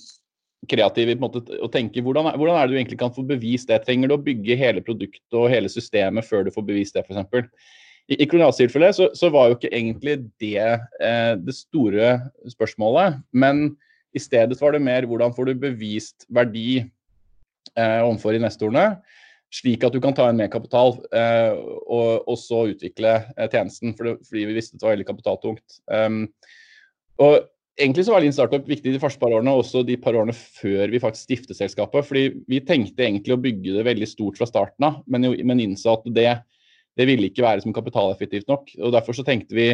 kreativ 0.70 1.10
i 1.12 1.18
på 1.18 1.22
en 1.22 1.28
måte 1.28 1.60
å 1.64 1.70
tenke 1.72 2.02
hvordan, 2.04 2.32
hvordan 2.38 2.58
er 2.58 2.68
det 2.68 2.74
du 2.74 2.80
egentlig 2.80 3.02
kan 3.02 3.14
få 3.14 3.26
bevist 3.28 3.70
det? 3.70 3.82
Trenger 3.86 4.10
du 4.10 4.18
å 4.18 4.24
bygge 4.24 4.58
hele 4.58 4.82
produktet 4.86 5.38
og 5.38 5.52
hele 5.52 5.70
systemet 5.72 6.26
før 6.26 6.48
du 6.48 6.54
får 6.54 6.66
bevist 6.70 6.98
det, 6.98 7.06
f.eks.? 7.06 7.52
I, 8.08 8.22
i 8.24 8.28
kolonialtilfellet 8.30 8.96
så, 8.96 9.10
så, 9.18 9.30
var 9.34 9.50
jo 9.50 9.58
ikke 9.58 9.74
egentlig 9.74 10.18
det 10.42 10.64
eh, 10.64 11.34
det 11.40 11.56
store 11.56 12.14
spørsmålet. 12.50 13.20
Men 13.36 13.70
i 14.16 14.22
stedet 14.22 14.58
var 14.62 14.76
det 14.76 14.84
mer 14.86 15.08
hvordan 15.08 15.36
får 15.36 15.50
du 15.50 15.64
bevist 15.68 16.28
verdi 16.34 16.80
eh, 16.80 18.00
overfor 18.02 18.38
investorene, 18.38 18.88
slik 19.54 19.84
at 19.88 19.96
du 19.96 20.00
kan 20.04 20.16
ta 20.16 20.30
inn 20.30 20.40
mer 20.40 20.52
kapital 20.52 20.98
eh, 21.16 21.54
og, 21.56 22.24
og, 22.24 22.38
så 22.40 22.66
utvikle 22.72 23.20
eh, 23.36 23.52
tjenesten, 23.52 23.94
for 23.98 24.10
det, 24.10 24.18
fordi 24.28 24.48
vi 24.50 24.58
visste 24.58 24.80
det 24.80 24.88
var 24.88 24.98
veldig 24.98 25.12
kapitaltungt. 25.12 25.80
Um, 25.92 26.26
og 27.24 27.46
Egentlig 27.78 28.08
så 28.08 28.14
var 28.16 28.24
Lean 28.24 28.34
Startup 28.34 28.64
viktig 28.66 28.90
de 28.90 28.98
første 28.98 29.22
par 29.22 29.30
årene, 29.30 29.52
og 29.54 29.62
også 29.62 29.84
de 29.86 30.00
par 30.02 30.16
årene 30.18 30.34
før 30.34 30.90
vi 30.90 30.98
faktisk 30.98 31.28
stiftet 31.28 31.60
selskapet. 31.60 32.08
fordi 32.08 32.24
Vi 32.50 32.58
tenkte 32.66 33.06
egentlig 33.06 33.36
å 33.36 33.42
bygge 33.44 33.76
det 33.76 33.84
veldig 33.86 34.08
stort 34.10 34.40
fra 34.40 34.48
starten 34.50 34.88
av, 34.88 34.96
men, 35.06 35.28
men 35.46 35.62
innså 35.62 35.94
at 35.94 36.08
det 36.16 36.32
det 36.98 37.06
ville 37.10 37.30
ikke 37.30 37.46
være 37.46 37.64
som 37.64 37.76
kapitaleffektivt 37.76 38.50
nok. 38.50 38.72
og 38.82 38.94
Derfor 38.96 39.18
så 39.18 39.26
tenkte 39.26 39.56
vi 39.58 39.70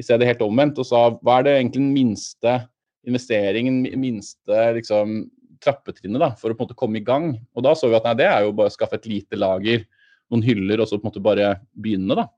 i 0.00 0.04
stedet 0.04 0.28
helt 0.28 0.44
omvendt 0.44 0.80
og 0.80 0.88
sa 0.88 1.04
hva 1.18 1.38
er 1.38 1.46
det 1.46 1.56
egentlig 1.58 1.82
den 1.82 1.94
minste 1.94 2.54
investeringen, 3.08 3.82
minste 4.00 4.60
liksom, 4.78 5.24
trappetrinnet 5.62 6.22
da, 6.22 6.30
for 6.38 6.50
å 6.50 6.56
på 6.56 6.64
en 6.64 6.68
måte 6.70 6.78
komme 6.78 7.00
i 7.00 7.06
gang. 7.06 7.32
Og 7.56 7.66
da 7.66 7.74
så 7.78 7.90
vi 7.90 7.98
at 7.98 8.06
nei, 8.08 8.16
det 8.22 8.28
er 8.28 8.46
jo 8.46 8.54
bare 8.56 8.72
å 8.72 8.74
skaffe 8.74 8.98
et 8.98 9.08
lite 9.10 9.38
lager, 9.38 9.84
noen 10.32 10.44
hyller, 10.46 10.80
og 10.80 10.88
så 10.88 10.98
på 10.98 11.06
en 11.06 11.10
måte 11.10 11.24
bare 11.24 11.54
begynne. 11.76 12.16
da. 12.18 12.28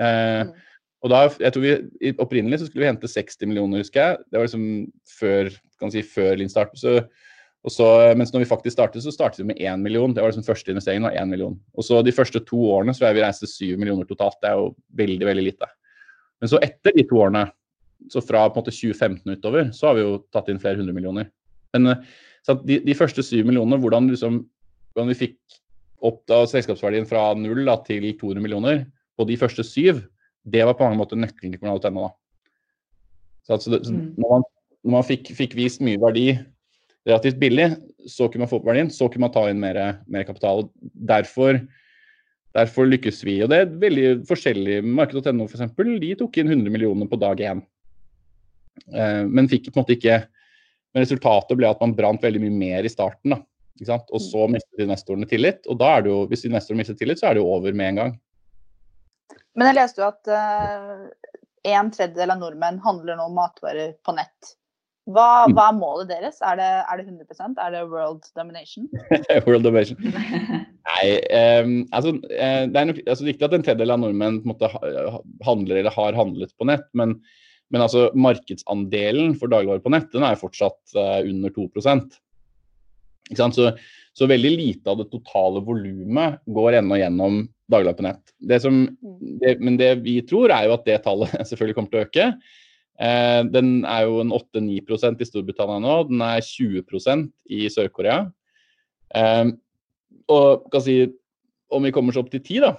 Eh, 0.00 0.44
mm. 0.48 0.54
Og 1.02 1.10
da, 1.10 1.24
jeg 1.42 1.54
tror 1.54 1.64
vi, 1.64 2.12
Opprinnelig 2.22 2.60
så 2.60 2.68
skulle 2.68 2.84
vi 2.84 2.90
hente 2.92 3.10
60 3.10 3.50
millioner, 3.50 3.82
husker 3.82 4.02
jeg. 4.02 4.22
Det 4.30 4.38
var 4.38 4.46
liksom 4.46 4.66
før, 5.18 5.50
kan 5.82 5.92
si, 5.94 6.04
før 6.06 6.38
Linn 6.38 6.52
startet. 6.52 6.78
Så, 6.80 7.00
så, 7.70 7.86
mens 8.18 8.32
når 8.34 8.42
vi 8.42 8.50
faktisk 8.50 8.74
startet, 8.74 9.04
så 9.04 9.12
startet 9.14 9.38
vi 9.38 9.52
med 9.52 9.60
1 9.62 9.78
million. 9.84 10.10
Det 10.10 10.22
var 10.22 10.32
liksom 10.32 10.46
første 10.46 10.72
investeringen 10.72 11.06
var 11.06 11.14
1 11.14 11.30
million. 11.30 11.54
Og 11.78 11.86
så 11.86 12.00
de 12.02 12.14
første 12.14 12.40
to 12.42 12.58
årene 12.74 12.94
så 12.96 13.06
har 13.06 13.14
vi 13.14 13.22
reist 13.22 13.44
til 13.44 13.52
7 13.52 13.78
millioner 13.78 14.08
totalt. 14.08 14.40
Det 14.42 14.50
er 14.50 14.58
jo 14.58 14.72
veldig, 14.98 15.26
veldig 15.28 15.44
lite. 15.46 15.68
Men 16.42 16.50
så 16.50 16.58
etter 16.66 16.96
de 16.96 17.04
to 17.06 17.20
årene, 17.22 17.44
så 18.10 18.18
fra 18.24 18.48
på 18.48 18.58
en 18.58 18.64
måte 18.64 18.74
2015 18.74 19.36
utover, 19.36 19.70
så 19.70 19.88
har 19.88 19.94
vi 19.94 20.02
jo 20.02 20.16
tatt 20.34 20.50
inn 20.50 20.58
flere 20.62 20.80
hundre 20.80 20.96
millioner. 20.96 21.28
Men 21.76 21.92
så 22.42 22.56
de, 22.58 22.80
de, 22.82 22.96
første 22.98 23.22
7 23.22 23.44
millionene, 23.46 23.78
hvordan, 23.78 24.10
liksom, 24.10 24.40
hvordan 24.90 25.12
vi 25.12 25.20
fikk 25.20 25.60
opp 26.02 26.24
da, 26.26 26.40
selskapsverdien 26.50 27.06
fra 27.06 27.28
null 27.38 27.62
da, 27.68 27.76
til 27.86 28.08
200 28.10 28.42
millioner 28.42 28.82
på 29.14 29.26
de 29.28 29.36
første 29.38 29.62
syv, 29.66 30.02
det 30.42 30.64
var 30.66 30.74
på 30.74 30.88
mange 30.88 30.98
måter 30.98 31.20
nøkkelen 31.20 31.54
til 31.54 31.62
kommunal.no. 31.62 32.10
Så, 33.46 33.54
altså, 33.54 33.78
mm. 33.78 34.16
når 34.18 34.34
man, 34.34 34.48
når 34.82 34.96
man 34.96 35.06
fikk, 35.06 35.30
fikk, 35.38 35.54
vist 35.58 35.82
mye 35.84 36.00
verdi 36.02 36.26
relativt 37.08 37.38
billig, 37.40 37.68
så 38.08 38.28
kunne 38.28 38.44
man 38.44 38.50
få 38.50 38.60
opp 38.60 38.66
verdien, 38.68 38.90
så 38.90 39.08
kunne 39.08 39.26
man 39.26 39.34
ta 39.34 39.46
inn 39.50 39.60
mer, 39.62 39.78
mer 40.10 40.26
kapital. 40.28 40.66
Derfor, 41.10 41.58
derfor, 42.56 42.88
lykkes 42.90 43.22
vi. 43.26 43.38
Og 43.44 43.50
det 43.52 43.62
er 43.62 43.76
veldig 43.82 44.06
forskjellig. 44.28 44.80
Marked.no 44.86 45.48
f.eks. 45.48 45.74
de 46.02 46.12
tok 46.18 46.38
inn 46.38 46.52
100 46.52 46.74
millioner 46.74 47.10
på 47.10 47.20
dag 47.22 47.42
én. 47.42 47.62
Eh, 48.94 49.22
men 49.28 49.50
fikk 49.50 49.68
på 49.68 49.76
en 49.76 49.82
måte 49.82 49.98
ikke 49.98 50.22
Men 50.92 51.04
resultatet 51.04 51.56
ble 51.56 51.68
at 51.68 51.80
man 51.80 51.94
brant 51.96 52.20
veldig 52.20 52.40
mye 52.42 52.52
mer 52.52 52.84
i 52.84 52.90
starten. 52.92 53.32
da. 53.32 53.38
Og 54.12 54.20
så 54.20 54.44
mistet 54.52 54.82
investorene 54.84 55.24
tillit. 55.24 55.64
Og 55.64 55.78
da 55.80 55.94
er 55.96 56.02
det 56.04 56.10
jo, 56.12 56.18
hvis 56.28 56.44
investorene 56.44 56.82
mister 56.82 56.98
tillit, 56.98 57.20
så 57.20 57.30
er 57.30 57.34
det 57.38 57.40
jo 57.40 57.48
over 57.48 57.72
med 57.72 57.94
en 57.94 58.00
gang. 58.00 58.12
Men 59.56 59.70
jeg 59.70 59.78
leste 59.78 60.02
jo 60.02 60.10
at 60.10 60.28
uh, 60.28 61.08
en 61.72 61.90
tredjedel 61.94 62.34
av 62.34 62.42
nordmenn 62.42 62.82
handler 62.84 63.16
nå 63.16 63.30
matvarer 63.32 63.94
på 64.04 64.14
nett. 64.18 64.52
Hva, 65.10 65.48
mm. 65.48 65.54
hva, 65.56 65.66
er 65.66 65.78
målet 65.80 66.10
deres? 66.12 66.36
Er 66.46 66.58
det, 66.60 66.70
er 66.86 67.00
det 67.00 67.06
100% 67.10 67.58
Er 67.58 67.72
det 67.74 67.82
world 67.90 68.26
domination? 68.38 68.86
world 69.48 69.66
domination. 69.66 69.98
Nei, 70.86 71.06
um, 71.58 71.72
altså, 71.90 72.14
eh, 72.30 72.68
det 72.70 72.78
er 72.78 72.90
nok 72.90 73.00
altså, 73.02 73.26
riktig 73.26 73.48
at 73.48 73.56
en 73.56 73.64
tredjedel 73.66 73.94
av 73.96 74.02
nordmenn 74.04 74.42
måte, 74.46 74.70
handler 75.42 75.80
eller 75.80 75.96
har 75.96 76.18
handlet 76.18 76.54
på 76.54 76.68
nett, 76.70 76.86
men, 76.98 77.16
men 77.74 77.82
altså, 77.82 78.10
markedsandelen 78.14 79.34
for 79.40 79.50
dagligvarer 79.50 79.82
på 79.82 79.94
nett 79.94 80.10
den 80.14 80.26
er 80.28 80.38
fortsatt 80.38 80.94
uh, 80.94 81.18
under 81.26 81.50
2% 81.56 82.20
så, 83.36 83.72
så, 84.12 84.26
veldig 84.26 84.50
lite 84.50 84.90
av 84.90 84.98
det 84.98 85.10
totale 85.10 85.62
volumet 85.64 86.40
går 86.46 86.78
ennå 86.80 86.98
gjennom 87.00 87.42
dagligvarer 87.70 87.98
på 87.98 88.06
nett. 88.06 88.34
Det 88.38 88.60
som, 88.62 88.82
mm. 88.90 89.38
det, 89.40 89.54
men 89.60 89.78
det 89.80 89.94
vi 90.04 90.20
tror, 90.26 90.52
er 90.52 90.68
jo 90.68 90.76
at 90.76 90.86
det 90.86 91.02
tallet 91.06 91.32
selvfølgelig 91.48 91.78
kommer 91.78 91.92
til 91.92 92.02
å 92.02 92.06
øke. 92.06 92.28
Eh, 93.00 93.40
den 93.48 93.82
er 93.88 94.04
jo 94.06 94.20
en 94.22 94.32
8-9 94.34 95.20
i 95.22 95.28
Storbritannia 95.28 95.80
nå. 95.82 95.96
Den 96.10 96.22
er 96.24 96.44
20% 96.44 97.28
i 97.50 97.66
Sør-Korea. 97.72 98.26
Eh, 99.14 99.52
og 100.32 100.70
kan 100.72 100.84
si, 100.84 100.96
om 101.72 101.84
vi 101.84 101.92
kommer 101.94 102.14
så 102.14 102.22
opp 102.22 102.32
til 102.32 102.42
10, 102.42 102.64
da. 102.66 102.72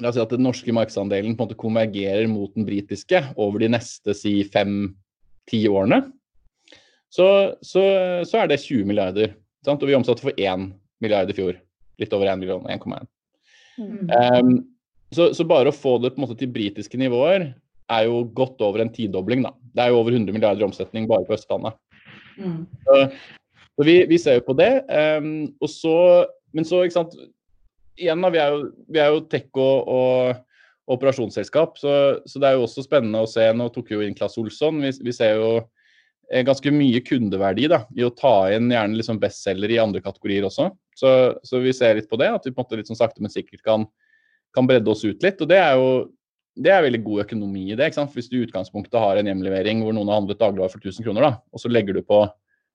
La 0.00 0.10
oss 0.10 0.16
si 0.16 0.22
at 0.22 0.32
den 0.32 0.44
norske 0.46 0.72
markedsandelen 0.72 1.34
på 1.34 1.42
en 1.42 1.48
måte 1.48 1.58
konvergerer 1.60 2.28
mot 2.30 2.52
den 2.54 2.66
britiske 2.68 3.20
over 3.36 3.60
de 3.60 3.72
neste 3.74 4.14
si 4.16 4.38
fem-ti 4.48 5.64
årene. 5.68 6.04
Så, 7.10 7.26
så, 7.66 7.82
så, 8.28 8.38
er 8.38 8.52
det 8.52 8.60
20 8.62 8.86
milliarder. 8.86 9.34
Sant? 9.66 9.82
Og 9.82 9.90
vi 9.90 9.96
omsatte 9.98 10.22
for 10.22 10.36
1 10.38 10.70
milliard 11.02 11.32
i 11.32 11.36
fjor. 11.36 11.58
Litt 12.00 12.14
over 12.16 12.30
1 12.30 12.40
million, 12.40 12.68
1,1. 12.70 13.08
Mm. 13.80 14.06
Um, 14.06 14.52
så, 15.10 15.32
så, 15.34 15.44
bare 15.48 15.72
å 15.72 15.74
få 15.74 15.96
det 15.98 16.12
på 16.14 16.20
en 16.20 16.26
måte 16.28 16.38
til 16.38 16.52
britiske 16.54 17.00
nivåer 17.00 17.50
er 17.90 18.06
jo 18.08 18.22
godt 18.36 18.62
over 18.64 18.82
en 18.82 18.92
tidobling. 18.92 19.42
da. 19.46 19.52
Det 19.74 19.84
er 19.84 19.92
jo 19.92 20.00
over 20.00 20.14
100 20.14 20.32
milliarder 20.34 20.62
i 20.62 20.68
omsetning 20.68 21.08
bare 21.10 21.26
på 21.26 21.36
Østlandet. 21.36 21.78
Mm. 22.38 22.64
Så, 22.86 23.00
så 23.76 23.86
vi, 23.86 23.96
vi, 24.08 24.18
ser 24.18 24.38
jo 24.38 24.46
på 24.46 24.56
det. 24.58 24.70
Um, 24.88 25.50
så, 25.68 26.26
men 26.52 26.68
så, 26.68 26.84
ikke 26.84 27.00
sant 27.00 27.18
Igjen, 28.00 28.22
da, 28.24 28.30
vi 28.32 28.38
er 28.40 28.54
jo, 28.54 28.60
vi 28.88 29.00
er 29.02 29.10
jo 29.12 29.24
tech 29.28 29.58
og, 29.60 29.88
og 29.92 30.94
operasjonsselskap, 30.94 31.74
så, 31.76 31.90
så, 32.24 32.40
det 32.40 32.48
er 32.48 32.56
jo 32.56 32.64
også 32.64 32.84
spennende 32.86 33.20
å 33.20 33.28
se. 33.28 33.44
Nå 33.52 33.66
tok 33.74 33.92
jo 33.92 34.00
inn 34.00 34.16
Claes 34.16 34.38
Olsson. 34.40 34.78
Vi, 34.80 34.92
vi, 35.04 35.12
ser 35.12 35.36
jo 35.36 35.50
ganske 36.46 36.72
mye 36.72 37.02
kundeverdi 37.04 37.66
da, 37.70 37.82
i 37.98 38.06
å 38.06 38.12
ta 38.14 38.50
inn 38.54 38.70
gjerne 38.72 38.96
liksom 38.96 39.18
bestselgere 39.22 39.76
i 39.76 39.82
andre 39.82 40.02
kategorier 40.04 40.46
også. 40.46 40.70
Så, 40.96 41.12
så, 41.46 41.60
vi 41.62 41.74
ser 41.76 41.98
litt 41.98 42.10
på 42.10 42.18
det, 42.20 42.30
at 42.32 42.46
vi 42.46 42.54
på 42.54 42.60
en 42.60 42.64
måte 42.64 42.80
litt 42.80 42.90
sånn 42.90 42.98
sakte, 42.98 43.22
men 43.24 43.32
sikkert 43.32 43.62
kan, 43.66 43.86
kan, 44.56 44.68
bredde 44.70 44.92
oss 44.92 45.04
ut 45.04 45.22
litt. 45.26 45.40
Og 45.42 45.50
det 45.50 45.60
er 45.60 45.76
jo 45.80 45.90
det 46.60 46.72
er 46.74 46.84
veldig 46.84 47.00
god 47.04 47.24
økonomi 47.24 47.64
i 47.72 47.78
det. 47.78 47.88
Hvis 48.14 48.28
du 48.28 48.36
i 48.38 48.44
utgangspunktet 48.44 49.00
har 49.00 49.16
en 49.16 49.30
hjemlevering 49.30 49.82
hvor 49.84 49.96
noen 49.96 50.10
har 50.12 50.20
handlet 50.20 50.40
dagligvarer 50.40 50.72
for 50.72 50.82
1000 50.82 51.06
kroner, 51.06 51.26
da, 51.26 51.32
og 51.52 51.62
så 51.62 51.70
legger 51.72 51.96
du 51.96 52.02
på 52.04 52.22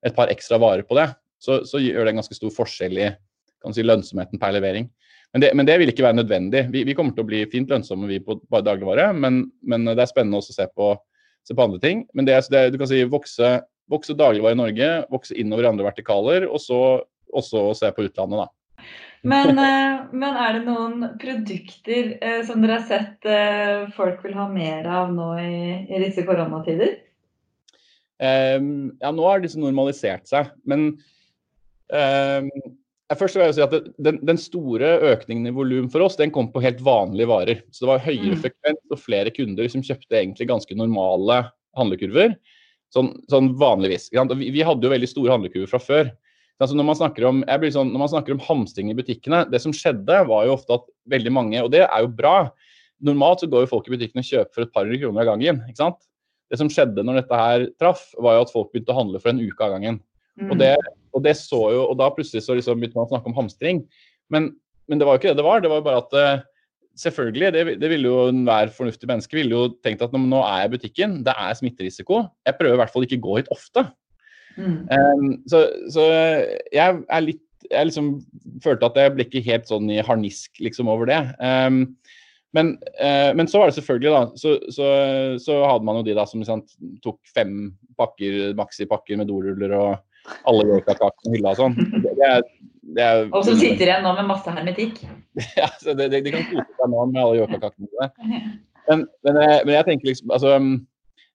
et 0.06 0.16
par 0.18 0.32
ekstra 0.34 0.60
varer 0.62 0.86
på 0.88 0.98
det, 0.98 1.10
så, 1.42 1.62
så 1.68 1.82
gjør 1.82 2.06
det 2.06 2.14
en 2.14 2.22
ganske 2.22 2.38
stor 2.38 2.54
forskjell 2.54 2.98
i 3.02 3.10
si, 3.74 3.86
lønnsomheten 3.86 4.42
per 4.42 4.56
levering. 4.56 4.90
Men 5.34 5.44
det, 5.44 5.52
men 5.58 5.68
det, 5.68 5.76
vil 5.82 5.92
ikke 5.92 6.06
være 6.06 6.20
nødvendig. 6.22 6.64
Vi, 6.72 6.86
vi, 6.88 6.96
kommer 6.98 7.16
til 7.16 7.26
å 7.26 7.30
bli 7.30 7.42
fint 7.52 7.72
lønnsomme 7.72 8.08
vi 8.10 8.22
på 8.24 8.38
bare 8.50 8.66
dagligvare, 8.70 9.10
men, 9.18 9.44
men 9.68 9.90
det 9.92 10.00
er 10.00 10.10
spennende 10.10 10.40
også 10.40 10.54
å 10.56 10.60
se 10.62 10.68
på, 10.72 10.92
se 11.46 11.58
på 11.58 11.66
andre 11.66 11.82
ting. 11.84 12.06
Men 12.16 12.30
det, 12.30 12.38
det 12.54 12.70
du 12.74 12.80
kan 12.82 12.90
si 12.90 13.02
vokse, 13.10 13.52
vokse 13.92 14.16
dagligvare 14.18 14.56
i 14.56 14.62
Norge, 14.62 14.92
vokse 15.12 15.36
innover 15.38 15.68
i 15.68 15.72
andre 15.74 15.90
vertikaler, 15.90 16.48
og 16.48 16.62
så 16.64 16.80
også 17.36 17.68
se 17.76 17.92
på 17.92 18.08
utlandet, 18.08 18.46
da. 18.46 18.48
Men, 19.26 19.58
eh, 19.58 20.06
men, 20.14 20.38
er 20.38 20.54
det 20.54 20.68
noen 20.68 21.08
produkter 21.22 22.14
eh, 22.22 22.42
som 22.46 22.62
dere 22.62 22.78
har 22.78 22.86
sett 22.86 23.26
eh, 23.26 23.88
folk 23.96 24.22
vil 24.26 24.36
ha 24.38 24.46
mer 24.52 24.86
av 24.86 25.14
nå 25.16 25.32
i, 25.42 25.58
i 25.90 26.02
disse 26.04 26.26
koronatider? 26.28 27.00
Um, 28.22 28.94
ja, 29.02 29.10
nå 29.12 29.26
har 29.26 29.42
disse 29.44 29.60
normalisert 29.60 30.30
seg. 30.30 30.52
Men 30.70 30.92
um, 31.90 32.52
først 33.18 33.36
vil 33.36 33.48
jeg 33.48 33.58
si 33.58 33.64
at 33.66 33.74
det, 33.74 33.82
den, 34.06 34.22
den, 34.30 34.40
store 34.40 34.94
økningen 35.10 35.50
i 35.50 35.56
volum 35.56 35.90
for 35.92 36.06
oss, 36.06 36.20
den 36.22 36.32
kom 36.36 36.52
på 36.54 36.64
helt 36.64 36.84
vanlige 36.86 37.32
varer. 37.32 37.64
Så 37.74 37.84
det 37.84 37.92
var 37.92 38.06
høyere 38.06 38.38
mm. 38.38 38.44
frekvens 38.46 38.94
og 38.94 39.02
flere 39.02 39.34
kunder 39.34 39.72
som 39.74 39.84
kjøpte 39.86 40.22
egentlig 40.22 40.52
ganske 40.54 40.78
normale 40.78 41.42
handlekurver. 41.76 42.38
Sånn, 42.94 43.10
sånn 43.32 43.56
vanligvis. 43.60 44.12
Vi, 44.14 44.54
vi 44.54 44.64
hadde 44.64 44.86
jo 44.86 44.94
veldig 44.94 45.10
store 45.12 45.34
handlekurver 45.34 45.74
fra 45.74 45.82
før. 45.82 46.14
Altså 46.62 46.78
når, 46.78 46.86
man 46.88 46.96
om, 47.28 47.42
sånn, 47.76 47.90
når 47.92 48.00
man 48.00 48.12
snakker 48.14 48.36
om 48.36 48.44
hamstring 48.46 48.92
i 48.92 48.96
butikkene, 48.96 49.44
det 49.52 49.60
som 49.60 49.74
skjedde, 49.76 50.22
var 50.30 50.46
jo 50.48 50.56
ofte 50.56 50.78
at 50.78 50.86
veldig 51.12 51.34
mange 51.36 51.60
Og 51.66 51.72
det 51.74 51.84
er 51.84 52.06
jo 52.06 52.12
bra. 52.16 52.36
Normalt 53.04 53.44
så 53.44 53.50
går 53.52 53.66
jo 53.66 53.72
folk 53.74 53.90
i 53.90 53.96
butikken 53.98 54.22
og 54.22 54.28
kjøper 54.28 54.54
for 54.54 54.64
et 54.64 54.72
par 54.72 54.88
hundre 54.88 55.02
kroner 55.02 55.26
av 55.26 55.34
gangen. 55.34 55.60
ikke 55.68 55.82
sant? 55.82 56.00
Det 56.52 56.60
som 56.62 56.70
skjedde 56.72 57.04
når 57.04 57.20
dette 57.20 57.40
her 57.42 57.66
traff, 57.82 58.08
var 58.22 58.38
jo 58.38 58.46
at 58.46 58.54
folk 58.54 58.72
begynte 58.72 58.94
å 58.94 59.00
handle 59.02 59.20
for 59.20 59.34
en 59.34 59.42
uke 59.42 59.66
av 59.66 59.76
gangen. 59.76 60.00
Mm. 60.40 60.50
Og, 60.50 60.58
det, 60.62 60.72
og, 61.12 61.24
det, 61.26 61.36
så 61.40 61.60
jo, 61.74 61.86
og 61.90 62.00
da 62.00 62.08
plutselig 62.14 62.46
så 62.46 62.56
liksom 62.56 62.80
begynte 62.80 63.00
man 63.00 63.08
å 63.08 63.12
snakke 63.12 63.32
om 63.32 63.38
hamstring. 63.38 63.84
Men, 64.32 64.54
men, 64.88 65.02
det 65.02 65.08
var 65.08 65.18
jo 65.18 65.24
ikke 65.24 65.34
det 65.34 65.42
det 65.42 65.48
var. 65.48 65.64
Det 65.64 65.72
var 65.74 65.82
jo 65.82 65.88
bare 65.90 66.04
at 66.06 66.16
uh, 66.16 66.46
selvfølgelig, 67.04 67.52
det, 67.56 67.66
det, 67.84 67.92
ville 67.92 68.12
jo 68.12 68.30
enhver 68.32 68.72
fornuftig 68.76 69.12
menneske 69.12 69.36
ville 69.38 69.56
jo 69.56 69.68
tenkt 69.84 70.04
at 70.06 70.16
nå, 70.16 70.24
nå 70.32 70.42
er 70.46 70.64
jeg 70.64 70.72
i 70.72 70.76
butikken, 70.78 71.20
det 71.28 71.36
er 71.36 71.60
smitterisiko. 71.60 72.24
Jeg 72.48 72.60
prøver 72.62 72.78
i 72.78 72.84
hvert 72.84 72.96
fall 72.96 73.08
ikke 73.08 73.20
å 73.20 73.26
gå 73.28 73.40
hit 73.42 73.54
ofte. 73.56 73.88
Mm. 74.58 74.78
Um, 74.90 75.32
så, 75.52 75.66
så, 75.92 76.06
jeg 76.72 77.02
er 77.04 77.26
litt 77.26 77.42
Jeg 77.66 77.90
liksom 77.90 78.10
følte 78.64 78.88
at 78.88 78.98
jeg 79.00 79.14
ble 79.16 79.26
ikke 79.26 79.42
helt 79.48 79.66
sånn 79.68 79.90
i 79.90 80.04
harnisk 80.06 80.60
liksom 80.62 80.90
over 80.92 81.10
det. 81.10 81.18
Um, 81.42 81.96
men, 82.54 82.76
uh, 83.02 83.32
men, 83.36 83.50
så 83.50 83.60
var 83.60 83.72
det 83.72 83.76
selvfølgelig, 83.80 84.12
da, 84.14 84.22
så, 84.38 84.54
så, 84.72 84.90
så, 85.42 85.56
hadde 85.66 85.88
man 85.88 85.98
jo 86.00 86.06
de 86.06 86.14
da 86.16 86.28
som 86.30 86.44
sant, 86.46 86.76
tok 87.04 87.18
fem 87.34 87.74
pakker, 87.98 88.54
maxipakker 88.56 89.18
med 89.18 89.28
doruller 89.32 89.74
og 89.76 89.90
alle 90.48 90.68
yorkakakene 90.70 91.34
i 91.34 91.40
hylla 91.40 91.56
og 91.56 91.60
sånn. 91.64 91.76
Det, 92.06 92.14
det 92.20 92.30
er, 92.30 92.46
er, 93.02 93.26
og 93.32 93.44
som 93.48 93.58
sitter 93.60 93.90
igjen 93.90 94.06
nå 94.06 94.14
med 94.20 94.30
masse 94.30 94.54
hermetikk. 94.54 95.02
ja, 95.60 95.68
så 95.82 95.98
det, 95.98 96.12
de, 96.14 96.22
kan 96.30 96.48
kose 96.54 96.70
seg 96.70 96.94
nå 96.94 97.10
med 97.12 97.22
alle 97.26 97.42
yorkakakene. 97.44 98.12
Men, 98.86 99.00
men, 99.26 99.38
eh, 99.42 99.64
men 99.66 99.72
jeg 99.74 99.86
tenker 99.88 100.06
liksom 100.12 100.30
altså 100.36 100.50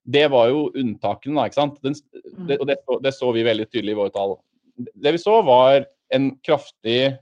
det 0.08 0.26
var 0.32 0.50
jo 0.50 0.68
unntakene, 0.78 1.36
da. 1.36 1.48
ikke 1.48 1.58
sant? 1.58 1.80
Den, 1.84 1.96
mm. 1.96 2.44
det, 2.48 2.58
og 2.58 2.68
det, 2.70 2.78
det, 3.04 3.12
så 3.16 3.32
vi 3.36 3.46
veldig 3.46 3.66
tydelig 3.68 3.94
i 3.94 3.98
våre 3.98 4.14
tall. 4.14 4.38
Det 4.76 5.12
vi 5.16 5.20
så, 5.20 5.40
var 5.46 5.84
en 6.14 6.30
kraftig, 6.46 7.16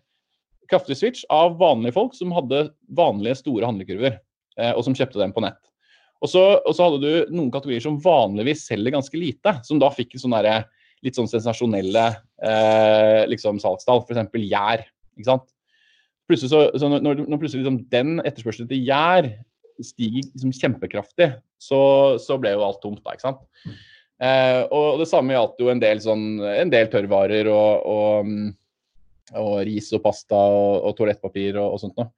kraftig 0.70 0.98
switch 1.00 1.24
av 1.34 1.58
vanlige 1.60 1.96
folk 1.96 2.14
som 2.16 2.32
hadde 2.36 2.68
vanlige, 2.96 3.40
store 3.42 3.68
handlekurver, 3.68 4.20
eh, 4.60 4.72
og 4.72 4.84
som 4.86 4.96
kjøpte 4.96 5.20
dem 5.20 5.34
på 5.34 5.44
nett. 5.44 5.60
Og 6.22 6.30
så, 6.32 6.44
og 6.66 6.74
så, 6.74 6.86
hadde 6.88 7.02
du 7.02 7.34
noen 7.34 7.50
kategorier 7.54 7.82
som 7.84 7.98
vanligvis 8.02 8.64
selger 8.70 8.94
ganske 8.94 9.18
lite, 9.18 9.54
som 9.66 9.78
da 9.82 9.90
fikk 9.94 10.16
sånn 10.18 10.34
der, 10.34 10.66
litt 11.06 11.18
sånn 11.18 11.30
sensasjonelle 11.30 12.08
eh, 12.42 13.22
liksom 13.30 13.60
salgstall, 13.62 14.02
f.eks. 14.02 14.32
gjær. 14.42 14.82
ikke 15.18 15.28
sant? 15.28 15.46
Plutselig 16.28 16.50
så, 16.52 16.64
så 16.76 16.90
når, 16.90 17.22
når, 17.22 17.38
plutselig 17.40 17.62
liksom 17.62 17.78
den 17.92 18.18
etterspørselen 18.26 18.68
til 18.70 18.82
gjær 18.84 19.30
stiger 19.86 20.26
liksom 20.26 20.54
kjempekraftig, 20.54 21.32
så, 21.60 21.80
så, 22.22 22.38
ble 22.40 22.54
jo 22.54 22.64
alt 22.66 22.80
tomt 22.82 23.02
da, 23.04 23.14
ikke 23.14 23.28
sant. 23.28 23.42
Eh, 24.18 24.62
og 24.74 24.98
det 24.98 25.06
samme 25.10 25.34
gjaldt 25.34 25.60
jo 25.62 25.68
en 25.70 25.82
del, 25.82 26.00
sånn, 26.02 26.24
en 26.42 26.72
del 26.72 26.88
tørrvarer 26.90 27.50
og, 27.52 27.84
og, 27.86 28.32
og, 29.38 29.52
ris 29.68 29.92
og 29.94 30.02
pasta 30.06 30.38
og, 30.38 30.88
og 30.88 30.96
toalettpapir 30.98 31.58
og, 31.60 31.76
og, 31.76 31.82
sånt 31.82 32.00
noe. 32.00 32.10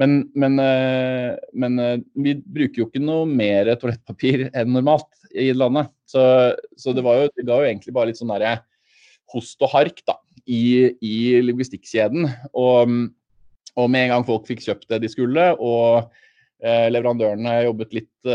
Men, 0.00 0.22
men, 0.32 0.56
eh, 0.62 1.34
men 1.52 1.80
eh, 1.82 1.98
vi 2.24 2.38
bruker 2.40 2.80
jo 2.80 2.88
ikke 2.88 3.02
noe 3.04 3.28
mer 3.28 3.74
toalettpapir 3.76 4.46
enn 4.48 4.72
normalt 4.72 5.10
i 5.36 5.50
landet. 5.52 5.92
Så, 6.08 6.22
så 6.80 6.94
det, 6.96 7.04
jo, 7.04 7.28
det, 7.36 7.46
ga 7.48 7.60
jo 7.60 7.68
egentlig 7.68 7.96
bare 7.96 8.10
litt 8.10 8.20
sånn 8.20 8.32
derre 8.32 8.60
host 9.32 9.60
og 9.64 9.72
hark 9.74 10.00
da, 10.08 10.16
i, 10.46 10.92
i 11.04 11.16
logistikkjeden. 11.44 12.28
Og, 12.52 12.96
og, 13.76 13.86
med 13.86 14.06
en 14.06 14.14
gang 14.16 14.28
folk 14.28 14.48
fikk 14.48 14.64
kjøpt 14.64 14.88
det 14.92 15.02
de 15.04 15.12
skulle, 15.12 15.50
og 15.60 16.08
leverandørene 16.62 17.56
jobbet 17.64 17.94
litt, 17.96 18.32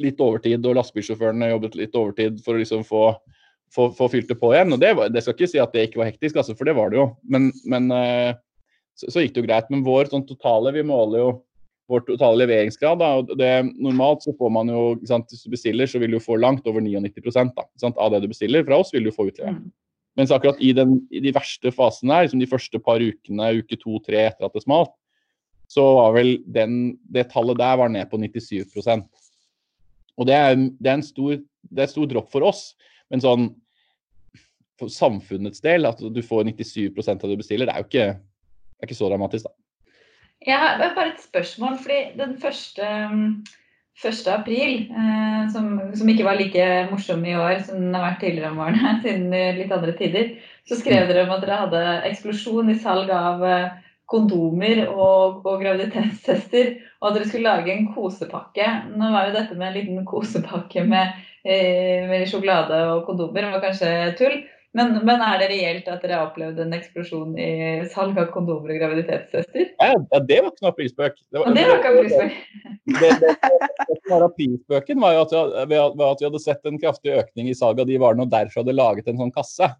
litt 0.00 0.20
overtid, 0.22 0.64
og 0.64 0.78
lastebilsjåførene 0.78 1.50
jobbet 1.50 1.76
litt 1.76 1.98
overtid 1.98 2.40
for 2.44 2.56
å 2.56 2.62
liksom 2.62 2.84
få, 2.88 3.02
få, 3.74 3.90
få 3.96 4.08
fylt 4.12 4.30
det 4.30 4.38
på 4.40 4.52
igjen. 4.54 4.72
Og 4.74 4.80
det, 4.82 4.94
var, 4.98 5.12
det, 5.12 5.24
skal 5.24 5.36
ikke 5.36 5.50
si 5.50 5.60
at 5.62 5.74
det 5.74 5.88
ikke 5.88 6.02
var 6.02 6.10
hektisk, 6.10 6.40
altså, 6.40 6.56
for 6.58 6.68
det 6.68 6.76
var 6.78 6.92
det 6.92 7.00
jo. 7.00 7.06
Men, 7.32 7.50
men 7.70 7.90
eh, 7.96 8.32
så, 8.98 9.10
så, 9.10 9.22
gikk 9.22 9.36
det 9.36 9.44
jo 9.44 9.48
greit. 9.48 9.70
Men 9.72 9.84
vår 9.86 10.12
sånn 10.12 10.26
totale, 10.28 10.74
vi 10.76 10.86
måler 10.86 11.24
jo 11.24 11.30
vår 11.90 12.04
totale 12.06 12.44
leveringsgrad. 12.44 13.02
Da, 13.02 13.10
og 13.20 13.34
det, 13.40 13.50
normalt 13.82 14.24
så 14.26 14.34
får 14.38 14.54
man 14.54 14.70
jo, 14.70 14.84
sant, 15.08 15.30
Hvis 15.32 15.44
du 15.46 15.52
bestiller, 15.56 15.90
så 15.90 16.02
vil 16.02 16.14
du 16.16 16.22
få 16.22 16.38
langt 16.38 16.66
over 16.70 16.84
99 16.84 17.12
da, 17.56 17.66
sant, 17.82 17.98
av 17.98 18.14
det 18.14 18.24
du 18.24 18.30
bestiller. 18.30 18.66
Fra 18.66 18.80
oss 18.82 18.94
vil 18.94 19.08
du 19.08 19.14
få 19.14 19.30
utlevert. 19.30 19.58
Mm. 19.58 19.70
Mens 20.18 20.32
akkurat 20.34 20.58
i, 20.60 20.72
den, 20.74 20.98
i, 21.14 21.22
de 21.22 21.32
verste 21.32 21.70
fasene 21.72 22.16
her, 22.16 22.26
liksom 22.26 22.42
de 22.42 22.48
første 22.50 22.80
par 22.82 23.00
ukene, 23.00 23.52
uke 23.62 23.78
to-tre 23.78 24.24
etter 24.26 24.48
at 24.48 24.56
det 24.56 24.64
smalt, 24.64 24.92
så 25.70 25.84
var 26.00 26.14
vel 26.16 26.32
den, 26.50 26.78
det 27.06 27.28
tallet 27.30 27.58
der 27.60 27.78
var 27.78 27.92
ned 27.92 28.10
på 28.10 28.18
97 28.18 28.76
Og 30.18 30.26
det 30.26 30.34
er, 30.34 30.56
det 30.56 30.90
er 30.90 30.98
en 30.98 31.06
stor, 31.06 31.38
det 31.62 31.84
er 31.84 31.92
stor 31.92 32.08
dropp 32.10 32.32
for 32.32 32.48
oss, 32.48 32.72
men 33.10 33.22
sånn 33.22 33.52
for 34.80 34.90
samfunnets 34.90 35.60
del, 35.62 35.86
at 35.86 36.00
du 36.00 36.22
får 36.24 36.48
97 36.48 36.98
av 37.06 37.20
det 37.20 37.34
du 37.34 37.40
bestiller, 37.40 37.68
det 37.68 37.76
er 37.76 37.84
jo 37.84 37.90
ikke 37.90 38.10
det 38.80 38.86
er 38.86 38.88
ikke 38.88 38.96
så 38.96 39.08
dramatisk, 39.12 39.44
da. 39.44 39.52
Jeg 40.40 40.56
har 40.56 40.78
bare 40.80 41.10
et 41.10 41.20
spørsmål. 41.20 41.74
fordi 41.82 41.98
den 42.16 42.38
første, 42.40 42.86
1. 44.00 44.28
april, 44.32 44.86
eh, 44.88 45.50
som, 45.52 45.66
som, 45.92 46.08
ikke 46.08 46.24
var 46.24 46.38
like 46.38 46.64
morsom 46.88 47.24
i 47.28 47.34
år 47.36 47.58
som 47.66 47.76
den 47.82 47.92
har 47.92 48.06
vært 48.06 48.22
tidligere 48.24 48.54
om 48.54 48.62
årene, 48.64 48.94
siden 49.04 49.28
litt 49.58 49.74
andre 49.76 49.92
tider, 49.98 50.30
så 50.64 50.78
skrev 50.80 51.10
dere 51.10 51.26
om 51.26 51.34
at 51.36 51.44
dere 51.44 51.60
hadde 51.66 51.82
eksplosjon 52.08 52.72
i 52.72 52.78
salg 52.80 53.12
av 53.12 53.44
eh, 53.44 53.68
kondomer 54.10 54.84
og, 54.88 55.42
og 55.46 55.60
graviditetstester, 55.62 56.76
og 57.00 57.10
at 57.10 57.18
dere 57.18 57.28
skulle 57.30 57.50
lage 57.50 57.74
en 57.74 57.90
kosepakke. 57.94 58.68
Nå 58.98 59.10
var 59.14 59.28
jo 59.28 59.36
dette 59.38 59.58
med 59.58 59.70
en 59.70 59.76
liten 59.78 60.06
kosepakke 60.08 60.84
med, 60.88 61.18
eh, 61.44 62.08
med 62.10 62.26
sjokolade 62.30 62.80
og 62.94 63.04
kondomer, 63.08 63.46
det 63.46 63.52
var 63.54 63.68
kanskje 63.68 63.92
tull. 64.20 64.40
Men, 64.72 64.92
men, 65.02 65.18
er 65.18 65.40
det 65.40 65.48
reelt 65.50 65.88
at 65.90 66.02
dere 66.04 66.14
har 66.14 66.28
opplevd 66.28 66.60
en 66.62 66.74
eksplosjon 66.76 67.32
i 67.42 67.50
salg 67.90 68.18
av 68.22 68.28
kondomer 68.30 68.70
og 68.70 68.78
graviditetstester? 68.78 69.64
Ja, 69.72 69.96
ja, 69.96 70.20
det 70.28 70.36
var 70.44 70.52
ikke 70.52 70.66
noe 70.68 70.76
prisspøk. 70.76 71.16
Det 71.26 71.40
var, 71.42 71.56
det 71.56 71.64
var 71.66 71.80
ikke 71.80 71.94
prisspøk. 71.96 72.36
Det, 72.90 73.10
det, 73.18 73.32
det, 73.40 73.96
som 73.96 74.14
var 74.14 74.28
prisspøken, 74.36 75.02
var 75.02 75.16
jo 75.16 75.24
at 75.24 75.34
vi, 75.72 75.80
var 75.80 76.06
at 76.12 76.22
vi, 76.22 76.28
hadde 76.28 76.42
sett 76.42 76.70
en 76.70 76.78
kraftig 76.82 77.16
økning 77.18 77.50
i 77.50 77.56
salg 77.58 77.82
av 77.82 77.90
de 77.90 77.98
varene, 77.98 78.28
og 78.28 78.30
derfor 78.30 78.62
hadde 78.62 78.76
laget 78.78 79.10
en 79.10 79.18
sånn 79.18 79.34
kasse. 79.34 79.72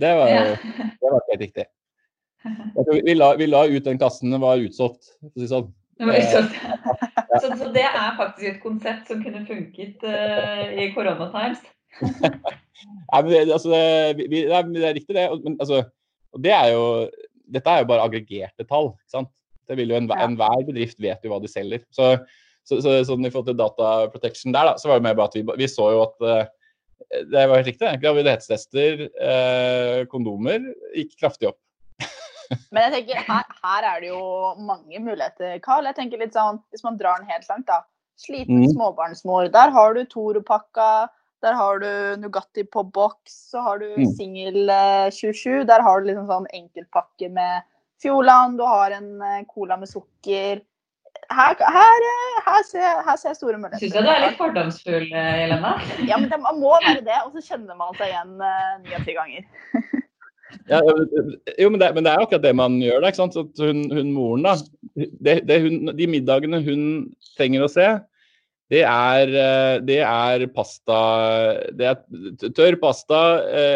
Det 0.00 0.14
var, 0.16 0.32
ja. 0.32 0.56
det 0.96 1.12
var 1.12 1.28
helt 1.28 1.44
riktig. 1.44 1.68
Vi 2.44 3.14
la, 3.16 3.32
vi 3.38 3.48
la, 3.48 3.64
ut 3.66 3.84
den 3.84 3.98
kassen, 4.00 4.30
den 4.34 4.42
var 4.42 4.62
utsolgt, 4.62 5.10
for 5.20 5.34
å 5.34 5.42
si 5.42 5.50
sånn. 5.50 5.70
Utsolgt. 5.98 6.58
Så, 7.38 7.50
så, 7.60 7.66
det 7.74 7.84
er 7.84 8.14
faktisk 8.16 8.46
et 8.48 8.60
konsept 8.62 9.10
som 9.10 9.20
kunne 9.22 9.42
funket 9.46 10.00
uh, 10.06 10.62
i 10.80 10.88
koronatimes? 10.94 11.60
Nei, 12.00 13.20
men 13.20 13.28
det, 13.28 13.40
altså, 13.52 13.68
det, 13.70 14.24
vi, 14.30 14.40
det, 14.48 14.54
er, 14.56 14.70
det, 14.72 14.84
er, 14.88 14.94
riktig, 14.96 15.14
det. 15.14 15.26
Men 15.44 15.58
altså, 15.60 15.82
det 16.40 16.54
er 16.56 16.72
jo, 16.72 16.82
dette 17.52 17.74
er 17.74 17.82
jo 17.82 17.90
bare 17.90 18.06
aggregerte 18.08 18.66
tall. 18.66 18.90
ikke 18.96 19.14
sant? 19.18 19.30
Det 19.68 19.76
vil 19.76 19.92
jo 19.92 20.00
Enhver 20.00 20.24
en 20.24 20.66
bedrift 20.70 20.98
vet 21.04 21.24
jo 21.24 21.34
hva 21.34 21.40
de 21.44 21.52
selger. 21.52 21.84
Så, 21.94 22.14
så, 22.66 22.80
så 22.80 22.96
sånn 23.06 23.28
I 23.28 23.32
forhold 23.34 23.50
til 23.52 23.60
data 23.60 23.92
protection 24.12 24.56
der, 24.56 24.72
da, 24.72 24.80
så 24.80 24.90
var 24.90 25.00
det 25.00 25.08
mer 25.10 25.18
bare 25.20 25.30
at 25.30 25.38
vi, 25.38 25.44
vi 25.60 25.70
så 25.70 25.92
jo 25.94 26.02
at 26.06 26.24
uh, 26.24 26.42
det 27.28 27.44
var 27.44 27.60
helt 27.60 27.70
riktig. 27.70 27.94
Graviditetstester, 28.02 29.06
uh, 29.20 30.00
kondomer, 30.10 30.64
gikk 30.96 31.14
kraftig 31.20 31.52
opp. 31.52 31.60
Men 32.72 32.86
jeg 32.86 32.94
tenker, 32.94 33.22
her, 33.28 33.54
her, 33.62 33.86
er 33.92 34.02
det 34.02 34.10
jo 34.10 34.24
mange 34.64 35.00
muligheter, 35.02 35.58
Carl. 35.64 35.88
Jeg 35.88 35.98
tenker 35.98 36.20
litt 36.22 36.36
sånn, 36.36 36.60
Hvis 36.72 36.84
man 36.86 36.98
drar 37.00 37.20
den 37.20 37.30
helt 37.30 37.48
langt, 37.50 37.68
da. 37.68 37.82
Sliten 38.18 38.64
mm. 38.64 38.72
småbarnsmor. 38.72 39.50
Der 39.54 39.72
har 39.74 39.94
du 39.94 40.02
Toro-pakka, 40.10 41.08
der 41.44 41.54
har 41.54 41.78
du 41.78 41.90
Nugatti 42.18 42.64
på 42.66 42.82
boks, 42.82 43.36
så 43.52 43.62
har 43.62 43.78
du 43.78 43.92
mm. 43.94 44.06
singel 44.18 44.72
27. 45.14 45.60
Eh, 45.60 45.66
Der 45.68 45.84
har 45.86 46.00
du 46.00 46.08
liksom 46.08 46.26
sånn 46.26 46.48
enkeltpakke 46.56 47.30
med 47.30 47.68
Fjordland, 48.02 48.58
du 48.58 48.66
har 48.66 48.94
en 48.94 49.22
eh, 49.22 49.44
cola 49.50 49.78
med 49.78 49.90
sukker. 49.90 50.64
Her, 51.28 51.54
her, 51.60 52.04
eh, 52.08 52.40
her, 52.46 52.66
ser, 52.66 53.00
her 53.06 53.16
ser, 53.20 53.30
jeg 53.30 53.38
store 53.38 53.60
muligheter. 53.60 53.84
Syns 53.84 54.00
jeg 54.00 54.06
du 54.06 54.10
er 54.10 54.24
litt 54.24 54.40
fordomsfull, 54.40 55.08
Helena? 55.14 55.76
Ja, 56.08 56.18
men 56.18 56.30
det, 56.32 56.40
man 56.42 56.58
må 56.58 56.74
være 56.82 57.06
det. 57.06 57.22
Og 57.26 57.38
så 57.38 57.52
kjenner 57.52 57.78
man 57.78 57.94
seg 58.00 58.10
igjen 58.10 58.34
ni 58.38 58.98
av 58.98 59.06
ti 59.06 59.14
ganger. 59.18 59.46
ja, 60.68 60.78
jo, 60.80 61.68
men 61.70 61.80
det, 61.80 61.88
men 61.94 62.04
det, 62.06 62.12
er 62.12 62.22
akkurat 62.22 62.44
det 62.44 62.54
man 62.56 62.78
gjør. 62.80 63.02
da, 63.02 63.10
ikke 63.10 63.20
sant? 63.20 63.36
At 63.36 63.62
hun, 63.62 63.82
hun 63.92 64.12
moren, 64.14 64.46
da. 64.46 64.54
Det, 64.96 65.40
det 65.48 65.58
hun, 65.64 65.92
de 65.96 66.08
middagene 66.10 66.62
hun 66.64 66.82
trenger 67.36 67.66
å 67.66 67.70
se, 67.72 67.88
det 68.68 68.82
er, 68.84 69.30
det 69.80 70.00
er, 70.04 70.42
pasta 70.52 70.96
Det 71.72 71.86
er 71.88 72.50
tørr 72.52 72.76
pasta, 72.80 73.20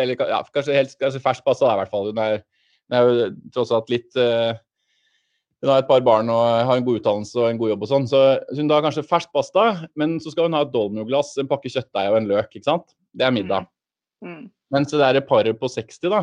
eller 0.03 0.21
ja, 0.21 0.43
kanskje 0.53 0.77
helst 0.77 0.99
kanskje 1.01 1.23
fersk 1.25 1.47
pasta, 1.47 1.71
i 1.71 1.81
hvert 1.81 1.93
fall. 1.93 2.11
Hun 2.13 2.21
er, 2.21 2.43
hun 2.89 2.99
er 2.99 3.09
jo 3.09 3.31
tross 3.55 3.73
alt 3.73 3.89
litt 3.93 4.13
Hun 4.13 5.71
har 5.71 5.81
et 5.81 5.89
par 5.89 6.05
barn 6.05 6.29
og 6.33 6.43
har 6.69 6.77
en 6.77 6.85
god 6.85 7.01
utdannelse 7.01 7.39
og 7.41 7.49
en 7.49 7.61
god 7.61 7.73
jobb 7.73 7.87
og 7.87 7.93
sånn. 7.93 8.09
Så 8.11 8.23
hun 8.59 8.73
har 8.73 8.85
kanskje 8.85 9.07
fersk 9.09 9.33
pasta, 9.33 9.69
men 9.97 10.19
så 10.21 10.35
skal 10.35 10.51
hun 10.51 10.59
ha 10.59 10.65
et 10.67 10.75
dolmio-glass, 10.75 11.37
en 11.41 11.49
pakke 11.49 11.73
kjøttdeig 11.73 12.13
og 12.13 12.19
en 12.19 12.29
løk. 12.35 12.51
ikke 12.53 12.69
sant? 12.69 12.93
Det 13.17 13.29
er 13.29 13.37
middag. 13.37 13.71
Mm. 14.21 14.35
mm. 14.35 14.51
Mens 14.73 14.93
det 14.93 15.01
der 15.03 15.21
paret 15.29 15.59
på 15.61 15.69
60, 15.69 16.09
da, 16.09 16.23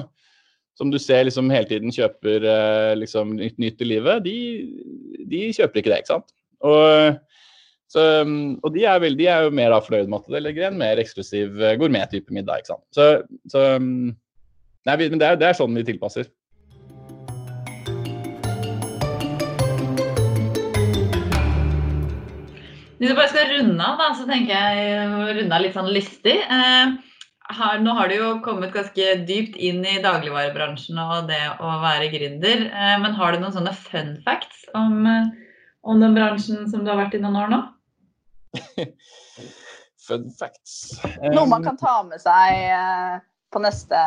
som 0.80 0.92
du 0.94 1.00
ser 1.02 1.26
liksom 1.28 1.52
hele 1.52 1.68
tiden 1.68 1.92
kjøper 1.92 2.46
liksom 2.96 3.36
nytt, 3.36 3.82
i 3.84 3.88
livet, 3.88 4.24
de, 4.24 4.38
de 5.28 5.50
kjøper 5.58 5.82
ikke 5.82 5.92
det, 5.92 6.04
ikke 6.06 6.14
sant. 6.14 6.32
Og 6.64 7.20
så, 7.90 8.22
um, 8.22 8.60
og 8.62 8.74
de 8.76 8.84
er, 8.86 9.00
vel, 9.02 9.16
de 9.18 9.26
er, 9.26 9.48
jo 9.48 9.54
mer 9.58 9.74
fornøyd 9.82 10.10
med 10.12 10.22
at 10.22 10.34
det 10.36 10.44
legger 10.46 10.68
en 10.68 10.78
mer 10.78 11.00
eksklusiv 11.02 11.56
gourmettype 11.58 11.80
gourmet-type 11.82 12.36
middag. 12.36 12.62
ikke 12.62 12.72
sant? 12.76 12.86
Så, 12.94 13.08
så 13.50 13.64
um, 13.82 14.12
nei, 14.86 14.96
men 15.02 15.18
det 15.18 15.26
er, 15.26 15.40
det 15.42 15.50
er, 15.50 15.58
sånn 15.58 15.74
vi 15.74 15.88
tilpasser. 15.88 16.30
Hvis 23.00 23.10
du 23.10 23.16
bare 23.16 23.32
skal 23.32 23.54
runde 23.56 23.84
av, 23.84 24.00
da, 24.00 24.10
så 24.14 24.28
tenker 24.28 24.54
jeg 24.54 25.04
å 25.08 25.28
runde 25.40 25.56
av 25.56 25.64
litt 25.64 25.78
sånn 25.78 25.94
lystig. 25.96 26.36
Eh, 26.36 26.98
har, 27.50 27.80
nå 27.82 27.93
har 27.97 28.10
du 28.10 28.16
jo 28.16 28.30
kommet 28.45 28.74
ganske 28.76 29.14
dypt 29.28 29.58
inn 29.58 29.82
i 29.88 29.97
dagligvarebransjen 30.04 31.00
og 31.02 31.30
det 31.32 31.41
å 31.58 31.78
være 31.82 32.12
gründer. 32.14 32.68
Eh, 32.70 32.97
men 33.02 33.16
har 33.18 33.34
du 33.34 33.41
noen 33.41 33.56
sånne 33.56 33.74
fun 33.78 34.14
facts 34.26 34.68
om, 34.78 35.08
om 35.82 36.04
den 36.04 36.18
bransjen 36.18 36.68
som 36.70 36.86
du 36.86 36.91
har 36.91 37.00
vært 37.02 37.18
i 37.18 37.24
noen 37.24 37.39
år 37.39 37.54
nå? 37.54 37.64
Fun 40.10 40.30
facts. 40.34 40.97
Noe 41.22 41.45
man 41.50 41.66
kan 41.66 41.78
ta 41.78 42.00
med 42.06 42.22
seg 42.22 42.62
eh, 42.74 43.18
på 43.54 43.62
neste 43.62 43.97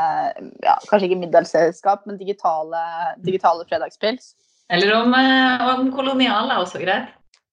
ja, 0.62 0.76
Kanskje 0.88 1.08
ikke 1.08 1.20
middagsselskap, 1.20 2.06
men 2.08 2.18
digitale, 2.18 2.80
digitale 3.22 3.66
fredagspils? 3.68 4.32
Eller 4.72 4.94
om, 4.96 5.14
eh, 5.14 5.66
om 5.74 5.90
kolonial 5.94 6.50
er 6.50 6.62
også 6.62 6.80
greit. 6.82 7.10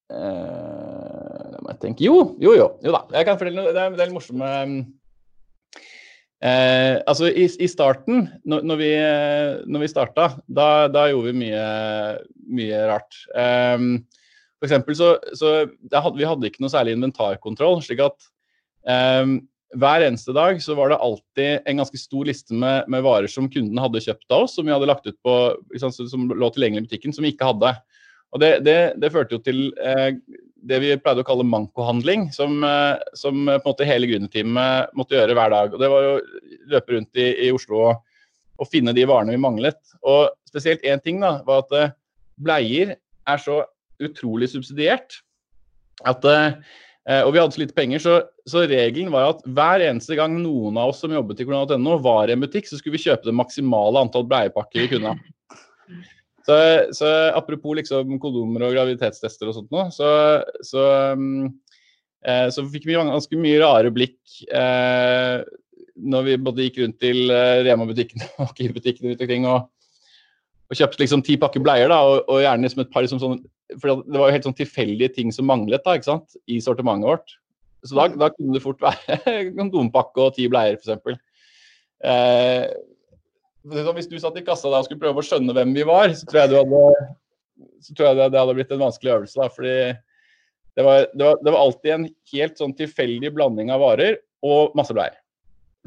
Uh, 0.09 1.59
må 1.61 1.73
jeg 1.73 1.81
tenke. 1.83 2.05
Jo, 2.05 2.31
jo, 2.41 2.55
jo. 2.57 2.71
jo 2.81 2.93
da. 2.95 3.03
Jeg 3.13 3.27
kan 3.27 3.37
fortelle 3.37 3.59
noe. 3.59 3.73
Det 3.75 3.81
er, 3.81 3.91
en 3.91 3.99
del 3.99 4.13
morsomme 4.15 4.47
morsomt 4.47 4.95
uh, 6.45 6.95
altså 7.09 7.29
i, 7.29 7.45
i 7.47 7.69
starten, 7.69 8.27
når, 8.47 8.63
når, 8.67 8.79
vi, 8.81 8.89
når 9.69 9.83
vi 9.85 9.91
starta, 9.91 10.29
da, 10.47 10.87
da, 10.91 11.07
gjorde 11.11 11.33
vi 11.33 11.45
mye, 11.45 11.67
mye 12.59 12.81
rart. 12.89 13.21
Eh, 13.35 13.85
for 14.59 14.67
eksempel 14.67 14.97
så, 14.97 15.13
så 15.37 15.53
hadde, 15.93 16.17
Vi 16.19 16.27
hadde 16.27 16.49
ikke 16.49 16.63
noe 16.63 16.73
særlig 16.73 16.97
inventarkontroll. 16.97 17.79
slik 17.85 18.03
at 18.03 18.29
eh, 18.89 19.37
hver 19.79 20.01
eneste 20.01 20.33
dag 20.33 20.57
så 20.63 20.73
var 20.77 20.89
det 20.89 21.01
alltid 21.05 21.67
en 21.69 21.81
ganske 21.83 21.99
stor 22.01 22.25
liste 22.25 22.55
med, 22.57 22.87
med, 22.89 23.03
varer 23.05 23.29
som 23.29 23.49
kunden 23.51 23.77
hadde 23.77 24.01
kjøpt 24.01 24.33
av 24.33 24.47
oss, 24.47 24.55
som 24.57 24.65
vi 24.65 24.73
hadde 24.73 24.89
lagt 24.89 25.05
ut 25.05 25.17
på, 25.25 25.35
liksom, 25.75 25.93
som 25.93 26.25
lå 26.33 26.49
tilgjengelig 26.53 26.87
i 26.87 26.89
butikken, 26.89 27.13
som 27.13 27.25
vi 27.25 27.33
ikke 27.35 27.51
hadde. 27.51 27.75
Og 28.33 28.41
Det, 28.41 28.51
det, 28.65 28.77
det 29.01 29.11
førte 29.13 29.37
jo 29.37 29.41
til 29.45 29.69
eh, 29.77 30.15
det 30.68 30.80
vi 30.84 30.91
pleide 30.99 31.24
å 31.24 31.28
kalle 31.28 31.45
mankohandling, 31.47 32.30
som, 32.36 32.64
eh, 32.64 32.97
som 33.18 33.45
på 33.45 33.55
en 33.55 33.66
måte 33.66 33.88
hele 33.88 34.10
gründerteamet 34.10 34.93
måtte 34.97 35.18
gjøre 35.18 35.38
hver 35.38 35.53
dag. 35.53 35.74
Og 35.74 35.80
Det 35.80 35.89
var 35.91 36.07
å 36.07 36.20
løpe 36.74 36.95
rundt 36.95 37.22
i, 37.22 37.30
i 37.47 37.51
Oslo 37.55 37.82
og, 37.88 38.03
og, 38.60 38.68
finne 38.68 38.93
de 38.95 39.07
varene 39.07 39.36
vi 39.36 39.41
manglet. 39.41 39.80
Og 40.03 40.30
Spesielt 40.49 40.82
én 40.82 41.01
ting 41.03 41.20
da, 41.22 41.39
var 41.45 41.64
at 41.66 41.74
eh, 41.78 41.95
bleier 42.41 42.95
er 43.30 43.41
så 43.41 43.62
utrolig 44.01 44.49
subsidiert. 44.49 45.20
At, 46.07 46.24
eh, 46.26 46.55
og 47.22 47.34
vi 47.36 47.41
hadde 47.41 47.53
så 47.53 47.62
lite 47.62 47.78
penger, 47.78 48.01
så, 48.01 48.16
så, 48.49 48.64
regelen 48.66 49.12
var 49.14 49.36
at 49.36 49.43
hver 49.45 49.84
eneste 49.86 50.18
gang 50.18 50.39
noen 50.41 50.80
av 50.80 50.93
oss 50.93 51.03
som 51.03 51.14
jobbet 51.14 51.43
i 51.43 51.45
kolonial.no 51.45 51.99
var 52.01 52.30
i 52.30 52.36
en 52.36 52.41
butikk, 52.41 52.70
så 52.70 52.80
skulle 52.80 52.97
vi 52.97 53.05
kjøpe 53.05 53.30
det 53.30 53.36
maksimale 53.38 54.01
antall 54.01 54.26
bleiepakker 54.30 54.86
vi 54.86 54.91
kunne. 54.95 55.14
Så 56.49 56.59
Så, 56.95 57.07
apropos 57.37 57.77
liksom 57.77 58.17
kondomer 58.21 58.65
og 58.65 58.75
graviditetstester 58.75 59.49
og 59.49 59.57
sånt 59.57 59.73
nå, 59.73 59.87
så, 59.93 60.09
så, 60.65 60.85
um, 61.13 61.49
eh, 62.25 62.47
så 62.53 62.65
fikk 62.73 62.87
vi 62.89 62.97
ganske 62.97 63.41
mye 63.41 63.59
rare 63.61 63.91
blikk 63.93 64.17
eh, 64.49 65.43
når 65.99 66.25
vi 66.25 66.37
både 66.41 66.65
gikk 66.65 66.79
rundt 66.83 66.99
til 67.03 67.29
eh, 67.33 67.61
Rema-butikkene 67.67 68.31
og 68.45 68.55
Kiwi-butikkene 68.57 69.11
rundt 69.11 69.23
omkring 69.25 69.47
og, 69.49 69.67
og 70.69 70.79
kjøpte 70.79 71.03
liksom 71.03 71.23
ti 71.25 71.37
pakker 71.41 71.63
bleier, 71.63 71.91
da, 71.91 72.01
og, 72.07 72.23
og 72.31 72.41
gjerne 72.43 72.65
liksom 72.65 72.83
et 72.85 72.93
par 72.93 73.05
liksom 73.05 73.21
sånn 73.21 73.39
For 73.77 74.01
det 74.01 74.17
var 74.17 74.29
jo 74.29 74.37
helt 74.37 74.47
sånn 74.47 74.57
tilfeldige 74.57 75.13
ting 75.19 75.33
som 75.35 75.49
manglet 75.49 75.83
da, 75.85 75.97
ikke 75.97 76.09
sant, 76.09 76.39
i 76.49 76.57
sortimentet 76.63 77.05
vårt. 77.05 77.35
Så 77.85 77.95
da, 77.95 78.07
da 78.17 78.31
kunne 78.33 78.55
det 78.55 78.63
fort 78.63 78.81
være 78.81 79.35
kondompakke 79.59 80.23
og 80.25 80.33
ti 80.35 80.47
bleier, 80.51 80.79
f.eks. 80.79 81.19
Eh, 82.09 82.63
hvis 83.68 84.10
du 84.10 84.20
satt 84.20 84.38
i 84.39 84.45
kassa 84.45 84.70
da 84.72 84.82
og 84.82 84.88
skulle 84.88 85.01
prøve 85.01 85.22
å 85.22 85.26
skjønne 85.26 85.55
hvem 85.55 85.74
vi 85.76 85.86
var, 85.88 86.12
så 86.16 86.28
tror 86.30 86.41
jeg, 86.41 86.51
hadde, 86.55 87.07
så 87.84 87.95
tror 87.95 88.07
jeg 88.07 88.20
det, 88.20 88.39
hadde 88.39 88.55
blitt 88.57 88.72
en 88.76 88.86
vanskelig 88.86 89.16
øvelse. 89.18 89.39
da, 89.39 89.49
fordi 89.53 89.78
det 90.78 90.86
var, 90.86 91.07
det, 91.14 91.24
var, 91.26 91.41
det 91.43 91.51
var, 91.51 91.60
alltid 91.60 91.95
en 91.95 92.05
helt 92.34 92.62
sånn 92.62 92.76
tilfeldig 92.78 93.34
blanding 93.36 93.74
av 93.74 93.84
varer 93.84 94.22
og 94.45 94.78
masse 94.80 94.95
bleier. 94.95 95.18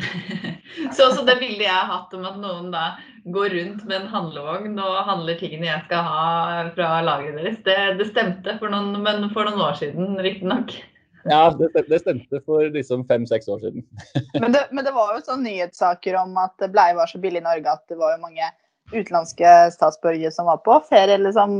så, 0.96 1.08
så 1.12 1.24
det 1.24 1.38
bildet 1.40 1.66
jeg 1.66 1.72
har 1.72 1.88
hatt 1.88 2.12
om 2.16 2.24
at 2.28 2.38
noen 2.40 2.70
da 2.72 2.84
går 3.32 3.54
rundt 3.54 3.84
med 3.86 4.00
en 4.00 4.08
handlevogn 4.12 4.78
og 4.82 5.02
handler 5.06 5.36
tingene 5.40 5.68
jeg 5.68 5.84
skal 5.86 6.06
ha 6.08 6.62
fra 6.76 6.94
lageret 7.06 7.38
deres, 7.38 7.60
det, 7.66 7.76
det 8.00 8.08
stemte 8.10 8.56
for 8.60 8.72
noen, 8.72 9.28
for 9.32 9.48
noen 9.48 9.62
år 9.62 9.78
siden, 9.78 10.16
riktignok. 10.24 10.74
Ja, 11.28 11.42
det, 11.54 11.70
det 11.88 12.00
stemte 12.02 12.40
for 12.46 12.66
liksom 12.74 13.04
fem-seks 13.08 13.48
år 13.52 13.62
siden. 13.62 13.84
men, 14.42 14.52
det, 14.54 14.66
men, 14.70 14.84
det, 14.84 14.94
var 14.96 15.14
jo 15.14 15.22
sånn 15.26 15.44
nyhetssaker 15.46 16.18
om 16.22 16.36
at 16.42 16.66
bleie 16.72 16.96
var 16.98 17.10
så 17.10 17.20
billig 17.22 17.42
i 17.42 17.46
Norge 17.46 17.76
at 17.76 17.84
det 17.92 17.98
var 18.00 18.16
jo 18.16 18.24
mange 18.24 18.50
utenlandske 18.92 19.50
statsborgere 19.72 20.32
som 20.34 20.48
var 20.50 20.58
på 20.66 20.76
ferie, 20.88 21.14
eller 21.14 21.32
som 21.36 21.52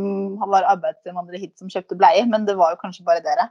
var 0.43 0.67
arbeidsinnvandrere 0.75 1.41
hit 1.45 1.55
som 1.61 1.71
kjøpte 1.71 1.97
bleie, 2.01 2.25
men 2.29 2.49
det 2.49 2.59
var 2.59 2.75
jo 2.75 2.81
kanskje 2.83 3.07
bare 3.07 3.23
dere. 3.25 3.49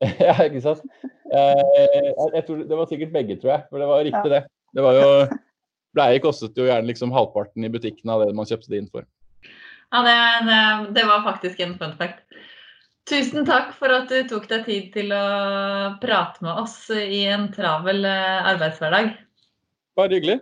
ja, 0.28 0.36
ikke 0.44 0.62
sant. 0.64 0.84
Eh, 1.30 2.10
jeg 2.36 2.44
tror, 2.46 2.64
det 2.66 2.76
var 2.76 2.90
sikkert 2.90 3.14
begge, 3.14 3.38
tror 3.40 3.54
jeg. 3.56 3.64
For 3.70 3.82
det 3.82 3.88
var 3.90 4.04
riktig, 4.06 4.28
ja. 4.30 4.40
det. 4.40 4.42
Det 4.76 4.84
var 4.84 4.98
jo 4.98 5.08
Bleie 5.96 6.20
kostet 6.22 6.58
jo 6.58 6.68
gjerne 6.68 6.86
liksom 6.86 7.10
halvparten 7.10 7.64
i 7.66 7.70
butikken 7.72 8.12
av 8.14 8.22
det 8.22 8.34
man 8.38 8.46
kjøpte 8.46 8.70
det 8.70 8.78
inn 8.78 8.90
for. 8.92 9.06
Ja, 9.90 10.02
det, 10.06 10.12
det, 10.46 10.58
det 11.00 11.02
var 11.08 11.24
faktisk 11.24 11.58
en 11.64 11.74
fun 11.80 11.96
fact. 11.98 12.22
Tusen 13.10 13.42
takk 13.42 13.72
for 13.74 13.90
at 13.90 14.06
du 14.06 14.20
tok 14.30 14.44
deg 14.50 14.68
tid 14.68 14.92
til 14.94 15.10
å 15.10 15.24
prate 15.98 16.44
med 16.46 16.60
oss 16.62 16.76
i 16.94 17.24
en 17.26 17.48
travel 17.50 18.04
eh, 18.06 18.50
arbeidshverdag. 18.52 19.10
Bare 19.98 20.14
hyggelig. 20.14 20.36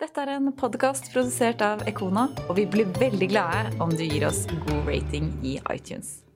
Dette 0.00 0.24
er 0.24 0.32
en 0.34 0.48
podkast 0.56 1.12
produsert 1.12 1.62
av 1.62 1.84
Ekona, 1.86 2.26
og 2.48 2.56
vi 2.58 2.64
blir 2.66 2.90
veldig 2.98 3.30
glade 3.30 3.76
om 3.84 3.92
du 3.94 4.02
gir 4.02 4.26
oss 4.26 4.42
god 4.66 4.88
rating 4.88 5.30
i 5.46 5.60
iTunes. 5.70 6.29